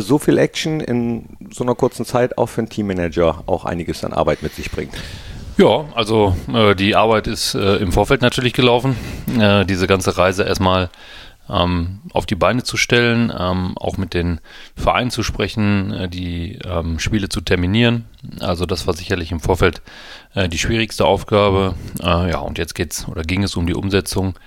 so 0.02 0.18
viel 0.18 0.38
Action 0.38 0.80
in 0.80 1.38
so 1.52 1.64
einer 1.64 1.76
kurzen 1.76 2.06
Zeit 2.06 2.38
auch 2.38 2.48
für 2.48 2.62
einen 2.62 2.70
Teammanager 2.70 3.44
auch 3.46 3.66
einiges 3.66 4.04
an 4.04 4.14
Arbeit 4.14 4.44
mit 4.44 4.54
sich 4.56 4.72
bringt. 4.72 4.94
Ja, 5.58 5.86
also 5.94 6.36
äh, 6.52 6.76
die 6.76 6.96
Arbeit 6.96 7.28
ist 7.28 7.54
äh, 7.54 7.76
im 7.76 7.92
Vorfeld 7.92 8.22
natürlich 8.22 8.54
gelaufen. 8.54 8.96
Äh, 9.40 9.66
diese 9.66 9.86
ganze 9.86 10.18
Reise 10.18 10.44
erstmal 10.44 10.90
ähm, 11.50 12.00
auf 12.12 12.26
die 12.26 12.36
Beine 12.36 12.64
zu 12.64 12.78
stellen, 12.78 13.32
ähm, 13.38 13.78
auch 13.78 13.98
mit 13.98 14.14
den 14.14 14.40
Vereinen 14.76 15.12
zu 15.12 15.24
sprechen, 15.24 15.92
äh, 15.92 16.10
die 16.10 16.60
ähm, 16.66 17.00
Spiele 17.00 17.30
zu 17.30 17.42
terminieren. 17.42 18.06
Also 18.40 18.66
das 18.66 18.88
war 18.88 18.94
sicherlich 18.94 19.32
im 19.32 19.42
Vorfeld 19.42 19.82
äh, 20.34 20.48
die 20.48 20.58
schwierigste 20.58 21.06
Aufgabe. 21.06 21.76
Äh, 22.02 22.32
ja, 22.32 22.40
und 22.40 22.58
jetzt 22.58 22.76
geht's 22.76 23.08
oder 23.08 23.24
ging 23.24 23.44
es 23.44 23.56
um 23.56 23.68
die 23.68 23.76
Umsetzung. 23.76 24.40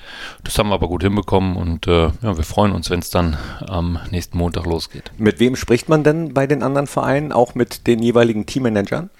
Das 0.44 0.58
haben 0.58 0.70
wir 0.70 0.74
aber 0.74 0.88
gut 0.88 1.02
hinbekommen 1.02 1.56
und 1.56 1.86
äh, 1.86 2.10
ja, 2.22 2.36
wir 2.36 2.44
freuen 2.44 2.72
uns, 2.72 2.88
wenn 2.88 3.00
es 3.00 3.10
dann 3.10 3.36
am 3.66 3.98
nächsten 4.10 4.38
Montag 4.38 4.64
losgeht. 4.64 5.12
Mit 5.18 5.38
wem 5.38 5.56
spricht 5.56 5.88
man 5.88 6.02
denn 6.02 6.32
bei 6.32 6.46
den 6.46 6.62
anderen 6.62 6.86
Vereinen, 6.86 7.32
auch 7.32 7.54
mit 7.54 7.86
den 7.86 8.02
jeweiligen 8.02 8.46
Teammanagern? 8.46 9.10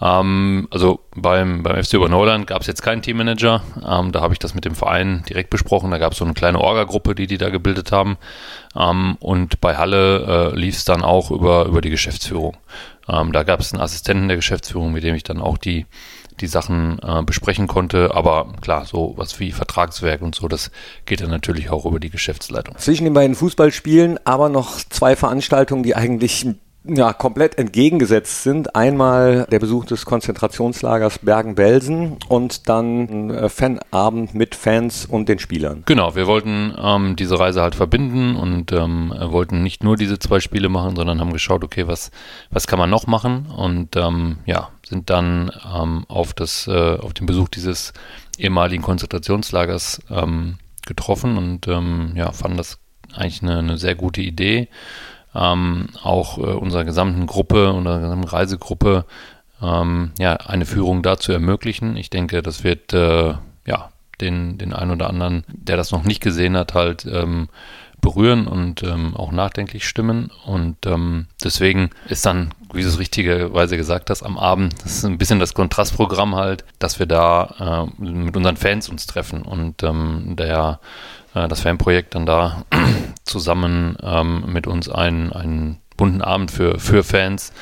Ähm, 0.00 0.68
also 0.70 1.00
beim, 1.14 1.62
beim 1.62 1.82
FC 1.82 1.94
Oberneuland 1.94 2.46
gab 2.46 2.60
es 2.60 2.66
jetzt 2.66 2.82
keinen 2.82 3.02
Teammanager. 3.02 3.62
Ähm, 3.86 4.12
da 4.12 4.20
habe 4.20 4.32
ich 4.32 4.38
das 4.38 4.54
mit 4.54 4.64
dem 4.64 4.74
Verein 4.74 5.24
direkt 5.28 5.50
besprochen. 5.50 5.90
Da 5.90 5.98
gab 5.98 6.12
es 6.12 6.18
so 6.18 6.24
eine 6.24 6.34
kleine 6.34 6.60
Orga-Gruppe, 6.60 7.14
die 7.14 7.26
die 7.26 7.38
da 7.38 7.50
gebildet 7.50 7.92
haben. 7.92 8.16
Ähm, 8.76 9.16
und 9.20 9.60
bei 9.60 9.76
Halle 9.76 10.52
äh, 10.52 10.56
lief 10.56 10.76
es 10.76 10.84
dann 10.84 11.02
auch 11.02 11.30
über, 11.30 11.66
über 11.66 11.80
die 11.80 11.90
Geschäftsführung. 11.90 12.56
Ähm, 13.08 13.32
da 13.32 13.42
gab 13.42 13.60
es 13.60 13.72
einen 13.72 13.82
Assistenten 13.82 14.28
der 14.28 14.36
Geschäftsführung, 14.36 14.92
mit 14.92 15.02
dem 15.02 15.14
ich 15.14 15.24
dann 15.24 15.40
auch 15.40 15.58
die, 15.58 15.86
die 16.40 16.46
Sachen 16.46 17.00
äh, 17.02 17.22
besprechen 17.22 17.66
konnte. 17.66 18.14
Aber 18.14 18.52
klar, 18.60 18.84
so 18.84 19.14
was 19.16 19.40
wie 19.40 19.50
Vertragswerk 19.50 20.22
und 20.22 20.34
so, 20.34 20.46
das 20.46 20.70
geht 21.06 21.20
dann 21.20 21.30
natürlich 21.30 21.70
auch 21.70 21.84
über 21.86 21.98
die 21.98 22.10
Geschäftsleitung. 22.10 22.76
Zwischen 22.78 23.04
den 23.04 23.14
beiden 23.14 23.34
Fußballspielen 23.34 24.20
aber 24.24 24.48
noch 24.48 24.78
zwei 24.90 25.16
Veranstaltungen, 25.16 25.82
die 25.82 25.96
eigentlich 25.96 26.46
ja, 26.88 27.12
komplett 27.12 27.58
entgegengesetzt 27.58 28.42
sind. 28.42 28.74
Einmal 28.74 29.46
der 29.50 29.58
Besuch 29.58 29.84
des 29.84 30.04
Konzentrationslagers 30.04 31.18
Bergen-Belsen 31.20 32.16
und 32.28 32.68
dann 32.68 33.00
ein 33.02 33.30
äh, 33.30 33.48
Fanabend 33.48 34.34
mit 34.34 34.54
Fans 34.54 35.06
und 35.06 35.28
den 35.28 35.38
Spielern. 35.38 35.82
Genau, 35.86 36.14
wir 36.14 36.26
wollten 36.26 36.74
ähm, 36.80 37.16
diese 37.16 37.38
Reise 37.38 37.62
halt 37.62 37.74
verbinden 37.74 38.36
und 38.36 38.72
ähm, 38.72 39.12
äh, 39.12 39.30
wollten 39.30 39.62
nicht 39.62 39.84
nur 39.84 39.96
diese 39.96 40.18
zwei 40.18 40.40
Spiele 40.40 40.68
machen, 40.68 40.96
sondern 40.96 41.20
haben 41.20 41.32
geschaut, 41.32 41.64
okay, 41.64 41.86
was, 41.86 42.10
was 42.50 42.66
kann 42.66 42.78
man 42.78 42.90
noch 42.90 43.06
machen 43.06 43.46
und 43.46 43.96
ähm, 43.96 44.38
ja, 44.46 44.70
sind 44.86 45.10
dann 45.10 45.50
ähm, 45.74 46.04
auf, 46.08 46.32
das, 46.32 46.66
äh, 46.66 46.96
auf 46.98 47.14
den 47.14 47.26
Besuch 47.26 47.48
dieses 47.48 47.92
ehemaligen 48.38 48.82
Konzentrationslagers 48.82 50.00
ähm, 50.10 50.56
getroffen 50.86 51.36
und 51.36 51.68
ähm, 51.68 52.12
ja, 52.14 52.32
fanden 52.32 52.56
das 52.56 52.78
eigentlich 53.14 53.42
eine, 53.42 53.58
eine 53.58 53.78
sehr 53.78 53.94
gute 53.94 54.20
Idee. 54.20 54.68
Ähm, 55.34 55.88
auch 56.02 56.38
äh, 56.38 56.40
unserer 56.40 56.84
gesamten 56.84 57.26
Gruppe, 57.26 57.72
unserer 57.72 58.00
gesamten 58.00 58.28
Reisegruppe 58.28 59.04
ähm, 59.62 60.12
ja, 60.18 60.34
eine 60.34 60.66
Führung 60.66 61.02
dazu 61.02 61.32
ermöglichen. 61.32 61.96
Ich 61.96 62.10
denke, 62.10 62.42
das 62.42 62.64
wird 62.64 62.92
äh, 62.92 63.34
ja 63.66 63.90
den, 64.20 64.58
den 64.58 64.72
einen 64.72 64.92
oder 64.92 65.08
anderen, 65.08 65.44
der 65.48 65.76
das 65.76 65.90
noch 65.90 66.04
nicht 66.04 66.20
gesehen 66.20 66.56
hat, 66.56 66.74
halt 66.74 67.06
ähm, 67.06 67.48
berühren 68.00 68.46
und 68.46 68.82
ähm, 68.82 69.16
auch 69.16 69.32
nachdenklich 69.32 69.86
stimmen. 69.86 70.30
Und 70.46 70.86
ähm, 70.86 71.26
deswegen 71.42 71.90
ist 72.08 72.26
dann, 72.26 72.54
wie 72.72 72.82
du 72.82 72.88
es 72.88 72.98
richtigerweise 72.98 73.76
gesagt 73.76 74.10
hast, 74.10 74.22
am 74.22 74.38
Abend, 74.38 74.74
das 74.84 74.98
ist 74.98 75.04
ein 75.04 75.18
bisschen 75.18 75.40
das 75.40 75.54
Kontrastprogramm 75.54 76.36
halt, 76.36 76.64
dass 76.78 76.98
wir 76.98 77.06
da 77.06 77.88
äh, 77.98 78.02
mit 78.02 78.36
unseren 78.36 78.56
Fans 78.56 78.88
uns 78.88 79.06
treffen 79.06 79.42
und 79.42 79.82
ähm, 79.82 80.36
der 80.36 80.78
äh, 81.38 81.48
das 81.48 81.60
Fanprojekt 81.60 82.14
dann 82.14 82.26
da 82.26 82.64
zusammen 83.24 83.96
ähm, 84.02 84.44
mit 84.46 84.66
uns 84.66 84.88
einen, 84.88 85.32
einen 85.32 85.80
bunten 85.96 86.22
Abend 86.22 86.50
für, 86.50 86.78
für 86.78 87.02
Fans, 87.04 87.52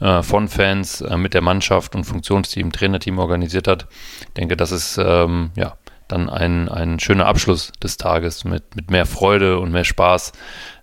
äh, 0.00 0.22
von 0.22 0.48
Fans, 0.48 1.00
äh, 1.00 1.16
mit 1.16 1.34
der 1.34 1.40
Mannschaft 1.40 1.94
und 1.94 2.04
Funktionsteam, 2.04 2.72
Trainerteam 2.72 3.18
organisiert 3.18 3.68
hat. 3.68 3.86
Ich 4.20 4.34
denke, 4.34 4.56
das 4.56 4.72
ist 4.72 4.98
ähm, 4.98 5.50
ja 5.56 5.74
dann 6.08 6.28
ein, 6.28 6.68
ein 6.68 7.00
schöner 7.00 7.26
Abschluss 7.26 7.72
des 7.82 7.96
Tages 7.96 8.44
mit, 8.44 8.76
mit 8.76 8.90
mehr 8.90 9.06
Freude 9.06 9.58
und 9.58 9.72
mehr 9.72 9.84
Spaß, 9.84 10.32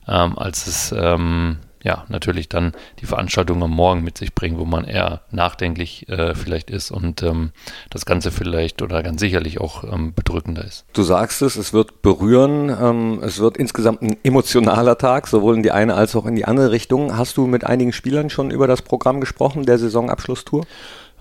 ähm, 0.08 0.38
als 0.38 0.66
es 0.66 0.96
ähm, 0.98 1.60
ja 1.84 2.06
natürlich 2.10 2.50
dann 2.50 2.74
die 3.00 3.06
Veranstaltung 3.06 3.64
am 3.64 3.72
Morgen 3.72 4.04
mit 4.04 4.18
sich 4.18 4.34
bringt, 4.36 4.58
wo 4.58 4.66
man 4.66 4.86
eher 4.86 5.22
nachdenklich 5.32 6.08
äh, 6.10 6.36
vielleicht 6.36 6.70
ist 6.70 6.92
und 6.92 7.24
ähm, 7.24 7.52
das 7.90 8.06
Ganze 8.06 8.32
vielleicht 8.32 8.82
oder 8.82 9.04
ganz 9.04 9.20
sicherlich 9.20 9.60
auch 9.60 9.84
ähm, 9.84 10.14
bedrückender 10.14 10.64
ist. 10.64 10.86
Du 10.94 11.04
sagst 11.04 11.42
es, 11.42 11.56
es 11.56 11.74
wird 11.74 12.02
berühren, 12.02 12.70
ähm, 12.70 13.20
es 13.24 13.40
wird 13.40 13.58
insgesamt 13.58 14.02
ein 14.02 14.18
emotionaler 14.24 14.98
Tag, 14.98 15.28
sowohl 15.28 15.56
in 15.56 15.64
die 15.64 15.72
eine 15.72 15.96
als 15.96 16.16
auch 16.16 16.26
in 16.26 16.36
die 16.36 16.46
andere 16.46 16.72
Richtung. 16.72 17.18
Hast 17.18 17.38
du 17.38 17.48
mit 17.48 17.64
einigen 17.66 17.94
Spielern 17.94 18.30
schon 18.30 18.52
über 18.52 18.68
das 18.68 18.82
Programm 18.82 19.20
gesprochen, 19.20 19.66
der 19.66 19.78
Saisonabschlusstour? 19.78 20.66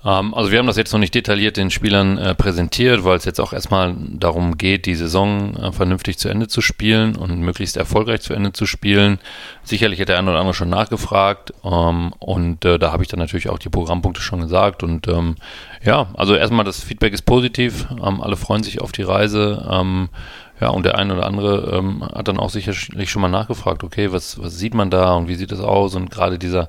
Ähm, 0.04 0.34
also 0.34 0.50
wir 0.50 0.58
haben 0.58 0.66
das 0.66 0.76
jetzt 0.76 0.92
noch 0.92 1.00
nicht 1.00 1.14
detailliert 1.14 1.56
den 1.56 1.70
Spielern 1.70 2.18
äh, 2.18 2.34
präsentiert, 2.34 3.04
weil 3.04 3.16
es 3.16 3.24
jetzt 3.24 3.40
auch 3.40 3.52
erstmal 3.52 3.94
darum 3.98 4.56
geht, 4.58 4.86
die 4.86 4.94
Saison 4.94 5.56
äh, 5.56 5.72
vernünftig 5.72 6.18
zu 6.18 6.28
Ende 6.28 6.48
zu 6.48 6.60
spielen 6.60 7.16
und 7.16 7.40
möglichst 7.40 7.76
erfolgreich 7.76 8.20
zu 8.20 8.34
Ende 8.34 8.52
zu 8.52 8.66
spielen. 8.66 9.18
Sicherlich 9.62 10.00
hat 10.00 10.08
der 10.08 10.18
eine 10.18 10.30
oder 10.30 10.40
andere 10.40 10.54
schon 10.54 10.70
nachgefragt 10.70 11.52
ähm, 11.64 12.12
und 12.18 12.64
äh, 12.64 12.78
da 12.78 12.92
habe 12.92 13.02
ich 13.02 13.08
dann 13.08 13.20
natürlich 13.20 13.48
auch 13.48 13.58
die 13.58 13.68
Programmpunkte 13.68 14.22
schon 14.22 14.40
gesagt 14.40 14.82
und 14.82 15.08
ähm, 15.08 15.36
ja, 15.84 16.08
also 16.14 16.34
erstmal 16.34 16.64
das 16.64 16.82
Feedback 16.82 17.12
ist 17.12 17.22
positiv, 17.22 17.86
ähm, 17.90 18.20
alle 18.20 18.36
freuen 18.36 18.62
sich 18.62 18.80
auf 18.80 18.92
die 18.92 19.02
Reise. 19.02 19.66
Ja, 20.60 20.68
und 20.68 20.84
der 20.84 20.98
eine 20.98 21.14
oder 21.14 21.26
andere 21.26 21.76
ähm, 21.76 22.02
hat 22.02 22.28
dann 22.28 22.38
auch 22.38 22.50
sicherlich 22.50 23.10
schon 23.10 23.22
mal 23.22 23.28
nachgefragt, 23.28 23.82
okay, 23.82 24.12
was, 24.12 24.40
was 24.42 24.58
sieht 24.58 24.74
man 24.74 24.90
da 24.90 25.14
und 25.14 25.26
wie 25.26 25.34
sieht 25.34 25.52
es 25.52 25.60
aus? 25.60 25.94
Und 25.94 26.10
gerade 26.10 26.38
dieser, 26.38 26.68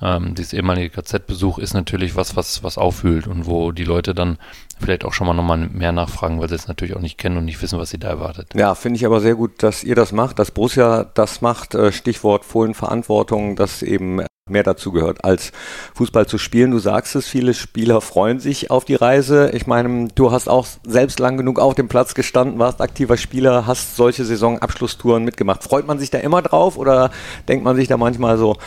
ähm, 0.00 0.36
dieses 0.36 0.52
ehemalige 0.52 0.90
KZ-Besuch 0.90 1.58
ist 1.58 1.74
natürlich 1.74 2.14
was, 2.14 2.36
was, 2.36 2.62
was 2.62 2.78
auffühlt 2.78 3.26
und 3.26 3.46
wo 3.46 3.72
die 3.72 3.84
Leute 3.84 4.14
dann 4.14 4.38
vielleicht 4.78 5.04
auch 5.04 5.12
schon 5.12 5.26
mal 5.26 5.34
nochmal 5.34 5.58
mehr 5.58 5.90
nachfragen, 5.90 6.40
weil 6.40 6.48
sie 6.48 6.54
es 6.54 6.68
natürlich 6.68 6.94
auch 6.94 7.00
nicht 7.00 7.18
kennen 7.18 7.36
und 7.36 7.44
nicht 7.44 7.60
wissen, 7.60 7.78
was 7.78 7.90
sie 7.90 7.98
da 7.98 8.08
erwartet. 8.08 8.48
Ja, 8.54 8.76
finde 8.76 8.98
ich 8.98 9.06
aber 9.06 9.20
sehr 9.20 9.34
gut, 9.34 9.62
dass 9.64 9.82
ihr 9.82 9.96
das 9.96 10.12
macht, 10.12 10.38
dass 10.38 10.52
Borussia 10.52 11.04
das 11.14 11.40
macht. 11.40 11.74
Äh, 11.74 11.90
Stichwort 11.90 12.44
Fohlenverantwortung, 12.44 13.56
dass 13.56 13.82
eben 13.82 14.24
mehr 14.50 14.62
dazu 14.62 14.92
gehört, 14.92 15.24
als 15.24 15.52
Fußball 15.94 16.26
zu 16.26 16.36
spielen. 16.36 16.70
Du 16.70 16.78
sagst 16.78 17.14
es, 17.14 17.26
viele 17.26 17.54
Spieler 17.54 18.02
freuen 18.02 18.40
sich 18.40 18.70
auf 18.70 18.84
die 18.84 18.94
Reise. 18.94 19.50
Ich 19.54 19.66
meine, 19.66 20.08
du 20.14 20.32
hast 20.32 20.48
auch 20.48 20.66
selbst 20.86 21.18
lang 21.18 21.38
genug 21.38 21.58
auf 21.58 21.74
dem 21.74 21.88
Platz 21.88 22.14
gestanden, 22.14 22.58
warst 22.58 22.82
aktiver 22.82 23.16
Spieler, 23.16 23.66
hast 23.66 23.96
solche 23.96 24.22
Saisonabschlusstouren 24.26 25.24
mitgemacht. 25.24 25.62
Freut 25.62 25.86
man 25.86 25.98
sich 25.98 26.10
da 26.10 26.18
immer 26.18 26.42
drauf 26.42 26.76
oder 26.76 27.10
denkt 27.48 27.64
man 27.64 27.74
sich 27.74 27.88
da 27.88 27.96
manchmal 27.96 28.36
so, 28.36 28.58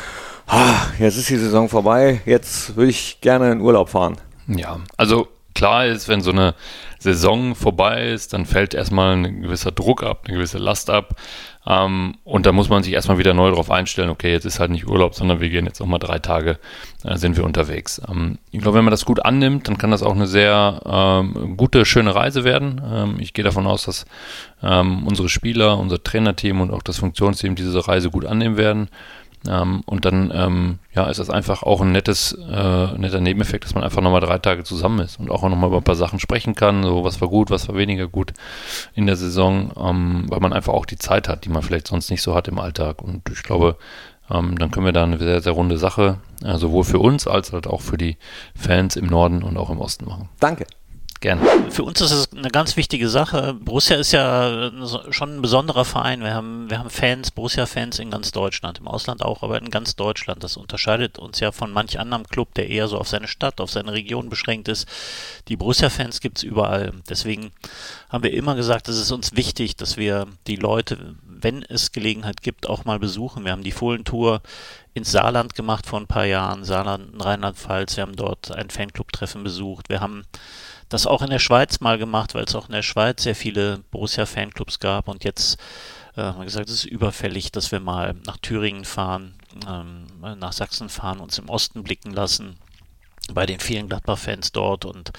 ah, 0.48 0.88
jetzt 0.98 1.18
ist 1.18 1.30
die 1.30 1.38
Saison 1.38 1.70
vorbei, 1.70 2.22
jetzt 2.26 2.76
würde 2.76 2.90
ich 2.90 3.22
gerne 3.22 3.52
in 3.52 3.62
Urlaub 3.62 3.90
fahren? 3.90 4.18
Ja, 4.48 4.80
also 4.98 5.28
klar 5.54 5.86
ist, 5.86 6.08
wenn 6.08 6.22
so 6.22 6.32
eine 6.32 6.56
Saison 6.98 7.54
vorbei 7.54 8.08
ist, 8.08 8.34
dann 8.34 8.48
fällt 8.48 8.74
erstmal 8.74 9.16
ein 9.16 9.44
gewisser 9.44 9.72
Druck 9.72 10.02
ab, 10.02 10.24
eine 10.26 10.38
gewisse 10.38 10.58
Last 10.58 10.90
ab. 10.90 11.16
Ähm, 11.68 12.16
und 12.24 12.46
da 12.46 12.52
muss 12.52 12.70
man 12.70 12.84
sich 12.84 12.94
erstmal 12.94 13.18
wieder 13.18 13.34
neu 13.34 13.50
darauf 13.50 13.70
einstellen, 13.70 14.10
okay, 14.10 14.32
jetzt 14.32 14.46
ist 14.46 14.60
halt 14.60 14.72
nicht 14.72 14.88
Urlaub, 14.88 15.16
sondern 15.16 15.42
wir 15.42 15.50
gehen 15.50 15.66
jetzt 15.66 15.80
nochmal 15.80 16.00
drei 16.00 16.20
Tage, 16.20 16.60
äh, 17.04 17.18
sind 17.18 17.36
wir 17.36 17.44
unterwegs. 17.44 18.02
Ähm, 18.10 18.38
ich 18.52 18.62
glaube, 18.62 18.78
wenn 18.78 18.86
man 18.86 18.92
das 18.92 19.06
gut 19.06 19.26
annimmt, 19.26 19.68
dann 19.68 19.78
kann 19.78 19.92
das 19.92 20.04
auch 20.04 20.16
eine 20.16 20.28
sehr 20.28 20.82
ähm, 20.86 21.58
gute, 21.58 21.84
schöne 21.86 22.16
Reise 22.16 22.44
werden. 22.46 22.82
Ähm, 22.90 23.16
ich 23.20 23.34
gehe 23.34 23.44
davon 23.44 23.68
aus, 23.68 23.84
dass 23.84 24.06
ähm, 24.64 25.06
unsere 25.06 25.28
Spieler, 25.28 25.78
unser 25.78 26.02
Trainerteam 26.02 26.62
und 26.62 26.72
auch 26.72 26.84
das 26.84 27.00
Funktionsteam 27.00 27.56
diese 27.56 27.86
Reise 27.88 28.10
gut 28.10 28.26
annehmen 28.26 28.56
werden. 28.56 28.90
Ähm, 29.48 29.82
und 29.86 30.06
dann 30.06 30.32
ähm, 30.34 30.80
ja, 30.94 31.08
ist 31.08 31.20
das 31.20 31.30
einfach 31.30 31.64
auch 31.64 31.82
ein 31.82 31.92
nettes, 31.92 32.34
äh, 32.34 32.98
netter 32.98 33.20
Nebeneffekt, 33.20 33.66
dass 33.66 33.76
man 33.76 33.84
einfach 33.84 34.02
nochmal 34.02 34.22
drei 34.22 34.40
Tage 34.40 34.64
zusammen 34.64 35.00
ist 35.00 35.20
und 35.20 35.30
auch 35.30 35.44
nochmal 35.44 35.70
über 35.70 35.78
ein 35.78 35.84
paar 35.84 35.96
Sachen 35.96 36.20
sprechen 36.20 36.56
kann, 36.56 36.84
so 36.84 37.04
was 37.04 37.22
war 37.22 37.28
gut, 37.28 37.50
was 37.50 37.68
war 37.68 37.76
weniger 37.76 38.08
gut 38.08 38.34
in 38.96 39.06
der 39.06 39.16
Saison, 39.16 39.72
ähm, 39.78 40.26
weil 40.28 40.40
man 40.40 40.54
einfach 40.54 40.74
auch 40.74 40.86
die 40.86 40.98
Zeit 40.98 41.30
hat, 41.30 41.46
die 41.46 41.50
man 41.50 41.62
vielleicht 41.62 41.88
sonst 41.88 42.10
nicht 42.10 42.22
so 42.22 42.36
hat 42.36 42.48
im 42.48 42.60
Alltag. 42.60 43.02
Und 43.02 43.30
ich 43.30 43.44
glaube, 43.44 43.78
ähm, 44.30 44.58
dann 44.58 44.72
können 44.72 44.86
wir 44.86 44.94
da 44.94 45.04
eine 45.04 45.18
sehr, 45.18 45.42
sehr 45.42 45.54
runde 45.54 45.78
Sache, 45.78 46.18
äh, 46.44 46.58
sowohl 46.58 46.84
für 46.84 47.00
uns 47.00 47.28
als 47.28 47.54
halt 47.54 47.68
auch 47.68 47.82
für 47.82 47.98
die 47.98 48.18
Fans 48.56 48.96
im 48.96 49.06
Norden 49.06 49.44
und 49.44 49.58
auch 49.58 49.70
im 49.70 49.80
Osten 49.80 50.06
machen. 50.06 50.30
Danke. 50.40 50.66
Gerne. 51.20 51.72
Für 51.72 51.84
uns 51.84 52.00
ist 52.00 52.12
es 52.12 52.32
eine 52.32 52.50
ganz 52.50 52.78
wichtige 52.78 53.10
Sache. 53.10 53.56
Borussia 53.56 53.98
ist 53.98 54.12
ja 54.12 54.72
schon 55.10 55.38
ein 55.38 55.42
besonderer 55.42 55.84
Verein. 55.84 56.22
Wir 56.22 56.36
haben, 56.36 56.70
wir 56.70 56.78
haben 56.78 56.92
Fans, 56.92 57.32
Borussia-Fans 57.32 57.98
in 57.98 58.12
ganz 58.12 58.32
Deutschland, 58.32 58.78
im 58.78 58.88
Ausland 58.88 59.24
auch, 59.24 59.42
aber 59.42 59.58
in 59.58 59.72
ganz 59.72 59.96
Deutschland. 59.96 60.44
Das 60.44 60.58
unterscheidet 60.58 61.18
uns 61.18 61.40
ja 61.40 61.52
von 61.52 61.72
manch 61.72 62.00
anderem 62.00 62.28
Club, 62.28 62.54
der 62.54 62.70
eher 62.70 62.88
so 62.88 63.00
auf 63.00 63.08
seine 63.08 63.28
Stadt, 63.28 63.60
auf 63.62 63.72
seine 63.72 63.94
Region 63.94 64.30
beschränkt 64.30 64.68
ist. 64.68 64.88
Die 65.48 65.56
Borussia-Fans 65.56 66.20
gibt 66.20 66.38
es 66.38 66.44
überall. 66.44 66.94
Deswegen 67.10 67.52
haben 68.10 68.24
wir 68.24 68.34
immer 68.34 68.54
gesagt, 68.54 68.88
es 68.88 69.00
ist 69.00 69.12
uns 69.12 69.36
wichtig, 69.36 69.76
dass 69.76 69.98
wir 69.98 70.28
die 70.46 70.56
Leute, 70.56 71.16
wenn 71.24 71.64
es 71.64 71.92
Gelegenheit 71.92 72.44
gibt, 72.44 72.70
auch 72.70 72.86
mal 72.86 73.00
besuchen. 73.00 73.44
Wir 73.44 73.54
haben 73.54 73.64
die 73.64 73.72
Fohlentour 73.72 74.42
ins 74.94 75.12
Saarland 75.12 75.56
gemacht 75.56 75.88
vor 75.88 76.00
ein 76.00 76.08
paar 76.08 76.26
Jahren, 76.26 76.64
Saarland, 76.64 77.24
Rheinland-Pfalz. 77.24 77.98
Wir 77.98 78.04
haben 78.04 78.16
dort 78.16 78.52
ein 78.52 78.70
Fanclub-Treffen 78.70 79.44
besucht. 79.44 79.90
Wir 79.90 80.00
haben 80.00 80.26
das 80.90 81.06
auch 81.06 81.22
in 81.22 81.30
der 81.30 81.40
Schweiz 81.40 81.80
mal 81.80 81.98
gemacht, 81.98 82.36
weil 82.36 82.46
es 82.46 82.56
auch 82.56 82.68
in 82.68 82.74
der 82.74 82.84
Schweiz 82.84 83.24
sehr 83.24 83.36
viele 83.36 83.80
Borussia-Fanclubs 83.92 84.80
gab. 84.80 85.08
Und 85.08 85.24
jetzt 85.24 85.58
äh, 86.16 86.22
haben 86.22 86.40
wir 86.40 86.46
gesagt, 86.46 86.70
es 86.70 86.76
ist 86.76 86.86
überfällig, 86.86 87.52
dass 87.52 87.72
wir 87.72 87.80
mal 87.80 88.16
nach 88.26 88.38
Thüringen 88.38 88.86
fahren, 88.86 89.36
ähm, 89.68 90.08
nach 90.40 90.54
Sachsen 90.54 90.90
fahren, 90.90 91.20
uns 91.20 91.38
im 91.38 91.50
Osten 91.50 91.84
blicken 91.84 92.12
lassen 92.12 92.58
bei 93.34 93.46
den 93.46 93.60
vielen 93.60 93.90
Gladbach-Fans 93.90 94.52
dort 94.52 94.86
und 94.86 95.12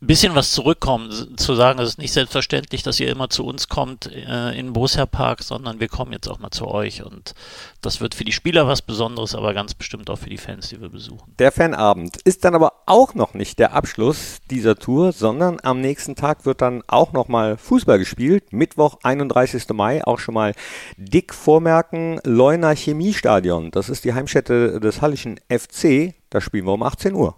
ein 0.00 0.06
bisschen 0.06 0.34
was 0.34 0.52
zurückkommen, 0.52 1.36
zu 1.36 1.54
sagen, 1.54 1.78
es 1.78 1.90
ist 1.90 1.98
nicht 1.98 2.12
selbstverständlich, 2.12 2.82
dass 2.82 3.00
ihr 3.00 3.10
immer 3.10 3.30
zu 3.30 3.44
uns 3.44 3.68
kommt 3.68 4.06
äh, 4.12 4.58
in 4.58 4.72
Borussia 4.72 5.06
Park, 5.06 5.42
sondern 5.42 5.80
wir 5.80 5.88
kommen 5.88 6.12
jetzt 6.12 6.28
auch 6.28 6.38
mal 6.38 6.50
zu 6.50 6.68
euch 6.68 7.02
und 7.02 7.34
das 7.80 8.00
wird 8.00 8.14
für 8.14 8.24
die 8.24 8.32
Spieler 8.32 8.66
was 8.66 8.82
Besonderes, 8.82 9.34
aber 9.34 9.54
ganz 9.54 9.74
bestimmt 9.74 10.10
auch 10.10 10.18
für 10.18 10.28
die 10.28 10.38
Fans, 10.38 10.68
die 10.68 10.80
wir 10.80 10.88
besuchen. 10.88 11.32
Der 11.38 11.52
Fanabend 11.52 12.16
ist 12.22 12.44
dann 12.44 12.54
aber 12.54 12.72
auch 12.86 13.14
noch 13.14 13.34
nicht 13.34 13.58
der 13.58 13.72
Abschluss 13.72 14.38
dieser 14.50 14.76
Tour, 14.76 15.12
sondern 15.12 15.58
am 15.62 15.80
nächsten 15.80 16.14
Tag 16.14 16.46
wird 16.46 16.60
dann 16.60 16.82
auch 16.86 17.12
noch 17.12 17.28
mal 17.28 17.56
Fußball 17.56 17.98
gespielt. 17.98 18.52
Mittwoch, 18.52 18.98
31. 19.02 19.68
Mai, 19.70 20.04
auch 20.04 20.18
schon 20.18 20.34
mal 20.34 20.54
dick 20.96 21.32
vormerken, 21.32 22.20
Leuner 22.24 22.74
Chemiestadion. 22.74 23.70
Das 23.70 23.88
ist 23.88 24.04
die 24.04 24.14
Heimstätte 24.14 24.80
des 24.80 25.00
Hallischen 25.00 25.40
FC. 25.48 26.14
Da 26.30 26.40
spielen 26.40 26.66
wir 26.66 26.74
um 26.74 26.82
18 26.82 27.14
Uhr. 27.14 27.36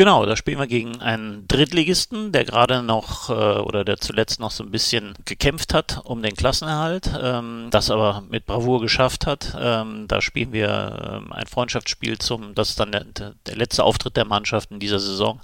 Genau, 0.00 0.24
da 0.24 0.34
spielen 0.34 0.58
wir 0.58 0.66
gegen 0.66 1.02
einen 1.02 1.46
Drittligisten, 1.46 2.32
der 2.32 2.46
gerade 2.46 2.82
noch 2.82 3.28
äh, 3.28 3.32
oder 3.58 3.84
der 3.84 3.98
zuletzt 3.98 4.40
noch 4.40 4.50
so 4.50 4.64
ein 4.64 4.70
bisschen 4.70 5.12
gekämpft 5.26 5.74
hat 5.74 6.00
um 6.04 6.22
den 6.22 6.34
Klassenerhalt, 6.34 7.10
ähm, 7.22 7.66
das 7.70 7.90
aber 7.90 8.22
mit 8.30 8.46
Bravour 8.46 8.80
geschafft 8.80 9.26
hat. 9.26 9.54
Ähm, 9.60 10.08
da 10.08 10.22
spielen 10.22 10.54
wir 10.54 11.20
ähm, 11.20 11.34
ein 11.34 11.46
Freundschaftsspiel 11.46 12.16
zum, 12.16 12.54
das 12.54 12.70
ist 12.70 12.80
dann 12.80 12.92
der, 12.92 13.04
der, 13.04 13.56
letzte 13.56 13.84
Auftritt 13.84 14.16
der 14.16 14.24
Mannschaft 14.24 14.70
in 14.70 14.80
dieser 14.80 15.00
Saison. 15.00 15.42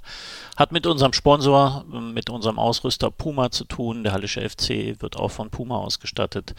Hat 0.55 0.71
mit 0.71 0.87
unserem 0.87 1.13
Sponsor, 1.13 1.85
mit 1.85 2.31
unserem 2.31 2.57
Ausrüster 2.57 3.11
Puma 3.11 3.51
zu 3.51 3.63
tun. 3.63 4.03
Der 4.03 4.13
Hallische 4.13 4.41
FC 4.41 4.99
wird 4.99 5.17
auch 5.17 5.29
von 5.29 5.51
Puma 5.51 5.77
ausgestattet. 5.77 6.55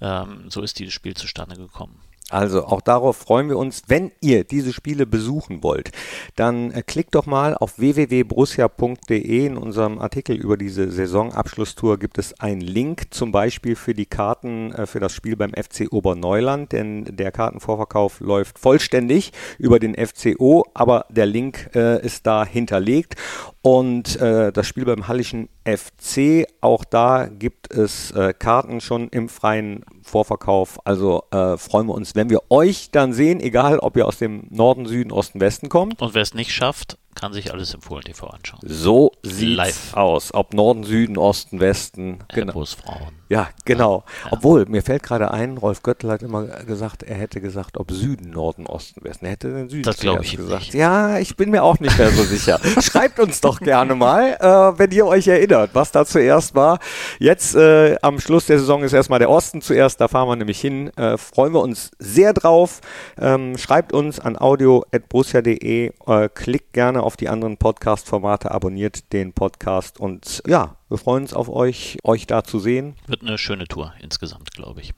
Ähm, 0.00 0.46
so 0.48 0.62
ist 0.62 0.78
dieses 0.78 0.94
Spiel 0.94 1.12
zustande 1.12 1.56
gekommen. 1.56 2.03
Also 2.30 2.64
auch 2.64 2.80
darauf 2.80 3.18
freuen 3.18 3.50
wir 3.50 3.58
uns. 3.58 3.82
Wenn 3.86 4.10
ihr 4.22 4.44
diese 4.44 4.72
Spiele 4.72 5.04
besuchen 5.04 5.62
wollt, 5.62 5.90
dann 6.36 6.70
äh, 6.70 6.82
klickt 6.82 7.14
doch 7.14 7.26
mal 7.26 7.54
auf 7.54 7.78
www.borussia.de. 7.78 9.46
In 9.46 9.58
unserem 9.58 9.98
Artikel 9.98 10.36
über 10.36 10.56
diese 10.56 10.90
Saisonabschlusstour 10.90 11.98
gibt 11.98 12.16
es 12.16 12.40
einen 12.40 12.62
Link 12.62 13.12
zum 13.12 13.30
Beispiel 13.30 13.76
für 13.76 13.92
die 13.92 14.06
Karten 14.06 14.72
äh, 14.72 14.86
für 14.86 15.00
das 15.00 15.12
Spiel 15.12 15.36
beim 15.36 15.52
FC 15.52 15.92
Oberneuland, 15.92 16.72
denn 16.72 17.04
der 17.04 17.30
Kartenvorverkauf 17.30 18.20
läuft 18.20 18.58
vollständig 18.58 19.32
über 19.58 19.78
den 19.78 19.94
FCO, 19.94 20.64
aber 20.72 21.04
der 21.10 21.26
Link 21.26 21.70
äh, 21.74 22.04
ist 22.04 22.26
da 22.26 22.46
hinterlegt. 22.46 23.16
Und 23.60 24.20
äh, 24.20 24.50
das 24.50 24.66
Spiel 24.66 24.86
beim 24.86 25.08
Hallischen 25.08 25.48
FC, 25.64 26.46
auch 26.60 26.84
da 26.84 27.26
gibt 27.26 27.72
es 27.72 28.10
äh, 28.12 28.34
Karten 28.38 28.80
schon 28.80 29.08
im 29.08 29.28
freien 29.28 29.84
Vorverkauf. 30.02 30.78
Also 30.86 31.24
äh, 31.30 31.56
freuen 31.56 31.86
wir 31.86 31.94
uns, 31.94 32.14
wenn 32.14 32.30
wir 32.30 32.42
euch 32.50 32.90
dann 32.90 33.12
sehen, 33.12 33.40
egal 33.40 33.78
ob 33.78 33.96
ihr 33.96 34.06
aus 34.06 34.18
dem 34.18 34.46
Norden, 34.50 34.86
Süden, 34.86 35.10
Osten, 35.10 35.40
Westen 35.40 35.68
kommt. 35.68 36.02
Und 36.02 36.14
wer 36.14 36.22
es 36.22 36.34
nicht 36.34 36.52
schafft, 36.52 36.98
kann 37.14 37.32
sich 37.32 37.52
alles 37.52 37.74
im 37.74 37.80
Fohlen 37.80 38.02
TV 38.02 38.26
anschauen. 38.26 38.60
So 38.62 39.12
sieht 39.22 39.58
es 39.58 39.94
aus. 39.94 40.32
Ob 40.34 40.54
Norden, 40.54 40.84
Süden, 40.84 41.16
Osten, 41.16 41.60
Westen. 41.60 42.18
Genau. 42.28 42.64
Frauen. 42.64 43.12
Ja, 43.28 43.48
genau. 43.64 44.04
Ja. 44.24 44.32
Obwohl, 44.32 44.66
mir 44.66 44.82
fällt 44.82 45.02
gerade 45.02 45.30
ein, 45.30 45.56
Rolf 45.56 45.82
Göttel 45.82 46.10
hat 46.10 46.22
immer 46.22 46.44
gesagt, 46.44 47.02
er 47.02 47.16
hätte 47.16 47.40
gesagt, 47.40 47.78
ob 47.78 47.90
Süden, 47.90 48.30
Norden, 48.30 48.66
Osten, 48.66 49.02
Westen. 49.02 49.24
Er 49.24 49.32
hätte 49.32 49.52
den 49.52 49.68
Süden 49.68 49.84
das 49.84 49.98
glaube 49.98 50.24
ich 50.24 50.36
gesagt. 50.36 50.60
Nicht. 50.60 50.74
Ja, 50.74 51.18
ich 51.18 51.36
bin 51.36 51.50
mir 51.50 51.62
auch 51.62 51.80
nicht 51.80 51.96
mehr 51.98 52.10
so 52.10 52.22
sicher. 52.22 52.60
Schreibt 52.80 53.18
uns 53.18 53.40
doch 53.40 53.60
gerne 53.60 53.94
mal, 53.94 54.36
äh, 54.40 54.78
wenn 54.78 54.90
ihr 54.90 55.06
euch 55.06 55.26
erinnert, 55.26 55.70
was 55.72 55.90
da 55.90 56.04
zuerst 56.04 56.54
war. 56.54 56.78
Jetzt 57.18 57.54
äh, 57.54 57.96
am 58.02 58.20
Schluss 58.20 58.46
der 58.46 58.58
Saison 58.58 58.82
ist 58.82 58.92
erstmal 58.92 59.18
der 59.18 59.30
Osten 59.30 59.62
zuerst, 59.62 60.00
da 60.00 60.08
fahren 60.08 60.28
wir 60.28 60.36
nämlich 60.36 60.60
hin. 60.60 60.90
Äh, 60.96 61.16
freuen 61.16 61.54
wir 61.54 61.60
uns 61.60 61.92
sehr 61.98 62.34
drauf. 62.34 62.80
Ähm, 63.18 63.56
schreibt 63.56 63.92
uns 63.92 64.20
an 64.20 64.36
audio.brussia.de, 64.38 65.92
äh, 66.06 66.28
klickt 66.34 66.72
gerne 66.74 67.02
auf 67.04 67.16
die 67.16 67.28
anderen 67.28 67.56
Podcast-Formate, 67.56 68.50
abonniert 68.50 69.12
den 69.12 69.32
Podcast 69.32 70.00
und 70.00 70.42
ja, 70.46 70.76
wir 70.88 70.98
freuen 70.98 71.24
uns 71.24 71.34
auf 71.34 71.48
euch, 71.48 71.98
euch 72.02 72.26
da 72.26 72.42
zu 72.42 72.58
sehen. 72.58 72.96
Wird 73.06 73.22
eine 73.22 73.38
schöne 73.38 73.66
Tour 73.68 73.92
insgesamt, 74.00 74.50
glaube 74.52 74.80
ich. 74.80 74.92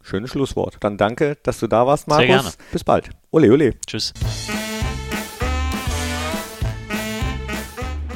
Schönes 0.00 0.30
Schlusswort. 0.30 0.78
Dann 0.80 0.96
danke, 0.96 1.36
dass 1.42 1.58
du 1.60 1.66
da 1.66 1.86
warst, 1.86 2.08
Markus. 2.08 2.26
Sehr 2.26 2.36
gerne. 2.36 2.50
Bis 2.72 2.84
bald. 2.84 3.10
Ole, 3.30 3.52
ole. 3.52 3.74
Tschüss. 3.86 4.14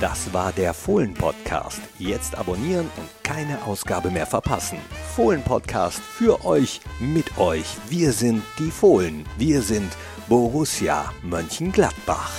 Das 0.01 0.33
war 0.33 0.51
der 0.53 0.75
Fohlen-Podcast. 0.75 1.81
Jetzt 1.99 2.37
abonnieren 2.37 2.91
und 2.97 3.09
keine 3.23 3.63
Ausgabe 3.65 4.11
mehr 4.11 4.27
verpassen. 4.27 4.79
Fohlen-Podcast 5.15 6.01
für 6.01 6.45
euch, 6.45 6.81
mit 6.99 7.39
euch. 7.39 7.77
Wir 7.89 8.13
sind 8.13 8.43
die 8.59 8.71
Fohlen. 8.71 9.25
Wir 9.39 9.63
sind 9.63 9.93
Borussia 10.29 11.13
Mönchengladbach. 11.23 12.33